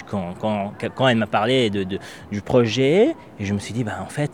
quand, 0.10 0.34
quand, 0.40 0.74
quand, 0.96 1.08
elle 1.08 1.18
m'a 1.18 1.28
parlé 1.28 1.70
du 1.70 2.42
projet, 2.42 3.16
je 3.40 3.54
me 3.54 3.60
suis 3.60 3.74
dit, 3.74 3.84
bah, 3.84 4.00
en 4.02 4.10
fait, 4.10 4.32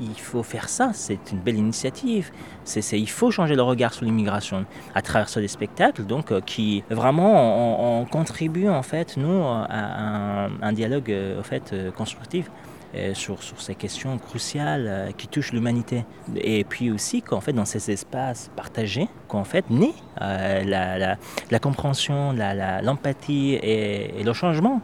il 0.00 0.18
faut 0.18 0.42
faire 0.42 0.68
ça, 0.68 0.90
c'est 0.92 1.32
une 1.32 1.38
belle 1.38 1.56
initiative. 1.56 2.30
C'est, 2.64 2.98
il 2.98 3.08
faut 3.08 3.30
changer 3.30 3.54
le 3.54 3.62
regard 3.62 3.94
sur 3.94 4.04
l'immigration 4.04 4.66
à 4.94 5.02
travers 5.02 5.28
ce 5.28 5.46
spectacles, 5.46 6.04
donc 6.04 6.32
euh, 6.32 6.40
qui 6.40 6.84
vraiment 6.90 8.02
on, 8.02 8.06
en 8.68 8.82
fait 8.82 9.16
nous 9.16 9.42
à 9.42 10.48
un, 10.62 10.72
dialogue 10.72 11.14
en 11.38 11.42
fait 11.42 11.74
constructif. 11.96 12.50
Euh, 12.94 13.12
sur, 13.12 13.42
sur, 13.42 13.60
ces 13.60 13.74
questions 13.74 14.16
cruciales 14.16 14.86
euh, 14.88 15.10
qui 15.12 15.28
touchent 15.28 15.52
l'humanité. 15.52 16.06
Et 16.36 16.64
puis 16.64 16.90
aussi 16.90 17.20
qu'en 17.20 17.42
fait, 17.42 17.52
dans 17.52 17.66
ces 17.66 17.90
espaces 17.90 18.50
partagés, 18.56 19.08
qu'en 19.28 19.44
fait 19.44 19.68
naît 19.68 19.92
euh, 20.22 20.64
la, 20.64 20.96
la, 20.96 21.16
la, 21.50 21.58
compréhension, 21.58 22.32
l'empathie 22.82 23.52
et, 23.52 24.18
et 24.18 24.22
le 24.22 24.32
changement. 24.32 24.80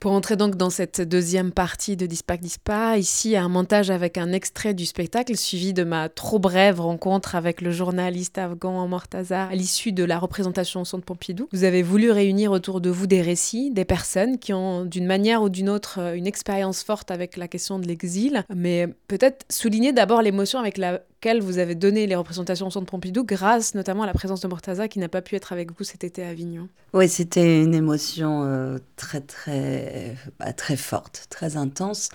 Pour 0.00 0.12
entrer 0.12 0.36
donc 0.36 0.54
dans 0.54 0.70
cette 0.70 1.00
deuxième 1.00 1.50
partie 1.50 1.96
de 1.96 2.06
Dispac 2.06 2.40
Dispa, 2.40 2.96
ici 2.98 3.36
un 3.36 3.48
montage 3.48 3.90
avec 3.90 4.16
un 4.16 4.30
extrait 4.30 4.72
du 4.72 4.86
spectacle 4.86 5.36
suivi 5.36 5.72
de 5.72 5.82
ma 5.82 6.08
trop 6.08 6.38
brève 6.38 6.80
rencontre 6.80 7.34
avec 7.34 7.60
le 7.60 7.72
journaliste 7.72 8.38
afghan 8.38 8.86
Mortaza 8.86 9.46
à 9.46 9.54
l'issue 9.56 9.90
de 9.90 10.04
la 10.04 10.20
représentation 10.20 10.82
au 10.82 10.84
Centre 10.84 11.04
Pompidou. 11.04 11.48
Vous 11.52 11.64
avez 11.64 11.82
voulu 11.82 12.12
réunir 12.12 12.52
autour 12.52 12.80
de 12.80 12.90
vous 12.90 13.08
des 13.08 13.22
récits, 13.22 13.72
des 13.72 13.84
personnes 13.84 14.38
qui 14.38 14.52
ont 14.52 14.84
d'une 14.84 15.06
manière 15.06 15.42
ou 15.42 15.48
d'une 15.48 15.68
autre 15.68 16.14
une 16.14 16.28
expérience 16.28 16.84
forte 16.84 17.10
avec 17.10 17.36
la 17.36 17.48
question 17.48 17.80
de 17.80 17.88
l'exil, 17.88 18.44
mais 18.54 18.86
peut-être 19.08 19.46
souligner 19.50 19.92
d'abord 19.92 20.22
l'émotion 20.22 20.60
avec 20.60 20.78
la 20.78 21.00
vous 21.40 21.58
avez 21.58 21.74
donné 21.74 22.06
les 22.06 22.14
représentations 22.14 22.68
au 22.68 22.70
Centre 22.70 22.86
Pompidou 22.86 23.24
grâce 23.24 23.74
notamment 23.74 24.04
à 24.04 24.06
la 24.06 24.12
présence 24.12 24.40
de 24.40 24.48
Mortaza 24.48 24.88
qui 24.88 24.98
n'a 24.98 25.08
pas 25.08 25.22
pu 25.22 25.34
être 25.34 25.52
avec 25.52 25.76
vous 25.76 25.84
cet 25.84 26.04
été 26.04 26.22
à 26.22 26.28
Avignon. 26.28 26.68
Oui, 26.92 27.08
c'était 27.08 27.62
une 27.62 27.74
émotion 27.74 28.44
euh, 28.44 28.78
très 28.96 29.20
très 29.20 30.14
bah, 30.38 30.52
très 30.52 30.76
forte, 30.76 31.26
très 31.28 31.56
intense 31.56 32.10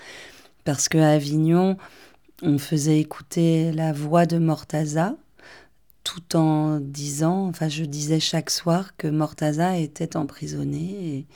parce 0.64 0.88
qu'à 0.88 1.10
Avignon, 1.10 1.76
on 2.42 2.58
faisait 2.58 2.98
écouter 2.98 3.72
la 3.72 3.92
voix 3.92 4.24
de 4.24 4.38
Mortaza 4.38 5.14
tout 6.02 6.36
en 6.36 6.80
disant, 6.80 7.46
enfin 7.46 7.68
je 7.68 7.84
disais 7.84 8.20
chaque 8.20 8.50
soir 8.50 8.96
que 8.96 9.06
Mortaza 9.06 9.78
était 9.78 10.16
emprisonné 10.16 11.26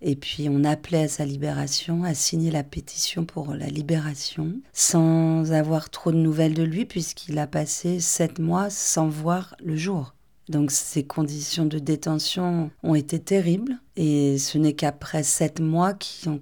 et 0.00 0.16
puis 0.16 0.48
on 0.48 0.64
appelait 0.64 1.04
à 1.04 1.08
sa 1.08 1.24
libération, 1.24 2.04
à 2.04 2.14
signer 2.14 2.50
la 2.50 2.62
pétition 2.62 3.24
pour 3.24 3.54
la 3.54 3.66
libération, 3.66 4.52
sans 4.72 5.52
avoir 5.52 5.90
trop 5.90 6.12
de 6.12 6.16
nouvelles 6.16 6.54
de 6.54 6.62
lui, 6.62 6.84
puisqu'il 6.84 7.38
a 7.38 7.46
passé 7.46 8.00
sept 8.00 8.38
mois 8.38 8.70
sans 8.70 9.08
voir 9.08 9.56
le 9.62 9.76
jour. 9.76 10.14
Donc 10.48 10.70
ces 10.70 11.04
conditions 11.04 11.66
de 11.66 11.78
détention 11.78 12.70
ont 12.82 12.94
été 12.94 13.18
terribles 13.18 13.78
et 13.96 14.38
ce 14.38 14.56
n'est 14.56 14.72
qu'après 14.72 15.22
sept 15.22 15.60
mois 15.60 15.92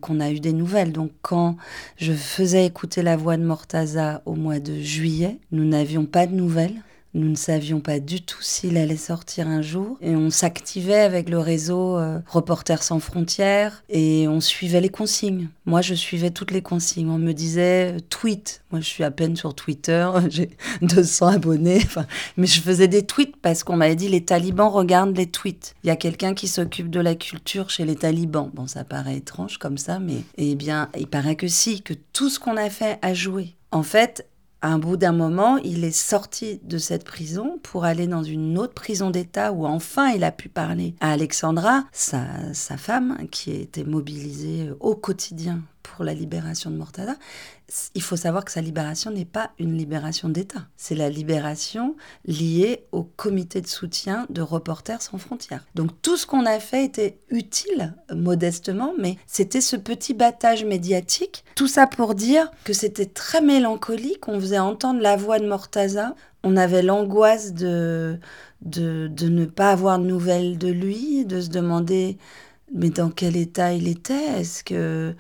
qu'on 0.00 0.20
a 0.20 0.30
eu 0.30 0.38
des 0.38 0.52
nouvelles. 0.52 0.92
Donc 0.92 1.10
quand 1.22 1.56
je 1.96 2.12
faisais 2.12 2.66
écouter 2.66 3.02
la 3.02 3.16
voix 3.16 3.36
de 3.36 3.42
Mortaza 3.42 4.22
au 4.24 4.34
mois 4.34 4.60
de 4.60 4.80
juillet, 4.80 5.40
nous 5.50 5.64
n'avions 5.64 6.06
pas 6.06 6.28
de 6.28 6.34
nouvelles. 6.34 6.82
Nous 7.14 7.28
ne 7.30 7.34
savions 7.34 7.80
pas 7.80 7.98
du 7.98 8.20
tout 8.20 8.42
s'il 8.42 8.76
allait 8.76 8.96
sortir 8.96 9.48
un 9.48 9.62
jour 9.62 9.96
et 10.02 10.14
on 10.14 10.28
s'activait 10.28 11.00
avec 11.00 11.30
le 11.30 11.38
réseau 11.38 11.96
euh, 11.96 12.18
Reporters 12.26 12.82
sans 12.82 13.00
frontières 13.00 13.82
et 13.88 14.28
on 14.28 14.40
suivait 14.40 14.80
les 14.82 14.90
consignes. 14.90 15.48
Moi, 15.64 15.80
je 15.80 15.94
suivais 15.94 16.30
toutes 16.30 16.50
les 16.50 16.60
consignes. 16.60 17.08
On 17.08 17.18
me 17.18 17.32
disait 17.32 17.94
euh, 17.94 18.00
tweet. 18.10 18.62
Moi, 18.70 18.80
je 18.80 18.86
suis 18.86 19.02
à 19.02 19.10
peine 19.10 19.34
sur 19.34 19.54
Twitter, 19.54 20.10
j'ai 20.28 20.50
200 20.82 21.28
abonnés. 21.28 21.80
mais 22.36 22.46
je 22.46 22.60
faisais 22.60 22.88
des 22.88 23.06
tweets 23.06 23.36
parce 23.40 23.64
qu'on 23.64 23.76
m'avait 23.76 23.96
dit 23.96 24.08
les 24.08 24.24
talibans 24.24 24.68
regardent 24.68 25.16
les 25.16 25.26
tweets. 25.26 25.74
Il 25.84 25.86
y 25.86 25.90
a 25.90 25.96
quelqu'un 25.96 26.34
qui 26.34 26.48
s'occupe 26.48 26.90
de 26.90 27.00
la 27.00 27.14
culture 27.14 27.70
chez 27.70 27.84
les 27.84 27.96
talibans. 27.96 28.50
Bon, 28.52 28.66
ça 28.66 28.84
paraît 28.84 29.16
étrange 29.16 29.58
comme 29.58 29.78
ça, 29.78 29.98
mais 29.98 30.22
eh 30.36 30.54
bien, 30.54 30.90
il 30.98 31.06
paraît 31.06 31.36
que 31.36 31.48
si, 31.48 31.82
que 31.82 31.94
tout 32.12 32.28
ce 32.28 32.38
qu'on 32.38 32.56
a 32.56 32.68
fait 32.68 32.98
a 33.02 33.14
joué. 33.14 33.54
En 33.70 33.82
fait, 33.82 34.26
à 34.62 34.68
un 34.68 34.78
bout 34.78 34.96
d'un 34.96 35.12
moment, 35.12 35.58
il 35.58 35.84
est 35.84 35.96
sorti 35.96 36.60
de 36.64 36.78
cette 36.78 37.04
prison 37.04 37.58
pour 37.62 37.84
aller 37.84 38.06
dans 38.06 38.22
une 38.22 38.58
autre 38.58 38.74
prison 38.74 39.10
d'État 39.10 39.52
où 39.52 39.66
enfin 39.66 40.08
il 40.10 40.24
a 40.24 40.32
pu 40.32 40.48
parler 40.48 40.94
à 41.00 41.12
Alexandra, 41.12 41.84
sa, 41.92 42.24
sa 42.52 42.76
femme, 42.76 43.18
qui 43.30 43.52
était 43.52 43.84
mobilisée 43.84 44.70
au 44.80 44.94
quotidien 44.94 45.60
pour 45.86 46.04
la 46.04 46.14
libération 46.14 46.70
de 46.70 46.76
Mortada, 46.76 47.16
il 47.94 48.02
faut 48.02 48.16
savoir 48.16 48.44
que 48.44 48.52
sa 48.52 48.60
libération 48.60 49.10
n'est 49.10 49.24
pas 49.24 49.50
une 49.58 49.76
libération 49.76 50.28
d'État. 50.28 50.66
C'est 50.76 50.94
la 50.94 51.08
libération 51.08 51.96
liée 52.26 52.86
au 52.92 53.02
comité 53.02 53.60
de 53.60 53.66
soutien 53.66 54.26
de 54.30 54.42
Reporters 54.42 55.02
sans 55.02 55.18
frontières. 55.18 55.64
Donc 55.74 55.90
tout 56.02 56.16
ce 56.16 56.26
qu'on 56.26 56.46
a 56.46 56.60
fait 56.60 56.84
était 56.84 57.18
utile, 57.28 57.94
modestement, 58.14 58.92
mais 58.98 59.16
c'était 59.26 59.60
ce 59.60 59.76
petit 59.76 60.14
battage 60.14 60.64
médiatique. 60.64 61.44
Tout 61.54 61.68
ça 61.68 61.86
pour 61.86 62.14
dire 62.14 62.50
que 62.64 62.72
c'était 62.72 63.06
très 63.06 63.40
mélancolique. 63.40 64.28
On 64.28 64.40
faisait 64.40 64.58
entendre 64.58 65.00
la 65.00 65.16
voix 65.16 65.38
de 65.38 65.48
Mortaza. 65.48 66.14
On 66.42 66.56
avait 66.56 66.82
l'angoisse 66.82 67.52
de, 67.52 68.18
de, 68.62 69.08
de 69.08 69.28
ne 69.28 69.44
pas 69.44 69.70
avoir 69.72 69.98
de 69.98 70.04
nouvelles 70.04 70.58
de 70.58 70.68
lui, 70.68 71.24
de 71.24 71.40
se 71.40 71.48
demander 71.48 72.18
mais 72.74 72.90
dans 72.90 73.10
quel 73.10 73.36
état 73.36 73.72
il 73.72 73.88
était? 73.88 74.40
Est-ce 74.40 74.64
que 74.64 75.14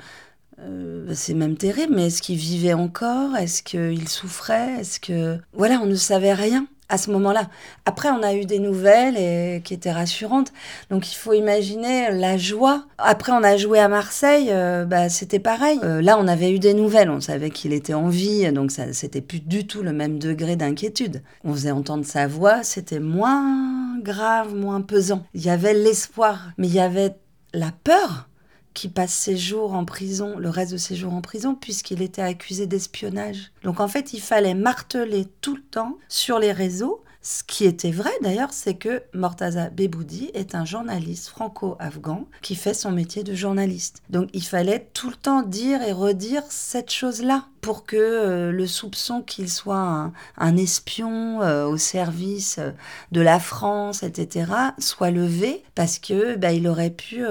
euh, 0.60 1.12
c'est 1.14 1.34
même 1.34 1.56
terrible, 1.56 1.94
mais 1.94 2.06
est-ce 2.06 2.22
qu'il 2.22 2.36
vivait 2.36 2.72
encore? 2.72 3.36
Est-ce 3.36 3.62
qu'il 3.62 4.08
souffrait 4.08 4.80
Est-ce 4.80 5.00
que... 5.00 5.38
Voilà, 5.52 5.80
on 5.82 5.86
ne 5.86 5.94
savait 5.94 6.34
rien 6.34 6.66
à 6.88 6.98
ce 6.98 7.10
moment-là. 7.10 7.48
Après, 7.84 8.10
on 8.10 8.22
a 8.22 8.34
eu 8.34 8.44
des 8.44 8.58
nouvelles 8.58 9.16
et, 9.16 9.60
qui 9.62 9.74
étaient 9.74 9.92
rassurantes. 9.92 10.52
Donc, 10.88 11.10
il 11.12 11.16
faut 11.16 11.32
imaginer 11.32 12.12
la 12.12 12.36
joie. 12.36 12.86
Après, 12.98 13.32
on 13.32 13.42
a 13.42 13.56
joué 13.56 13.80
à 13.80 13.88
Marseille, 13.88 14.48
euh, 14.50 14.84
bah, 14.84 15.08
c'était 15.08 15.40
pareil. 15.40 15.80
Euh, 15.82 16.00
là, 16.00 16.16
on 16.18 16.28
avait 16.28 16.52
eu 16.52 16.58
des 16.58 16.74
nouvelles. 16.74 17.10
On 17.10 17.20
savait 17.20 17.50
qu'il 17.50 17.72
était 17.72 17.94
en 17.94 18.08
vie, 18.08 18.50
donc 18.52 18.70
ça, 18.70 18.92
c'était 18.92 19.20
plus 19.20 19.40
du 19.40 19.66
tout 19.66 19.82
le 19.82 19.92
même 19.92 20.18
degré 20.18 20.56
d'inquiétude. 20.56 21.22
On 21.44 21.52
faisait 21.52 21.72
entendre 21.72 22.04
sa 22.04 22.26
voix, 22.28 22.62
c'était 22.62 23.00
moins 23.00 23.98
grave, 24.00 24.54
moins 24.54 24.80
pesant. 24.80 25.24
Il 25.34 25.44
y 25.44 25.50
avait 25.50 25.74
l'espoir, 25.74 26.52
mais 26.56 26.68
il 26.68 26.74
y 26.74 26.80
avait 26.80 27.14
la 27.52 27.72
peur 27.84 28.28
qui 28.76 28.88
passe 28.88 29.14
ses 29.14 29.38
jours 29.38 29.72
en 29.72 29.86
prison, 29.86 30.38
le 30.38 30.50
reste 30.50 30.72
de 30.72 30.76
ses 30.76 30.94
jours 30.96 31.14
en 31.14 31.22
prison, 31.22 31.54
puisqu'il 31.54 32.02
était 32.02 32.20
accusé 32.22 32.66
d'espionnage. 32.66 33.50
Donc 33.64 33.80
en 33.80 33.88
fait, 33.88 34.12
il 34.12 34.20
fallait 34.20 34.54
marteler 34.54 35.26
tout 35.40 35.56
le 35.56 35.62
temps 35.62 35.96
sur 36.08 36.38
les 36.38 36.52
réseaux 36.52 37.02
ce 37.26 37.42
qui 37.42 37.64
était 37.64 37.90
vrai 37.90 38.12
d'ailleurs, 38.22 38.52
c'est 38.52 38.76
que 38.76 39.02
Mortaza 39.12 39.68
Beboudi 39.68 40.30
est 40.32 40.54
un 40.54 40.64
journaliste 40.64 41.26
franco-afghan 41.26 42.28
qui 42.40 42.54
fait 42.54 42.72
son 42.72 42.92
métier 42.92 43.24
de 43.24 43.34
journaliste. 43.34 44.00
Donc 44.10 44.28
il 44.32 44.44
fallait 44.44 44.88
tout 44.94 45.10
le 45.10 45.16
temps 45.16 45.42
dire 45.42 45.82
et 45.82 45.90
redire 45.90 46.44
cette 46.50 46.92
chose-là 46.92 47.46
pour 47.62 47.84
que 47.84 47.96
euh, 47.96 48.52
le 48.52 48.64
soupçon 48.68 49.22
qu'il 49.22 49.50
soit 49.50 50.12
un, 50.36 50.56
espion 50.56 51.42
euh, 51.42 51.66
au 51.66 51.76
service 51.76 52.58
euh, 52.60 52.70
de 53.10 53.20
la 53.20 53.40
France, 53.40 54.04
etc., 54.04 54.52
soit 54.78 55.10
levé 55.10 55.64
parce 55.74 55.98
que 55.98 56.36
bah, 56.36 56.52
il 56.52 56.68
aurait 56.68 56.90
pu 56.90 57.24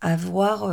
avoir 0.00 0.68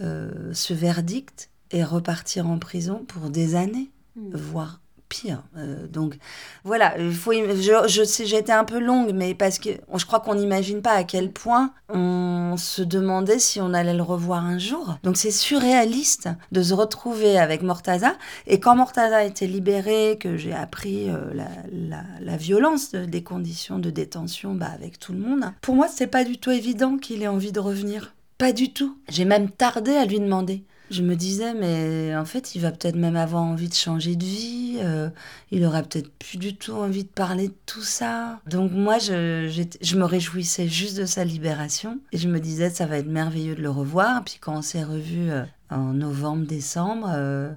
ce 0.00 0.74
verdict 0.74 1.48
et 1.70 1.84
repartir 1.84 2.50
en 2.50 2.58
prison 2.58 3.04
pour 3.06 3.30
des 3.30 3.54
années, 3.54 3.92
mmh. 4.16 4.34
voire 4.34 4.80
pire. 5.08 5.42
Euh, 5.56 5.86
donc 5.86 6.18
voilà, 6.64 6.98
il 6.98 7.14
faut, 7.14 7.32
je, 7.32 8.04
sais, 8.04 8.26
j'ai 8.26 8.38
été 8.38 8.52
un 8.52 8.64
peu 8.64 8.78
longue, 8.78 9.12
mais 9.14 9.34
parce 9.34 9.58
que 9.58 9.70
je 9.94 10.04
crois 10.06 10.20
qu'on 10.20 10.34
n'imagine 10.34 10.82
pas 10.82 10.92
à 10.92 11.04
quel 11.04 11.30
point 11.30 11.72
on 11.88 12.56
se 12.56 12.82
demandait 12.82 13.38
si 13.38 13.60
on 13.60 13.72
allait 13.74 13.94
le 13.94 14.02
revoir 14.02 14.44
un 14.44 14.58
jour. 14.58 14.98
Donc 15.02 15.16
c'est 15.16 15.30
surréaliste 15.30 16.28
de 16.52 16.62
se 16.62 16.74
retrouver 16.74 17.38
avec 17.38 17.62
Mortaza. 17.62 18.14
Et 18.46 18.60
quand 18.60 18.76
Mortaza 18.76 19.18
a 19.18 19.24
été 19.24 19.46
libéré, 19.46 20.18
que 20.20 20.36
j'ai 20.36 20.52
appris 20.52 21.10
euh, 21.10 21.32
la, 21.34 21.48
la, 21.72 22.02
la, 22.20 22.36
violence 22.36 22.92
des 22.92 23.22
conditions 23.22 23.78
de 23.78 23.90
détention 23.90 24.54
bah, 24.54 24.70
avec 24.72 24.98
tout 24.98 25.12
le 25.12 25.18
monde, 25.18 25.52
pour 25.62 25.74
moi, 25.74 25.88
c'est 25.88 26.06
pas 26.06 26.24
du 26.24 26.38
tout 26.38 26.50
évident 26.50 26.98
qu'il 26.98 27.22
ait 27.22 27.28
envie 27.28 27.52
de 27.52 27.60
revenir. 27.60 28.14
Pas 28.38 28.52
du 28.52 28.72
tout. 28.72 28.96
J'ai 29.08 29.24
même 29.24 29.50
tardé 29.50 29.96
à 29.96 30.04
lui 30.04 30.20
demander. 30.20 30.64
Je 30.90 31.02
me 31.02 31.16
disais, 31.16 31.54
mais 31.54 32.16
en 32.16 32.24
fait, 32.24 32.54
il 32.54 32.60
va 32.60 32.72
peut-être 32.72 32.96
même 32.96 33.16
avoir 33.16 33.42
envie 33.42 33.68
de 33.68 33.74
changer 33.74 34.16
de 34.16 34.24
vie. 34.24 34.78
Euh, 34.80 35.10
il 35.50 35.64
aura 35.64 35.82
peut-être 35.82 36.10
plus 36.18 36.38
du 36.38 36.56
tout 36.56 36.72
envie 36.72 37.04
de 37.04 37.08
parler 37.08 37.48
de 37.48 37.54
tout 37.66 37.82
ça. 37.82 38.40
Donc 38.46 38.72
moi, 38.72 38.98
je, 38.98 39.48
je, 39.80 39.96
me 39.96 40.04
réjouissais 40.04 40.66
juste 40.66 40.96
de 40.96 41.04
sa 41.04 41.24
libération. 41.24 42.00
Et 42.12 42.18
je 42.18 42.28
me 42.28 42.40
disais, 42.40 42.70
ça 42.70 42.86
va 42.86 42.98
être 42.98 43.08
merveilleux 43.08 43.54
de 43.54 43.62
le 43.62 43.70
revoir. 43.70 44.24
Puis 44.24 44.38
quand 44.40 44.56
on 44.56 44.62
s'est 44.62 44.84
revu 44.84 45.30
euh, 45.30 45.44
en 45.70 45.92
novembre, 45.92 46.46
décembre, 46.46 47.10
euh, 47.14 47.52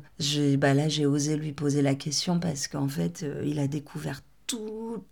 bah 0.57 0.73
là, 0.73 0.89
j'ai 0.89 1.05
osé 1.05 1.37
lui 1.37 1.53
poser 1.53 1.81
la 1.81 1.95
question 1.95 2.39
parce 2.39 2.67
qu'en 2.67 2.87
fait, 2.87 3.25
il 3.45 3.59
a 3.59 3.67
découvert 3.67 4.21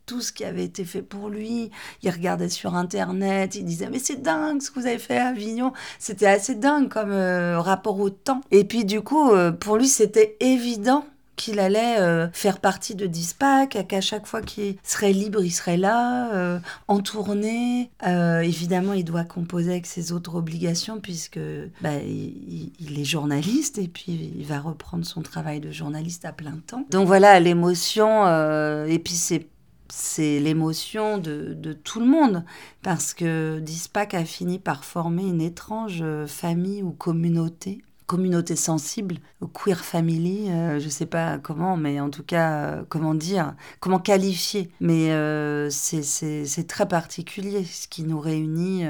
tout, 0.05 0.21
ce 0.21 0.31
qui 0.31 0.43
avait 0.43 0.63
été 0.63 0.85
fait 0.85 1.01
pour 1.01 1.29
lui. 1.29 1.71
Il 2.03 2.09
regardait 2.09 2.49
sur 2.49 2.75
Internet, 2.75 3.55
il 3.55 3.65
disait 3.65 3.89
mais 3.89 3.99
c'est 3.99 4.21
dingue 4.21 4.61
ce 4.61 4.71
que 4.71 4.79
vous 4.79 4.87
avez 4.87 4.99
fait 4.99 5.17
à 5.17 5.27
Avignon. 5.27 5.73
C'était 5.99 6.27
assez 6.27 6.55
dingue 6.55 6.89
comme 6.89 7.11
euh, 7.11 7.59
rapport 7.59 7.99
au 7.99 8.09
temps. 8.09 8.41
Et 8.51 8.63
puis 8.63 8.85
du 8.85 9.01
coup, 9.01 9.31
euh, 9.31 9.51
pour 9.51 9.77
lui, 9.77 9.87
c'était 9.87 10.37
évident 10.39 11.05
qu'il 11.39 11.59
allait 11.61 11.99
euh, 11.99 12.27
faire 12.33 12.59
partie 12.59 12.95
de 12.95 13.07
Dispac, 13.07 13.87
qu'à 13.87 14.01
chaque 14.01 14.27
fois 14.27 14.41
qu'il 14.41 14.75
serait 14.83 15.13
libre, 15.13 15.41
il 15.41 15.51
serait 15.51 15.77
là, 15.77 16.33
euh, 16.33 16.59
en 16.89 16.99
tournée. 16.99 17.89
Euh, 18.05 18.41
évidemment, 18.41 18.91
il 18.91 19.05
doit 19.05 19.23
composer 19.23 19.71
avec 19.71 19.85
ses 19.85 20.11
autres 20.11 20.35
obligations 20.35 20.99
puisque 20.99 21.39
bah, 21.81 21.95
il, 21.95 22.99
est 22.99 23.05
journaliste 23.05 23.77
et 23.77 23.87
puis 23.87 24.33
il 24.37 24.45
va 24.45 24.59
reprendre 24.59 25.05
son 25.05 25.21
travail 25.21 25.61
de 25.61 25.71
journaliste 25.71 26.25
à 26.25 26.33
plein 26.33 26.57
temps. 26.67 26.85
Donc 26.91 27.07
voilà, 27.07 27.39
l'émotion, 27.39 28.25
et 28.85 28.99
puis 28.99 29.13
c'est 29.13 29.47
c'est 29.91 30.39
l'émotion 30.39 31.17
de, 31.17 31.55
de, 31.55 31.73
tout 31.73 31.99
le 31.99 32.05
monde, 32.05 32.43
parce 32.83 33.15
que 33.15 33.57
Dispac 33.57 34.13
a 34.13 34.23
fini 34.23 34.59
par 34.59 34.85
former 34.85 35.23
une 35.23 35.41
étrange 35.41 36.03
famille 36.27 36.83
ou 36.83 36.91
communauté 36.91 37.81
communauté 38.09 38.55
sensible, 38.55 39.17
queer 39.53 39.85
family, 39.85 40.49
euh, 40.49 40.79
je 40.79 40.85
ne 40.85 40.89
sais 40.89 41.05
pas 41.05 41.37
comment, 41.37 41.77
mais 41.77 41.99
en 41.99 42.09
tout 42.09 42.23
cas, 42.23 42.53
euh, 42.53 42.83
comment 42.89 43.13
dire, 43.13 43.53
comment 43.79 43.99
qualifier. 43.99 44.71
Mais 44.81 45.11
euh, 45.11 45.69
c'est 45.69 46.67
très 46.67 46.87
particulier 46.87 47.63
ce 47.63 47.87
qui 47.87 48.01
nous 48.01 48.19
réunit, 48.19 48.83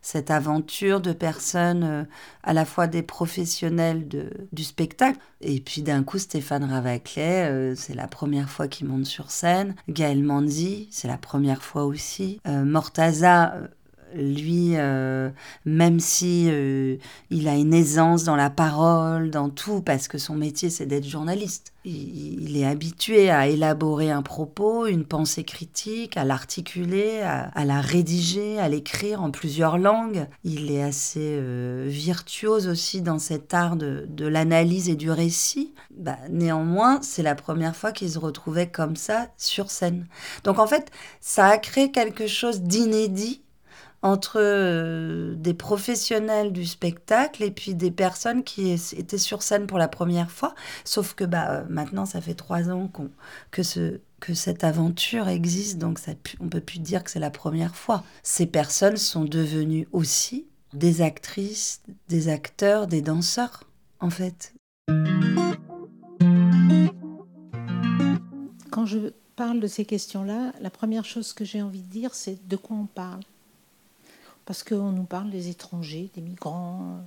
cette 0.00 0.30
aventure 0.30 1.02
de 1.02 1.12
personnes, 1.12 2.06
à 2.42 2.54
la 2.54 2.64
fois 2.64 2.86
des 2.86 3.02
professionnels 3.02 4.08
de, 4.08 4.30
du 4.52 4.64
spectacle, 4.64 5.18
et 5.42 5.60
puis 5.60 5.82
d'un 5.82 6.02
coup, 6.02 6.18
Stéphane 6.18 6.64
Ravaclet, 6.64 7.74
c'est 7.76 7.94
la 7.94 8.08
première 8.08 8.48
fois 8.48 8.68
qu'il 8.68 8.86
monte 8.86 9.04
sur 9.04 9.30
scène. 9.30 9.74
Gaël 9.88 10.22
Manzi, 10.22 10.88
c'est 10.90 11.08
la 11.08 11.18
première 11.18 11.62
fois 11.62 11.84
aussi. 11.84 12.40
Mortaza, 12.46 13.54
lui, 14.14 14.72
euh, 14.76 15.30
même 15.64 16.00
si 16.00 16.46
euh, 16.48 16.96
il 17.30 17.48
a 17.48 17.54
une 17.54 17.74
aisance 17.74 18.24
dans 18.24 18.36
la 18.36 18.50
parole, 18.50 19.30
dans 19.30 19.48
tout, 19.48 19.80
parce 19.80 20.08
que 20.08 20.18
son 20.18 20.34
métier 20.34 20.70
c'est 20.70 20.86
d'être 20.86 21.06
journaliste. 21.06 21.72
Il, 21.84 22.58
est 22.58 22.66
habitué 22.66 23.30
à 23.30 23.46
élaborer 23.46 24.10
un 24.10 24.20
propos, 24.20 24.86
une 24.86 25.06
pensée 25.06 25.44
critique, 25.44 26.18
à 26.18 26.24
l'articuler, 26.24 27.20
à, 27.22 27.64
la 27.64 27.80
rédiger, 27.80 28.58
à 28.58 28.68
l'écrire 28.68 29.22
en 29.22 29.30
plusieurs 29.30 29.78
langues. 29.78 30.26
Il 30.44 30.70
est 30.70 30.82
assez 30.82 31.38
euh, 31.38 31.86
virtuose 31.88 32.68
aussi 32.68 33.00
dans 33.00 33.18
cet 33.18 33.54
art 33.54 33.76
de, 33.76 34.06
l'analyse 34.26 34.90
et 34.90 34.94
du 34.94 35.10
récit. 35.10 35.72
Bah, 35.96 36.18
néanmoins, 36.28 37.00
c'est 37.00 37.22
la 37.22 37.34
première 37.34 37.74
fois 37.74 37.92
qu'il 37.92 38.10
se 38.10 38.18
retrouvait 38.18 38.68
comme 38.68 38.96
ça 38.96 39.28
sur 39.38 39.70
scène. 39.70 40.06
Donc 40.44 40.58
en 40.58 40.66
fait, 40.66 40.90
ça 41.20 41.46
a 41.46 41.56
créé 41.56 41.90
quelque 41.90 42.26
chose 42.26 42.60
d'inédit 42.60 43.42
entre 44.02 44.38
euh, 44.40 45.34
des 45.34 45.54
professionnels 45.54 46.52
du 46.52 46.64
spectacle 46.64 47.42
et 47.42 47.50
puis 47.50 47.74
des 47.74 47.90
personnes 47.90 48.42
qui 48.42 48.70
étaient 48.70 49.18
sur 49.18 49.42
scène 49.42 49.66
pour 49.66 49.78
la 49.78 49.88
première 49.88 50.30
fois. 50.30 50.54
Sauf 50.84 51.14
que 51.14 51.24
bah, 51.24 51.50
euh, 51.50 51.64
maintenant, 51.68 52.06
ça 52.06 52.20
fait 52.20 52.34
trois 52.34 52.70
ans 52.70 52.90
que, 53.50 53.62
ce, 53.62 54.00
que 54.20 54.34
cette 54.34 54.64
aventure 54.64 55.28
existe, 55.28 55.78
donc 55.78 55.98
ça, 55.98 56.12
on 56.40 56.48
peut 56.48 56.60
plus 56.60 56.78
dire 56.78 57.04
que 57.04 57.10
c'est 57.10 57.20
la 57.20 57.30
première 57.30 57.76
fois. 57.76 58.04
Ces 58.22 58.46
personnes 58.46 58.96
sont 58.96 59.24
devenues 59.24 59.86
aussi 59.92 60.46
des 60.72 61.02
actrices, 61.02 61.82
des 62.08 62.28
acteurs, 62.28 62.86
des 62.86 63.02
danseurs, 63.02 63.64
en 63.98 64.10
fait. 64.10 64.54
Quand 68.70 68.86
je 68.86 69.12
parle 69.36 69.60
de 69.60 69.66
ces 69.66 69.84
questions-là, 69.84 70.52
la 70.60 70.70
première 70.70 71.04
chose 71.04 71.32
que 71.32 71.44
j'ai 71.44 71.60
envie 71.60 71.82
de 71.82 71.90
dire, 71.90 72.14
c'est 72.14 72.46
de 72.46 72.56
quoi 72.56 72.76
on 72.76 72.86
parle 72.86 73.20
parce 74.50 74.64
qu'on 74.64 74.90
nous 74.90 75.04
parle 75.04 75.30
des 75.30 75.46
étrangers, 75.48 76.10
des 76.16 76.20
migrants, 76.20 76.98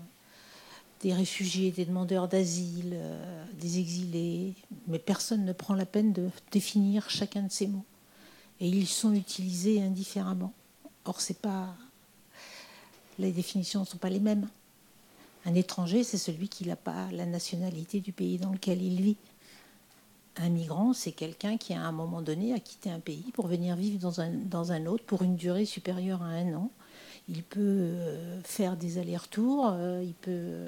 des 1.02 1.14
réfugiés, 1.14 1.72
des 1.72 1.84
demandeurs 1.84 2.30
d'asile, 2.30 2.92
euh, 2.94 3.46
des 3.60 3.80
exilés, 3.80 4.54
mais 4.88 4.98
personne 4.98 5.44
ne 5.44 5.52
prend 5.52 5.74
la 5.74 5.86
peine 5.86 6.14
de 6.14 6.30
définir 6.54 7.10
chacun 7.10 7.42
de 7.42 7.52
ces 7.52 7.68
mots. 7.68 7.84
Et 8.62 8.70
ils 8.70 8.88
sont 8.88 9.14
utilisés 9.14 9.82
indifféremment. 9.82 10.54
Or, 11.04 11.20
c'est 11.20 11.40
pas 11.40 11.76
les 13.20 13.34
définitions 13.34 13.82
ne 13.82 13.86
sont 13.88 13.98
pas 13.98 14.10
les 14.10 14.22
mêmes. 14.22 14.48
Un 15.46 15.54
étranger, 15.54 16.06
c'est 16.06 16.18
celui 16.18 16.48
qui 16.48 16.66
n'a 16.66 16.78
pas 16.78 17.12
la 17.12 17.26
nationalité 17.26 18.00
du 18.00 18.14
pays 18.14 18.38
dans 18.38 18.54
lequel 18.54 18.82
il 18.82 19.02
vit. 19.02 19.18
Un 20.38 20.48
migrant, 20.48 20.94
c'est 20.94 21.12
quelqu'un 21.12 21.58
qui, 21.58 21.74
à 21.74 21.82
un 21.82 21.92
moment 21.92 22.22
donné, 22.22 22.54
a 22.54 22.60
quitté 22.62 22.90
un 22.90 23.02
pays 23.02 23.34
pour 23.34 23.48
venir 23.48 23.76
vivre 23.76 24.00
dans 24.00 24.22
un, 24.22 24.30
dans 24.30 24.72
un 24.72 24.86
autre 24.86 25.04
pour 25.04 25.24
une 25.24 25.36
durée 25.36 25.66
supérieure 25.66 26.24
à 26.24 26.28
un 26.28 26.54
an 26.54 26.72
il 27.30 27.44
peut 27.44 27.60
euh, 27.62 28.42
faire 28.44 28.76
des 28.76 28.98
allers-retours, 28.98 29.72
euh, 29.72 30.04
il 30.04 30.14
peut 30.14 30.68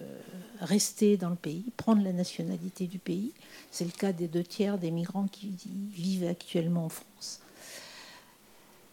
rester 0.61 1.17
dans 1.17 1.29
le 1.29 1.35
pays, 1.35 1.65
prendre 1.75 2.03
la 2.03 2.13
nationalité 2.13 2.87
du 2.87 2.99
pays. 2.99 3.33
C'est 3.71 3.85
le 3.85 3.91
cas 3.91 4.13
des 4.13 4.27
deux 4.27 4.43
tiers 4.43 4.77
des 4.77 4.91
migrants 4.91 5.27
qui 5.27 5.53
vivent 5.91 6.27
actuellement 6.27 6.85
en 6.85 6.89
France. 6.89 7.41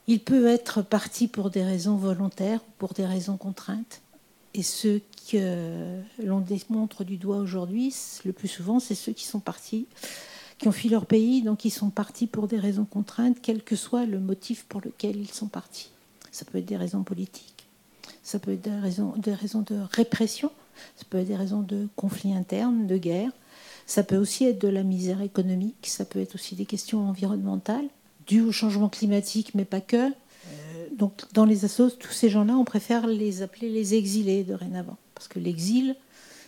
Il 0.09 0.21
peut 0.21 0.49
être 0.49 0.83
parti 0.83 1.29
pour 1.29 1.51
des 1.51 1.63
raisons 1.63 1.97
volontaires 1.97 2.61
ou 2.61 2.73
pour 2.79 2.93
des 2.95 3.07
raisons 3.07 3.37
contraintes. 3.37 4.01
Et 4.55 4.63
ceux 4.63 5.01
que 5.31 6.01
l'on 6.23 6.41
démontre 6.41 7.05
du 7.05 7.17
doigt 7.17 7.39
aujourd'hui, 7.39 7.95
le 8.25 8.33
plus 8.33 8.49
souvent, 8.49 8.81
c'est 8.81 8.95
ceux 8.95 9.13
qui 9.13 9.25
sont 9.25 9.41
partis, 9.41 9.87
qui 10.59 10.69
ont 10.69 10.73
fui 10.73 10.89
leur 10.89 11.07
pays, 11.07 11.43
donc 11.43 11.65
ils 11.65 11.71
sont 11.71 11.91
partis 11.91 12.27
pour 12.27 12.49
des 12.49 12.59
raisons 12.59 12.85
contraintes, 12.85 13.39
quel 13.41 13.63
que 13.63 13.77
soit 13.77 14.05
le 14.05 14.21
motif 14.21 14.65
pour 14.65 14.81
lequel 14.81 15.17
ils 15.17 15.33
sont 15.33 15.47
partis. 15.49 15.91
Ça 16.31 16.45
peut 16.45 16.59
être 16.59 16.67
des 16.67 16.77
raisons 16.77 17.03
politiques, 17.03 17.52
ça 18.23 18.39
peut 18.39 18.53
être 18.53 18.63
des 18.63 18.71
raisons, 18.71 19.15
de 19.17 19.77
répression, 19.93 20.51
ça 20.97 21.05
peut 21.09 21.19
être 21.19 21.29
des 21.29 21.37
raisons 21.37 21.61
de 21.61 21.89
conflits 21.97 22.35
internes, 22.35 22.87
de 22.87 22.97
guerre, 22.97 23.31
ça 23.87 24.03
peut 24.03 24.17
aussi 24.17 24.45
être 24.45 24.61
de 24.61 24.69
la 24.69 24.83
misère 24.83 25.21
économique, 25.21 25.87
ça 25.87 26.05
peut 26.05 26.21
être 26.21 26.37
aussi 26.37 26.55
des 26.55 26.65
questions 26.65 27.09
environnementales, 27.09 27.87
dues 28.27 28.43
au 28.43 28.53
changement 28.53 28.89
climatique, 28.89 29.55
mais 29.55 29.65
pas 29.65 29.81
que. 29.81 29.97
Euh, 29.97 30.11
donc 30.97 31.13
dans 31.33 31.45
les 31.45 31.65
assos, 31.65 31.91
tous 31.91 32.13
ces 32.13 32.29
gens-là, 32.29 32.57
on 32.57 32.65
préfère 32.65 33.07
les 33.07 33.43
appeler 33.43 33.69
les 33.69 33.95
exilés 33.95 34.45
dorénavant, 34.45 34.97
parce 35.15 35.29
que 35.29 35.39
l'exil, 35.39 35.97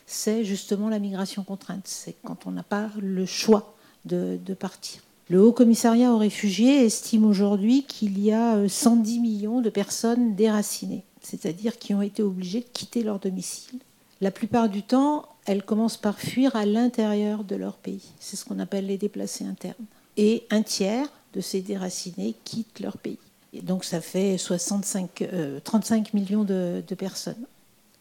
c'est 0.06 0.44
justement 0.44 0.88
la 0.88 0.98
migration 0.98 1.42
contrainte, 1.42 1.86
c'est 1.86 2.14
quand 2.24 2.46
on 2.46 2.52
n'a 2.52 2.62
pas 2.62 2.90
le 3.00 3.26
choix 3.26 3.74
de, 4.04 4.38
de 4.44 4.54
partir. 4.54 5.00
Le 5.30 5.42
Haut 5.42 5.52
Commissariat 5.52 6.12
aux 6.12 6.18
réfugiés 6.18 6.84
estime 6.84 7.24
aujourd'hui 7.24 7.84
qu'il 7.84 8.20
y 8.20 8.30
a 8.30 8.68
110 8.68 9.16
euh, 9.16 9.20
millions 9.22 9.60
de 9.62 9.70
personnes 9.70 10.34
déracinées, 10.34 11.02
c'est-à-dire 11.24 11.78
qui 11.78 11.94
ont 11.94 12.02
été 12.02 12.22
obligées 12.22 12.60
de 12.60 12.68
quitter 12.72 13.02
leur 13.02 13.18
domicile. 13.18 13.78
La 14.20 14.30
plupart 14.30 14.68
du 14.68 14.82
temps, 14.82 15.26
elles 15.46 15.62
commencent 15.62 15.96
par 15.96 16.18
fuir 16.18 16.54
à 16.56 16.66
l'intérieur 16.66 17.44
de 17.44 17.56
leur 17.56 17.74
pays. 17.74 18.12
C'est 18.20 18.36
ce 18.36 18.44
qu'on 18.44 18.58
appelle 18.58 18.86
les 18.86 18.98
déplacés 18.98 19.44
internes. 19.44 19.74
Et 20.16 20.46
un 20.50 20.62
tiers 20.62 21.08
de 21.34 21.40
ces 21.40 21.60
déracinés 21.60 22.34
quittent 22.44 22.80
leur 22.80 22.96
pays. 22.96 23.18
Et 23.52 23.60
donc 23.60 23.84
ça 23.84 24.00
fait 24.00 24.38
65, 24.38 25.28
35 25.64 26.06
euh, 26.06 26.18
millions 26.18 26.44
de, 26.44 26.82
personnes. 26.96 27.46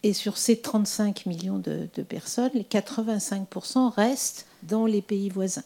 Et 0.04 0.14
sur 0.14 0.38
ces 0.38 0.58
35 0.58 1.26
millions 1.26 1.60
de, 1.60 1.88
de 1.96 2.04
personnes, 2.04 2.52
les 2.54 2.64
85% 2.64 3.92
restent 3.94 4.46
dans 4.64 4.86
les 4.86 5.02
pays 5.02 5.30
voisins 5.30 5.64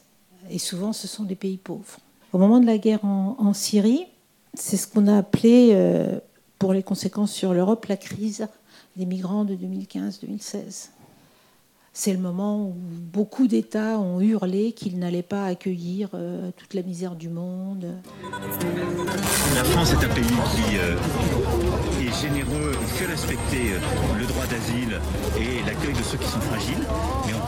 et 0.49 0.59
souvent 0.59 0.93
ce 0.93 1.07
sont 1.07 1.23
des 1.23 1.35
pays 1.35 1.57
pauvres. 1.57 1.99
Au 2.33 2.37
moment 2.37 2.59
de 2.59 2.65
la 2.65 2.77
guerre 2.77 3.03
en, 3.05 3.53
Syrie, 3.53 4.05
c'est 4.53 4.77
ce 4.77 4.87
qu'on 4.87 5.07
a 5.07 5.17
appelé, 5.19 5.69
euh, 5.71 6.19
pour 6.59 6.73
les 6.73 6.83
conséquences 6.83 7.31
sur 7.31 7.53
l'Europe, 7.53 7.85
la 7.85 7.97
crise 7.97 8.47
des 8.95 9.05
migrants 9.05 9.45
de 9.45 9.55
2015-2016. 9.55 10.89
C'est 11.93 12.13
le 12.13 12.19
moment 12.19 12.61
où 12.61 12.75
beaucoup 12.77 13.47
d'États 13.47 13.97
ont 13.99 14.21
hurlé 14.21 14.71
qu'ils 14.71 14.99
n'allaient 14.99 15.23
pas 15.23 15.45
accueillir 15.45 16.09
euh, 16.13 16.51
toute 16.55 16.75
la 16.75 16.83
misère 16.83 17.15
du 17.15 17.27
monde. 17.27 17.87
La 19.55 19.63
France 19.63 19.93
est 19.93 20.05
un 20.05 20.13
pays 20.13 20.23
qui 20.23 20.77
euh, 20.77 20.95
est 22.07 22.21
généreux, 22.21 22.71
fait 22.87 23.05
respecter 23.05 23.73
le 24.17 24.25
droit 24.25 24.45
d'asile 24.45 24.99
et 25.37 25.65
l'accueil 25.65 25.93
de 25.93 26.03
ceux 26.03 26.17
qui 26.17 26.27
sont 26.27 26.39
fragiles, 26.41 26.83
mais 27.25 27.33
on 27.33 27.47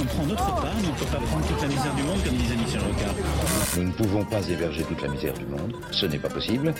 on 0.00 0.04
prend 0.04 0.26
notre 0.26 0.46
part, 0.46 0.74
mais 0.80 0.88
on 0.88 0.92
ne 0.92 0.98
peut 0.98 1.04
pas 1.06 1.18
prendre 1.18 1.46
toute 1.46 1.62
la 1.62 1.68
misère 1.68 1.94
du 1.94 2.02
monde, 2.02 2.24
comme 2.24 2.34
disait 2.34 2.56
Michel 2.56 2.80
Rocard. 2.80 3.14
Nous 3.76 3.84
ne 3.84 3.92
pouvons 3.92 4.24
pas 4.24 4.48
héberger 4.48 4.84
toute 4.84 5.02
la 5.02 5.08
misère 5.08 5.34
du 5.34 5.46
monde, 5.46 5.74
ce 5.90 6.06
n'est 6.06 6.18
pas 6.18 6.28
possible. 6.28 6.74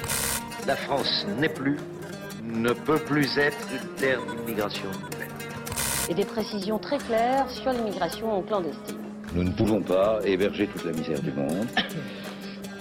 La 0.66 0.76
France 0.76 1.26
n'est 1.38 1.48
plus, 1.48 1.78
ne 2.44 2.72
peut 2.72 2.98
plus 2.98 3.38
être 3.38 3.58
une 3.72 3.88
terre 3.96 4.20
d'immigration 4.24 4.88
Et 6.08 6.14
des 6.14 6.24
précisions 6.24 6.78
très 6.78 6.98
claires 6.98 7.48
sur 7.50 7.72
l'immigration 7.72 8.42
clandestine. 8.42 8.98
Nous 9.34 9.44
ne 9.44 9.52
pouvons 9.52 9.80
pas 9.80 10.20
héberger 10.24 10.66
toute 10.68 10.84
la 10.84 10.92
misère 10.92 11.20
du 11.20 11.32
monde. 11.32 11.66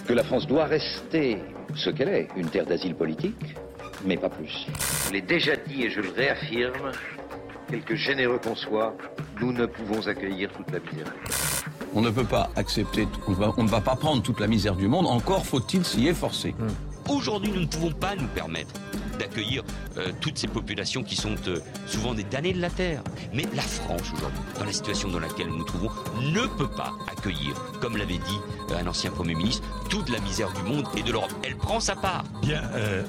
Que 0.08 0.14
la 0.14 0.24
France 0.24 0.48
doit 0.48 0.66
rester 0.66 1.38
ce 1.76 1.90
qu'elle 1.90 2.10
est, 2.10 2.28
une 2.36 2.50
terre 2.50 2.66
d'asile 2.66 2.96
politique, 2.96 3.56
mais 4.06 4.18
pas 4.18 4.30
plus. 4.30 4.68
Je 5.08 5.14
l'ai 5.14 5.22
déjà 5.22 5.56
dit 5.56 5.84
et 5.84 5.90
je 5.90 6.02
le 6.02 6.10
réaffirme, 6.10 6.92
quelque 7.70 7.96
généreux 7.96 8.40
qu'on 8.40 8.56
soit, 8.56 8.96
nous 9.40 9.54
ne 9.54 9.66
pouvons 9.66 10.08
accueillir 10.08 10.50
toute 10.52 10.72
la 10.72 10.80
misère. 10.80 11.14
On 11.94 12.02
ne 12.02 12.10
peut 12.10 12.26
pas 12.26 12.50
accepter, 12.56 13.08
on, 13.28 13.34
va, 13.34 13.54
on 13.58 13.64
ne 13.64 13.70
va 13.70 13.82
pas 13.82 13.96
prendre 13.96 14.22
toute 14.22 14.40
la 14.40 14.48
misère 14.48 14.76
du 14.76 14.88
monde, 14.88 15.08
encore 15.08 15.46
faut-il 15.46 15.86
s'y 15.86 16.08
efforcer. 16.08 16.56
Aujourd'hui, 17.10 17.52
nous 17.52 17.62
ne 17.62 17.66
pouvons 17.66 17.92
pas 17.92 18.16
nous 18.16 18.28
permettre 18.28 18.74
d'accueillir 19.22 19.64
euh, 19.98 20.12
toutes 20.20 20.38
ces 20.38 20.48
populations 20.48 21.04
qui 21.04 21.16
sont 21.16 21.36
euh, 21.48 21.60
souvent 21.86 22.14
des 22.14 22.24
damnés 22.24 22.54
de 22.54 22.62
la 22.62 22.70
terre. 22.70 23.04
Mais 23.34 23.44
la 23.54 23.62
France, 23.62 24.02
aujourd'hui, 24.14 24.40
dans 24.58 24.66
la 24.66 24.74
situation 24.74 25.10
dans 25.10 25.20
laquelle 25.20 25.48
nous 25.48 25.58
nous 25.58 25.64
trouvons, 25.64 25.90
ne 26.22 26.48
peut 26.58 26.70
pas 26.70 26.92
accueillir, 27.12 27.54
comme 27.80 27.98
l'avait 27.98 28.18
dit 28.18 28.40
euh, 28.72 28.78
un 28.78 28.88
ancien 28.88 29.12
Premier 29.12 29.36
ministre, 29.36 29.68
toute 29.90 30.10
la 30.10 30.20
misère 30.20 30.52
du 30.54 30.64
monde 30.64 30.88
et 30.98 31.04
de 31.04 31.12
l'Europe. 31.12 31.34
Elle 31.44 31.56
prend 31.56 31.80
sa 31.80 31.96
part. 31.96 32.24
Bien, 32.42 32.62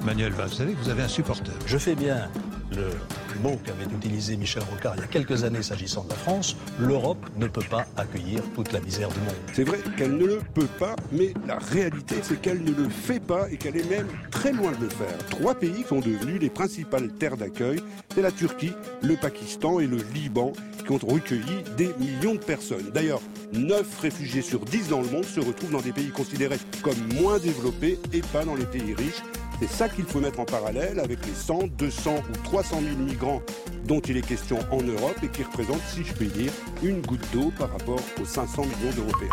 Manuel 0.03 0.33
vous 0.33 0.53
savez 0.53 0.73
que 0.73 0.79
vous 0.79 0.89
avez 0.89 1.03
un 1.03 1.07
supporter. 1.07 1.51
Je 1.65 1.77
fais 1.77 1.95
bien 1.95 2.29
le 2.75 3.39
mot 3.41 3.59
qu'avait 3.63 3.85
utilisé 3.85 4.37
Michel 4.37 4.63
Rocard 4.63 4.95
il 4.95 5.01
y 5.01 5.03
a 5.03 5.07
quelques 5.07 5.43
années 5.43 5.63
s'agissant 5.63 6.03
de 6.03 6.09
la 6.09 6.15
France, 6.15 6.55
l'Europe 6.79 7.25
ne 7.37 7.47
peut 7.47 7.63
pas 7.69 7.85
accueillir 7.97 8.41
toute 8.55 8.71
la 8.71 8.79
misère 8.79 9.09
du 9.09 9.19
monde. 9.19 9.35
C'est 9.53 9.63
vrai 9.63 9.79
qu'elle 9.97 10.17
ne 10.17 10.25
le 10.25 10.39
peut 10.53 10.67
pas, 10.79 10.95
mais 11.11 11.33
la 11.47 11.57
réalité 11.57 12.15
c'est 12.21 12.41
qu'elle 12.41 12.63
ne 12.63 12.71
le 12.71 12.89
fait 12.89 13.19
pas 13.19 13.49
et 13.49 13.57
qu'elle 13.57 13.77
est 13.77 13.89
même 13.89 14.07
très 14.31 14.51
loin 14.51 14.71
de 14.71 14.83
le 14.83 14.89
faire. 14.89 15.17
Trois 15.29 15.55
pays 15.55 15.83
sont 15.87 15.99
devenus 15.99 16.39
les 16.39 16.49
principales 16.49 17.09
terres 17.13 17.37
d'accueil, 17.37 17.81
c'est 18.13 18.21
la 18.21 18.31
Turquie, 18.31 18.73
le 19.01 19.15
Pakistan 19.15 19.79
et 19.79 19.87
le 19.87 19.97
Liban 20.13 20.53
qui 20.85 20.91
ont 20.91 20.97
recueilli 20.97 21.63
des 21.77 21.93
millions 21.99 22.35
de 22.35 22.39
personnes. 22.39 22.91
D'ailleurs, 22.93 23.21
9 23.53 23.99
réfugiés 24.01 24.41
sur 24.41 24.65
10 24.65 24.89
dans 24.89 25.01
le 25.01 25.09
monde 25.09 25.25
se 25.25 25.39
retrouvent 25.39 25.71
dans 25.71 25.81
des 25.81 25.93
pays 25.93 26.09
considérés 26.09 26.57
comme 26.81 26.97
moins 27.21 27.39
développés 27.39 27.99
et 28.11 28.21
pas 28.21 28.43
dans 28.43 28.55
les 28.55 28.65
pays 28.65 28.93
riches. 28.93 29.21
C'est 29.59 29.69
ça 29.69 29.89
qu'il 29.89 30.05
faut 30.05 30.19
mettre 30.19 30.39
en 30.39 30.45
parallèle 30.45 30.99
avec 30.99 31.25
les 31.25 31.33
100, 31.33 31.67
200 31.77 32.15
ou 32.17 32.37
300 32.43 32.81
000 32.81 32.95
migrants 32.97 33.41
dont 33.85 33.99
il 34.01 34.17
est 34.17 34.25
question 34.25 34.59
en 34.71 34.81
Europe 34.81 35.17
et 35.23 35.27
qui 35.27 35.43
représentent, 35.43 35.81
si 35.87 36.03
je 36.03 36.13
puis 36.13 36.27
dire, 36.27 36.51
une 36.83 37.01
goutte 37.01 37.25
d'eau 37.31 37.51
par 37.57 37.71
rapport 37.71 37.99
aux 38.21 38.25
500 38.25 38.63
millions 38.63 38.95
d'Européens. 38.95 39.29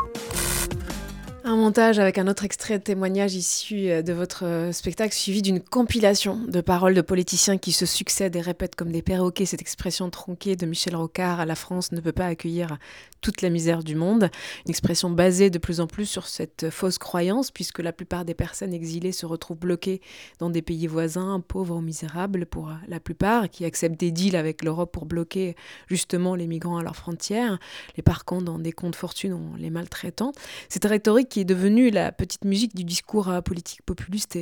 Un 1.43 1.57
montage 1.57 1.99
avec 1.99 2.19
un 2.19 2.29
autre 2.29 2.45
extrait 2.45 2.79
de 2.79 2.85
témoignage 2.85 3.35
issu 3.35 3.91
euh, 3.91 4.03
de 4.03 4.13
votre 4.13 4.45
euh, 4.45 4.73
spectacle, 4.73 5.15
suivi 5.15 5.43
d'une 5.43 5.61
compilation 5.61 6.37
de 6.37 6.61
paroles 6.61 6.95
de 6.95 7.01
politiciens 7.01 7.59
qui 7.59 7.73
se 7.73 7.87
succèdent 7.87 8.37
et 8.37 8.41
répètent 8.41 8.77
comme 8.77 8.93
des 8.93 9.03
perroquets 9.03 9.47
cette 9.47 9.63
expression 9.63 10.11
tronquée 10.11 10.55
de 10.55 10.67
Michel 10.67 10.95
Rocard 10.95 11.47
La 11.47 11.55
France 11.57 11.93
ne 11.93 12.01
peut 12.01 12.13
pas 12.13 12.27
accueillir 12.27 12.79
toute 13.21 13.43
la 13.43 13.51
misère 13.51 13.83
du 13.83 13.97
monde. 13.97 14.31
Une 14.67 14.71
expression 14.71 15.11
basée 15.11 15.51
de 15.51 15.59
plus 15.59 15.81
en 15.81 15.87
plus 15.87 16.07
sur 16.07 16.27
cette 16.27 16.71
fausse 16.71 16.99
croyance, 16.99 17.51
puisque 17.51 17.81
la 17.81 17.93
plupart 17.93 18.25
des 18.25 18.35
personnes 18.35 18.73
exilées 18.73 19.13
se 19.13 19.27
retrouvent 19.27 19.59
bloquées 19.59 20.01
dans 20.39 20.51
des 20.51 20.63
pays 20.63 20.87
voisins, 20.87 21.43
pauvres 21.47 21.77
ou 21.77 21.81
misérables 21.81 22.47
pour 22.47 22.73
la 22.89 23.01
plupart, 23.01 23.51
qui 23.51 23.65
acceptent 23.65 24.01
des 24.01 24.11
deals 24.11 24.37
avec 24.37 24.63
l'Europe 24.63 24.93
pour 24.93 25.07
bloquer 25.07 25.57
justement 25.89 26.35
les 26.35 26.47
migrants 26.47 26.79
à 26.79 26.83
leurs 26.83 26.97
frontières, 26.97 27.59
les 27.97 28.03
parquant 28.03 28.43
dans 28.43 28.59
des 28.59 28.73
comptes 28.73 28.97
fortunes 28.97 29.33
en 29.33 29.57
les 29.57 29.71
maltraitant. 29.71 30.33
Cette 30.69 30.85
rhétorique 30.85 31.29
qui 31.29 31.41
est 31.41 31.45
devenue 31.45 31.91
la 31.91 32.13
petite 32.13 32.45
musique 32.45 32.75
du 32.75 32.85
discours 32.85 33.31
politique 33.45 33.83
populiste 33.83 34.39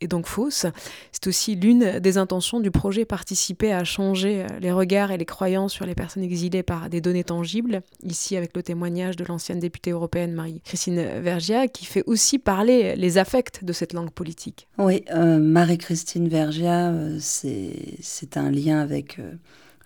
est 0.00 0.08
donc 0.08 0.26
fausse. 0.26 0.66
C'est 1.12 1.26
aussi 1.26 1.54
l'une 1.54 1.98
des 2.00 2.18
intentions 2.18 2.60
du 2.60 2.70
projet 2.70 3.04
participer 3.04 3.72
à 3.72 3.84
changer 3.84 4.42
euh, 4.42 4.46
les 4.60 4.72
regards 4.72 5.10
et 5.10 5.18
les 5.18 5.24
croyances 5.24 5.72
sur 5.72 5.86
les 5.86 5.94
personnes 5.94 6.22
exilées 6.22 6.62
par 6.62 6.88
des 6.88 7.00
données 7.00 7.24
tangibles. 7.24 7.82
Ici, 8.02 8.36
avec 8.36 8.56
le 8.56 8.62
témoignage 8.62 9.16
de 9.16 9.24
l'ancienne 9.24 9.58
députée 9.58 9.90
européenne 9.90 10.32
Marie-Christine 10.32 11.20
Vergia, 11.20 11.68
qui 11.68 11.84
fait 11.84 12.02
aussi 12.06 12.38
parler 12.38 12.96
les 12.96 13.18
affects 13.18 13.64
de 13.64 13.72
cette 13.72 13.92
langue 13.92 14.10
politique. 14.10 14.68
Oui, 14.78 15.04
euh, 15.14 15.38
Marie-Christine 15.38 16.28
Vergia, 16.28 16.90
euh, 16.90 17.18
c'est 17.20 18.36
un 18.36 18.50
lien 18.50 18.80
avec 18.80 19.20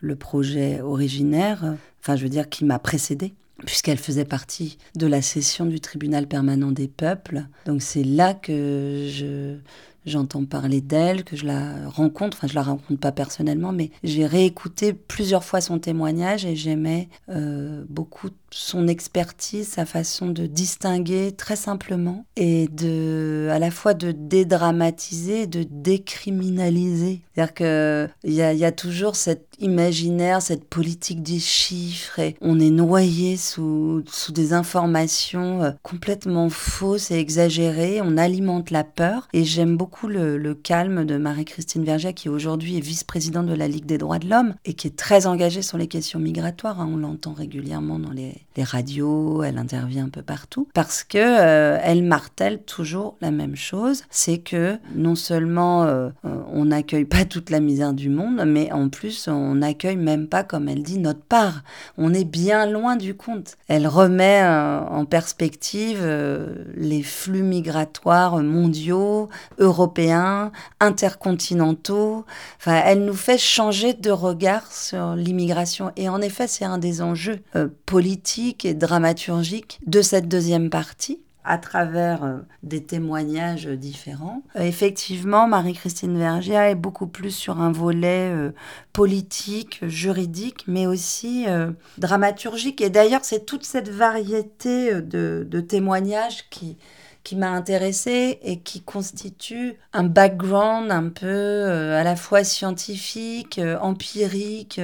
le 0.01 0.17
projet 0.17 0.81
originaire, 0.81 1.77
enfin 2.01 2.17
je 2.17 2.25
veux 2.25 2.29
dire 2.29 2.49
qui 2.49 2.65
m'a 2.65 2.79
précédé 2.79 3.35
puisqu'elle 3.65 3.99
faisait 3.99 4.25
partie 4.25 4.79
de 4.97 5.07
la 5.07 5.23
session 5.23 5.67
du 5.67 5.81
tribunal 5.81 6.27
permanent 6.27 6.73
des 6.73 6.89
peuples. 6.89 7.45
Donc 7.67 7.83
c'est 7.83 8.05
là 8.05 8.35
que 8.35 9.09
je, 9.11 9.57
j'entends 10.07 10.45
parler 10.45 10.81
d'elle, 10.81 11.25
que 11.25 11.37
je 11.37 11.47
la 11.47 11.89
rencontre, 11.89 12.37
enfin 12.37 12.49
je 12.49 12.55
la 12.55 12.63
rencontre 12.63 13.01
pas 13.01 13.13
personnellement, 13.13 13.73
mais 13.73 13.91
j'ai 14.03 14.27
réécouté 14.27 14.93
plusieurs 14.93 15.45
fois 15.45 15.61
son 15.61 15.79
témoignage 15.79 16.45
et 16.45 16.57
j'aimais 16.57 17.09
euh, 17.29 17.85
beaucoup 17.89 18.31
son 18.51 18.87
expertise, 18.87 19.69
sa 19.69 19.87
façon 19.87 20.29
de 20.29 20.47
distinguer 20.47 21.33
très 21.33 21.57
simplement 21.57 22.27
et 22.37 22.69
de, 22.69 23.49
à 23.51 23.59
la 23.59 23.71
fois 23.71 23.95
de 23.95 24.13
dédramatiser, 24.13 25.47
de 25.47 25.65
décriminaliser. 25.69 27.23
C'est-à-dire 27.35 27.55
qu'il 27.55 28.33
y 28.35 28.65
a, 28.65 28.73
toujours 28.73 29.17
cet 29.17 29.52
imaginaire, 29.61 30.43
cette 30.43 30.65
politique 30.65 31.23
des 31.23 31.39
chiffres 31.39 32.21
on 32.41 32.61
est 32.61 32.71
noyé 32.71 33.37
sous, 33.37 34.03
sous 34.11 34.33
des 34.33 34.53
informations 34.53 35.63
euh, 35.63 35.71
complètement 35.83 36.49
fausses 36.51 37.11
et 37.11 37.19
exagérées. 37.19 38.01
On 38.03 38.17
alimente 38.17 38.71
la 38.71 38.85
peur 38.85 39.29
et 39.33 39.45
j'aime 39.45 39.77
beaucoup 39.77 40.09
le, 40.09 40.39
le 40.39 40.55
calme 40.55 41.05
de 41.05 41.17
Marie-Christine 41.17 41.85
Verger 41.85 42.15
qui 42.15 42.29
aujourd'hui 42.29 42.77
est 42.77 42.81
vice-présidente 42.81 43.47
de 43.47 43.55
la 43.55 43.69
Ligue 43.69 43.87
des 43.87 43.99
droits 43.99 44.19
de 44.19 44.29
l'homme 44.29 44.55
et 44.65 44.75
qui 44.75 44.87
est 44.87 44.97
très 44.97 45.27
engagée 45.27 45.63
sur 45.63 45.79
les 45.79 45.89
questions 45.89 46.19
migratoires. 46.19 46.81
Hein. 46.81 46.91
On 46.93 46.97
l'entend 46.97 47.33
régulièrement 47.33 47.99
dans 47.99 48.11
les 48.11 48.43
les 48.57 48.65
radios, 48.65 49.43
elle 49.43 49.59
intervient 49.59 50.05
un 50.05 50.09
peu 50.09 50.23
partout, 50.23 50.69
parce 50.75 51.05
que 51.05 51.19
euh, 51.19 51.79
elle 51.83 52.03
martèle 52.03 52.63
toujours 52.63 53.17
la 53.21 53.31
même 53.31 53.57
chose, 53.57 54.05
c'est 54.11 54.39
que 54.39 54.77
non 54.95 55.15
seulement 55.15 55.85
euh, 55.85 56.11
on 56.25 56.67
n'accueille 56.67 57.05
pas 57.05 57.25
toute 57.25 57.51
la 57.51 57.61
misère 57.61 57.93
du 57.93 58.09
monde, 58.09 58.43
mais 58.47 58.71
en 58.73 58.89
plus 58.89 59.29
on 59.29 59.52
n'accueille 59.55 59.97
même 59.97 60.29
pas, 60.29 60.45
comme 60.45 60.69
elle 60.69 60.83
dit, 60.83 60.99
notre 60.99 61.23
part. 61.23 61.63
On 61.99 62.15
est 62.15 62.25
bien 62.25 62.67
loin 62.67 62.97
du 62.97 63.15
compte. 63.15 63.57
Elle 63.69 63.87
remet 63.87 64.43
euh, 64.43 64.81
en 64.81 65.05
perspective 65.05 66.03
les 66.77 67.03
flux 67.03 67.43
migratoires 67.43 68.39
mondiaux, 68.39 69.29
européens, 69.59 70.53
intercontinentaux. 70.81 72.25
Enfin, 72.59 72.83
elle 72.85 73.05
nous 73.05 73.15
fait 73.15 73.39
changer 73.39 73.95
de 73.95 74.11
regard 74.11 74.71
sur 74.71 75.15
l'immigration. 75.15 75.93
Et 75.97 76.09
en 76.09 76.21
effet, 76.21 76.47
c'est 76.47 76.65
un 76.65 76.79
des 76.79 77.03
enjeux 77.03 77.41
politiques 77.87 78.65
et 78.65 78.75
dramaturgique 78.75 79.81
de 79.87 80.03
cette 80.03 80.29
deuxième 80.29 80.71
partie 80.71 81.21
à 81.45 81.59
travers 81.59 82.25
euh, 82.25 82.39
des 82.63 82.85
témoignages 82.85 83.67
différents. 83.67 84.43
Euh, 84.57 84.63
effectivement, 84.63 85.49
Marie-Christine 85.49 86.17
Vergia 86.17 86.71
est 86.71 86.77
beaucoup 86.77 87.07
plus 87.07 87.33
sur 87.33 87.61
un 87.61 87.73
volet 87.73 88.31
euh, 88.31 88.53
politique, 88.93 89.81
juridique, 89.87 90.65
mais 90.67 90.87
aussi 90.87 91.47
dramaturgique. 91.99 92.81
Et 92.81 92.91
d'ailleurs, 92.91 93.25
c'est 93.25 93.47
toute 93.47 93.65
cette 93.65 93.89
variété 93.89 95.01
de, 95.01 95.61
témoignages 95.61 96.49
qui, 96.51 96.77
qui 97.25 97.37
m'a 97.37 97.51
intéressée 97.51 98.39
et 98.43 98.61
qui 98.61 98.83
constitue 98.83 99.75
un 99.93 100.05
background 100.05 100.91
un 100.91 101.09
peu 101.09 101.65
à 101.65 102.05
la 102.05 102.17
fois 102.17 102.45
scientifique, 102.45 103.61
empirique, 103.81 104.79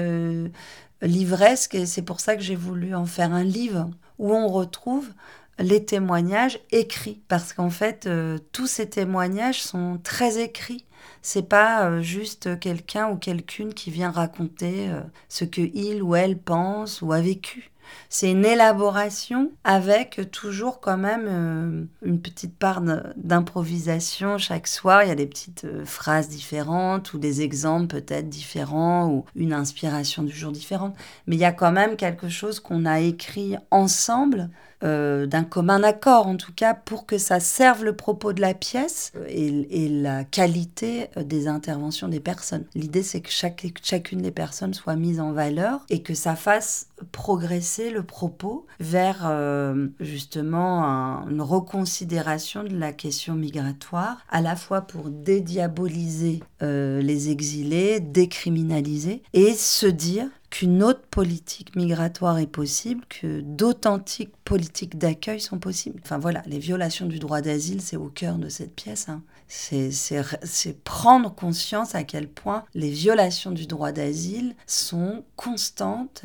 livresque 1.03 1.75
et 1.75 1.87
c'est 1.87 2.03
pour 2.03 2.21
ça 2.21 2.35
que 2.35 2.43
j'ai 2.43 2.57
voulu 2.57 2.95
en 2.95 3.07
faire 3.07 3.33
un 3.33 3.45
livre 3.45 3.91
où 4.19 4.33
on 4.33 4.49
retrouve 4.49 5.11
les 5.59 5.85
témoignages 5.85 6.61
écrits 6.71 7.21
parce 7.29 7.53
qu'en 7.53 7.71
fait 7.71 8.07
euh, 8.07 8.39
tous 8.53 8.67
ces 8.67 8.89
témoignages 8.89 9.63
sont 9.63 9.99
très 10.03 10.41
écrits 10.41 10.85
c'est 11.23 11.49
pas 11.49 11.87
euh, 11.87 12.01
juste 12.01 12.59
quelqu'un 12.61 13.09
ou 13.09 13.17
quelqu'une 13.17 13.75
qui 13.75 13.91
vient 13.91 14.11
raconter 14.11 14.89
euh, 14.89 15.01
ce 15.29 15.45
que 15.45 15.61
il 15.61 16.03
ou 16.03 16.15
elle 16.15 16.39
pense 16.39 17.03
ou 17.03 17.13
a 17.13 17.21
vécu 17.21 17.71
c'est 18.11 18.31
une 18.31 18.45
élaboration 18.45 19.51
avec 19.65 20.21
toujours 20.31 20.79
quand 20.79 20.99
même 20.99 21.89
une 22.03 22.21
petite 22.21 22.55
part 22.55 22.83
d'improvisation 23.17 24.37
chaque 24.37 24.67
soir. 24.67 25.03
Il 25.03 25.09
y 25.09 25.11
a 25.11 25.15
des 25.15 25.27
petites 25.27 25.67
phrases 25.87 26.29
différentes 26.29 27.15
ou 27.15 27.19
des 27.19 27.41
exemples 27.41 27.87
peut-être 27.87 28.29
différents 28.29 29.09
ou 29.09 29.25
une 29.37 29.55
inspiration 29.55 30.23
du 30.23 30.35
jour 30.35 30.53
différente. 30.53 30.95
Mais 31.27 31.37
il 31.37 31.41
y 31.41 31.47
a 31.47 31.53
quand 31.53 31.73
même 31.73 31.97
quelque 31.97 32.29
chose 32.29 32.61
qu'on 32.61 32.85
a 32.85 33.01
écrit 33.01 33.57
ensemble 33.71 34.51
euh, 34.85 35.27
d'un 35.27 35.45
commun 35.45 35.83
accord 35.83 36.27
en 36.27 36.37
tout 36.37 36.53
cas 36.53 36.75
pour 36.75 37.07
que 37.07 37.19
ça 37.19 37.41
serve 37.41 37.85
le 37.85 37.95
propos 37.95 38.33
de 38.33 38.41
la 38.41 38.55
pièce 38.55 39.13
et, 39.29 39.89
la 39.89 40.25
qualité 40.25 41.09
des 41.17 41.49
interventions 41.49 42.09
des 42.09 42.21
personnes. 42.21 42.65
L'idée 42.75 43.03
c'est 43.03 43.21
que 43.21 43.31
chaque, 43.31 43.67
chacune 43.83 44.23
des 44.23 44.31
personnes 44.31 44.75
soit 44.75 44.97
mise 44.97 45.21
en 45.21 45.33
valeur 45.33 45.81
et 45.89 46.03
que 46.03 46.15
ça 46.15 46.37
fasse 46.37 46.89
progresser 47.13 47.91
le 47.91 48.03
propos 48.03 48.67
vers 48.81 49.23
euh, 49.25 49.89
justement 50.01 50.83
une 51.29 51.43
reconsidération 51.43 52.65
de 52.65 52.77
la 52.77 52.93
question 52.93 53.35
migratoire, 53.35 54.19
à 54.31 54.41
la 54.41 54.57
fois 54.57 54.83
pour 54.83 55.11
dédiaboliser 55.11 56.41
euh, 56.63 57.01
les 57.01 57.31
exilés, 57.31 58.01
décriminaliser 58.01 59.23
et 59.33 59.55
se 59.55 59.87
dire 59.87 60.27
qu'une 60.51 60.83
autre 60.83 61.03
politique 61.11 61.77
migratoire 61.77 62.39
est 62.39 62.47
possible, 62.47 63.05
que 63.09 63.41
d'authentiques 63.41 64.35
politiques 64.45 64.97
d'accueil 64.97 65.41
sont 65.41 65.59
possibles. 65.59 66.01
Enfin 66.03 66.19
voilà, 66.19 66.43
les 66.47 66.59
violations 66.59 67.07
du 67.07 67.19
droit 67.19 67.41
d'asile, 67.41 67.83
c'est 67.83 67.97
au 67.97 68.09
cœur 68.09 68.39
de 68.39 68.49
cette 68.49 68.75
pièce. 68.75 69.09
Hein. 69.09 69.23
C'est 69.47 70.85
prendre 70.85 71.35
conscience 71.35 71.95
à 71.95 72.05
quel 72.05 72.29
point 72.29 72.65
les 72.75 72.91
violations 72.91 73.51
du 73.51 73.67
droit 73.67 73.93
d'asile 73.93 74.55
sont 74.67 75.25
constantes 75.37 76.25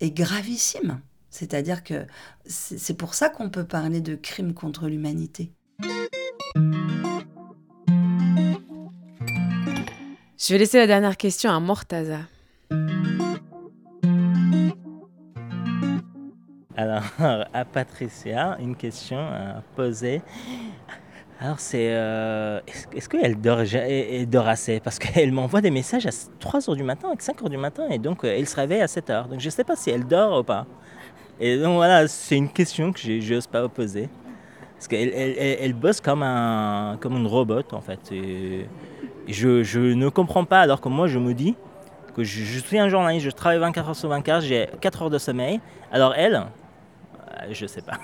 et 0.00 0.10
gravissimes. 0.10 1.00
C'est-à-dire 1.30 1.84
que 1.84 2.06
c'est 2.46 2.96
pour 2.96 3.14
ça 3.14 3.28
qu'on 3.28 3.50
peut 3.50 3.66
parler 3.66 4.00
de 4.00 4.14
crime 4.14 4.54
contre 4.54 4.88
l'humanité. 4.88 5.52
Je 10.38 10.52
vais 10.52 10.58
laisser 10.58 10.78
la 10.78 10.86
dernière 10.86 11.16
question 11.16 11.50
à 11.50 11.58
Mortaza. 11.60 12.20
Alors, 16.76 17.02
à 17.54 17.64
Patricia, 17.64 18.56
une 18.60 18.76
question 18.76 19.18
à 19.18 19.62
poser. 19.74 20.20
Alors, 21.40 21.58
c'est. 21.58 21.88
Euh, 21.90 22.60
est-ce 22.94 23.08
qu'elle 23.08 23.40
dort, 23.40 23.60
elle 23.60 24.28
dort 24.28 24.48
assez? 24.48 24.80
Parce 24.80 24.98
qu'elle 24.98 25.32
m'envoie 25.38 25.60
des 25.60 25.70
messages 25.70 26.06
à 26.06 26.10
3h 26.10 26.76
du 26.76 26.82
matin, 26.82 27.08
à 27.10 27.14
5h 27.14 27.48
du 27.48 27.56
matin, 27.56 27.88
et 27.90 27.98
donc 27.98 28.24
euh, 28.24 28.34
elle 28.36 28.46
se 28.46 28.56
réveille 28.56 28.82
à 28.82 28.86
7h. 28.86 29.28
Donc, 29.28 29.40
je 29.40 29.46
ne 29.46 29.50
sais 29.50 29.64
pas 29.64 29.76
si 29.76 29.90
elle 29.90 30.06
dort 30.06 30.40
ou 30.40 30.42
pas. 30.42 30.66
Et 31.40 31.58
donc, 31.58 31.76
voilà, 31.76 32.08
c'est 32.08 32.36
une 32.36 32.50
question 32.50 32.92
que 32.92 33.00
je 33.00 33.34
n'ose 33.34 33.46
pas 33.46 33.66
poser. 33.68 34.08
Parce 34.74 34.88
qu'elle 34.88 35.10
elle, 35.14 35.72
bosse 35.72 36.02
comme, 36.02 36.22
un, 36.22 36.98
comme 37.00 37.16
une 37.16 37.26
robot, 37.26 37.62
en 37.72 37.80
fait. 37.80 38.12
Et 38.12 38.66
je, 39.26 39.62
je, 39.62 39.80
ne 39.80 40.10
comprends 40.10 40.44
pas, 40.44 40.60
alors 40.60 40.82
que 40.82 40.90
moi, 40.90 41.06
je 41.06 41.18
me 41.18 41.32
dis 41.32 41.54
que 42.14 42.22
je, 42.22 42.58
suis 42.58 42.78
un 42.78 42.90
journaliste, 42.90 43.24
je 43.24 43.30
travaille 43.30 43.58
24 43.58 43.88
heures 43.88 43.96
sur 43.96 44.10
24, 44.10 44.42
j'ai 44.42 44.68
4 44.80 45.02
heures 45.02 45.10
de 45.10 45.18
sommeil. 45.18 45.60
Alors, 45.90 46.14
elle, 46.14 46.42
je 47.52 47.66
sais 47.66 47.82
pas. 47.82 47.98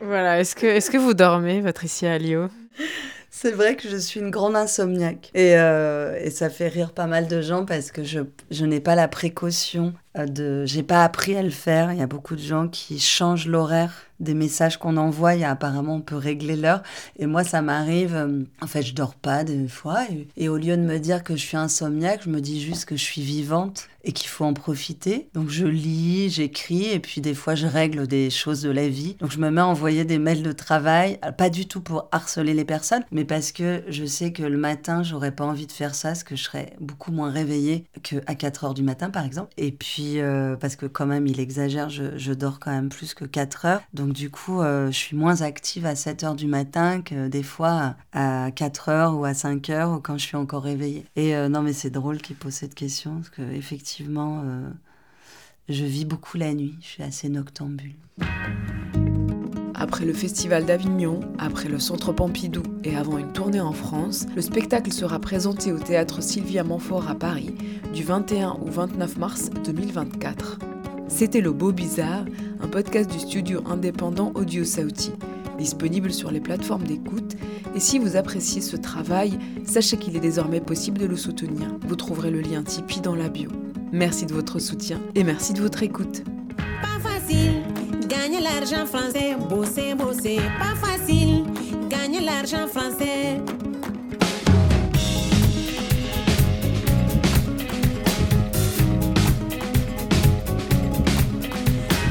Voilà, 0.00 0.40
est-ce 0.40 0.54
que, 0.54 0.66
est 0.66 0.90
que 0.90 0.98
vous 0.98 1.14
dormez, 1.14 1.62
Patricia 1.62 2.12
Alio 2.12 2.48
c'est 3.38 3.50
vrai 3.50 3.76
que 3.76 3.86
je 3.86 3.98
suis 3.98 4.18
une 4.18 4.30
grande 4.30 4.56
insomniaque. 4.56 5.30
Et, 5.34 5.58
euh, 5.58 6.18
et, 6.18 6.30
ça 6.30 6.48
fait 6.48 6.68
rire 6.68 6.92
pas 6.92 7.06
mal 7.06 7.28
de 7.28 7.42
gens 7.42 7.66
parce 7.66 7.92
que 7.92 8.02
je, 8.02 8.20
je 8.50 8.64
n'ai 8.64 8.80
pas 8.80 8.94
la 8.94 9.08
précaution 9.08 9.92
de. 10.24 10.64
J'ai 10.64 10.82
pas 10.82 11.04
appris 11.04 11.36
à 11.36 11.42
le 11.42 11.50
faire. 11.50 11.92
Il 11.92 11.98
y 11.98 12.02
a 12.02 12.06
beaucoup 12.06 12.36
de 12.36 12.40
gens 12.40 12.68
qui 12.68 12.98
changent 12.98 13.46
l'horaire 13.46 14.06
des 14.20 14.34
messages 14.34 14.78
qu'on 14.78 14.96
envoie. 14.96 15.34
Il 15.34 15.44
apparemment, 15.44 15.96
on 15.96 16.00
peut 16.00 16.16
régler 16.16 16.56
l'heure. 16.56 16.82
Et 17.18 17.26
moi, 17.26 17.44
ça 17.44 17.62
m'arrive. 17.62 18.14
Euh, 18.14 18.42
en 18.60 18.66
fait, 18.66 18.82
je 18.82 18.94
dors 18.94 19.14
pas 19.14 19.44
des 19.44 19.68
fois. 19.68 20.04
Et, 20.36 20.48
au 20.48 20.56
lieu 20.56 20.76
de 20.76 20.82
me 20.82 20.98
dire 20.98 21.22
que 21.22 21.36
je 21.36 21.44
suis 21.44 21.56
insomniaque, 21.56 22.22
je 22.24 22.30
me 22.30 22.40
dis 22.40 22.60
juste 22.60 22.86
que 22.86 22.96
je 22.96 23.02
suis 23.02 23.22
vivante 23.22 23.88
et 24.04 24.12
qu'il 24.12 24.28
faut 24.28 24.44
en 24.44 24.54
profiter. 24.54 25.28
Donc, 25.34 25.50
je 25.50 25.66
lis, 25.66 26.30
j'écris. 26.30 26.86
Et 26.86 27.00
puis, 27.00 27.20
des 27.20 27.34
fois, 27.34 27.54
je 27.54 27.66
règle 27.66 28.06
des 28.06 28.30
choses 28.30 28.62
de 28.62 28.70
la 28.70 28.88
vie. 28.88 29.16
Donc, 29.20 29.32
je 29.32 29.38
me 29.38 29.50
mets 29.50 29.60
à 29.60 29.66
envoyer 29.66 30.04
des 30.04 30.18
mails 30.18 30.42
de 30.42 30.52
travail. 30.52 31.18
Pas 31.36 31.50
du 31.50 31.66
tout 31.66 31.80
pour 31.80 32.08
harceler 32.12 32.54
les 32.54 32.64
personnes, 32.64 33.04
mais 33.10 33.24
parce 33.24 33.52
que 33.52 33.82
je 33.88 34.04
sais 34.04 34.32
que 34.32 34.44
le 34.44 34.56
matin, 34.56 35.02
j'aurais 35.02 35.32
pas 35.32 35.44
envie 35.44 35.66
de 35.66 35.72
faire 35.72 35.94
ça, 35.94 36.10
parce 36.10 36.24
que 36.24 36.36
je 36.36 36.44
serais 36.44 36.74
beaucoup 36.80 37.10
moins 37.10 37.30
réveillée 37.30 37.84
qu'à 38.02 38.34
4 38.34 38.64
heures 38.64 38.74
du 38.74 38.82
matin, 38.82 39.10
par 39.10 39.24
exemple. 39.24 39.52
Et 39.56 39.72
puis, 39.72 40.05
euh, 40.16 40.56
parce 40.56 40.76
que 40.76 40.86
quand 40.86 41.06
même, 41.06 41.26
il 41.26 41.40
exagère, 41.40 41.88
je, 41.88 42.32
dors 42.32 42.58
quand 42.58 42.70
même 42.70 42.88
plus 42.88 43.14
que 43.14 43.24
4 43.24 43.64
heures. 43.66 43.82
Donc, 43.94 44.12
du 44.12 44.30
coup, 44.30 44.60
euh, 44.60 44.86
je 44.90 44.96
suis 44.96 45.16
moins 45.16 45.42
active 45.42 45.86
à 45.86 45.94
7 45.94 46.24
heures 46.24 46.34
du 46.34 46.46
matin 46.46 47.02
que 47.02 47.28
des 47.28 47.42
fois 47.42 47.96
à 48.12 48.50
4 48.50 48.88
heures 48.88 49.16
ou 49.16 49.24
à 49.24 49.34
5 49.34 49.70
heures 49.70 49.92
ou 49.92 50.00
quand 50.00 50.18
je 50.18 50.26
suis 50.26 50.36
encore 50.36 50.62
réveillée. 50.62 51.04
Et 51.16 51.34
euh, 51.36 51.48
non, 51.48 51.62
mais 51.62 51.72
c'est 51.72 51.90
drôle 51.90 52.18
qu'il 52.18 52.36
pose 52.36 52.52
cette 52.52 52.74
question, 52.74 53.16
parce 53.16 53.30
que 53.30 53.42
effectivement, 53.42 54.44
je 55.68 55.84
vis 55.84 56.04
beaucoup 56.04 56.36
la 56.36 56.54
nuit. 56.54 56.76
Je 56.80 56.86
suis 56.86 57.02
assez 57.02 57.28
noctambule. 57.28 57.94
Après 59.78 60.06
le 60.06 60.14
Festival 60.14 60.64
d'Avignon, 60.64 61.20
après 61.38 61.68
le 61.68 61.78
Centre 61.78 62.10
Pompidou 62.10 62.62
et 62.82 62.96
avant 62.96 63.18
une 63.18 63.32
tournée 63.32 63.60
en 63.60 63.72
France, 63.72 64.24
le 64.34 64.40
spectacle 64.40 64.90
sera 64.90 65.18
présenté 65.18 65.70
au 65.70 65.78
théâtre 65.78 66.22
Sylvia 66.22 66.64
Montfort 66.64 67.10
à 67.10 67.14
Paris 67.14 67.54
du 67.92 68.02
21 68.02 68.58
au 68.62 68.70
29 68.70 69.18
mars 69.18 69.50
2024. 69.66 70.58
C'était 71.08 71.42
Le 71.42 71.52
Beau 71.52 71.72
Bizarre, 71.72 72.24
un 72.62 72.68
podcast 72.68 73.10
du 73.10 73.18
studio 73.18 73.62
indépendant 73.66 74.32
Audio 74.34 74.64
Sauti, 74.64 75.12
disponible 75.58 76.10
sur 76.10 76.30
les 76.30 76.40
plateformes 76.40 76.84
d'écoute. 76.84 77.36
Et 77.74 77.80
si 77.80 77.98
vous 77.98 78.16
appréciez 78.16 78.62
ce 78.62 78.76
travail, 78.76 79.38
sachez 79.66 79.98
qu'il 79.98 80.16
est 80.16 80.20
désormais 80.20 80.60
possible 80.60 80.98
de 80.98 81.06
le 81.06 81.16
soutenir. 81.16 81.68
Vous 81.86 81.96
trouverez 81.96 82.30
le 82.30 82.40
lien 82.40 82.62
Tipeee 82.62 83.02
dans 83.02 83.14
la 83.14 83.28
bio. 83.28 83.50
Merci 83.92 84.24
de 84.24 84.32
votre 84.32 84.58
soutien 84.58 84.98
et 85.14 85.22
merci 85.22 85.52
de 85.52 85.60
votre 85.60 85.82
écoute. 85.82 86.24
Gagner 88.08 88.40
l'argent 88.40 88.86
français, 88.86 89.34
bosser, 89.48 89.94
bosser, 89.94 90.40
pas 90.58 90.74
facile. 90.86 91.44
Gagner 91.88 92.20
l'argent 92.20 92.66
français. 92.68 93.40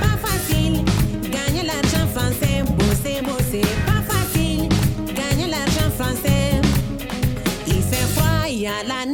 Pas 0.01 0.17
facile. 0.27 0.83
Gagner 1.31 1.63
l'argent 1.63 2.07
français, 2.13 2.63
bosser, 2.77 3.21
bosser, 3.21 3.61
pas 3.85 4.01
facile. 4.13 4.67
Gagner 5.15 5.47
l'argent 5.47 5.89
français. 5.97 6.61
Il 7.67 7.81
fait 7.81 8.07
froid, 8.15 8.47
il 8.49 8.61
y 8.61 8.67
a 8.67 8.83
la 8.85 9.04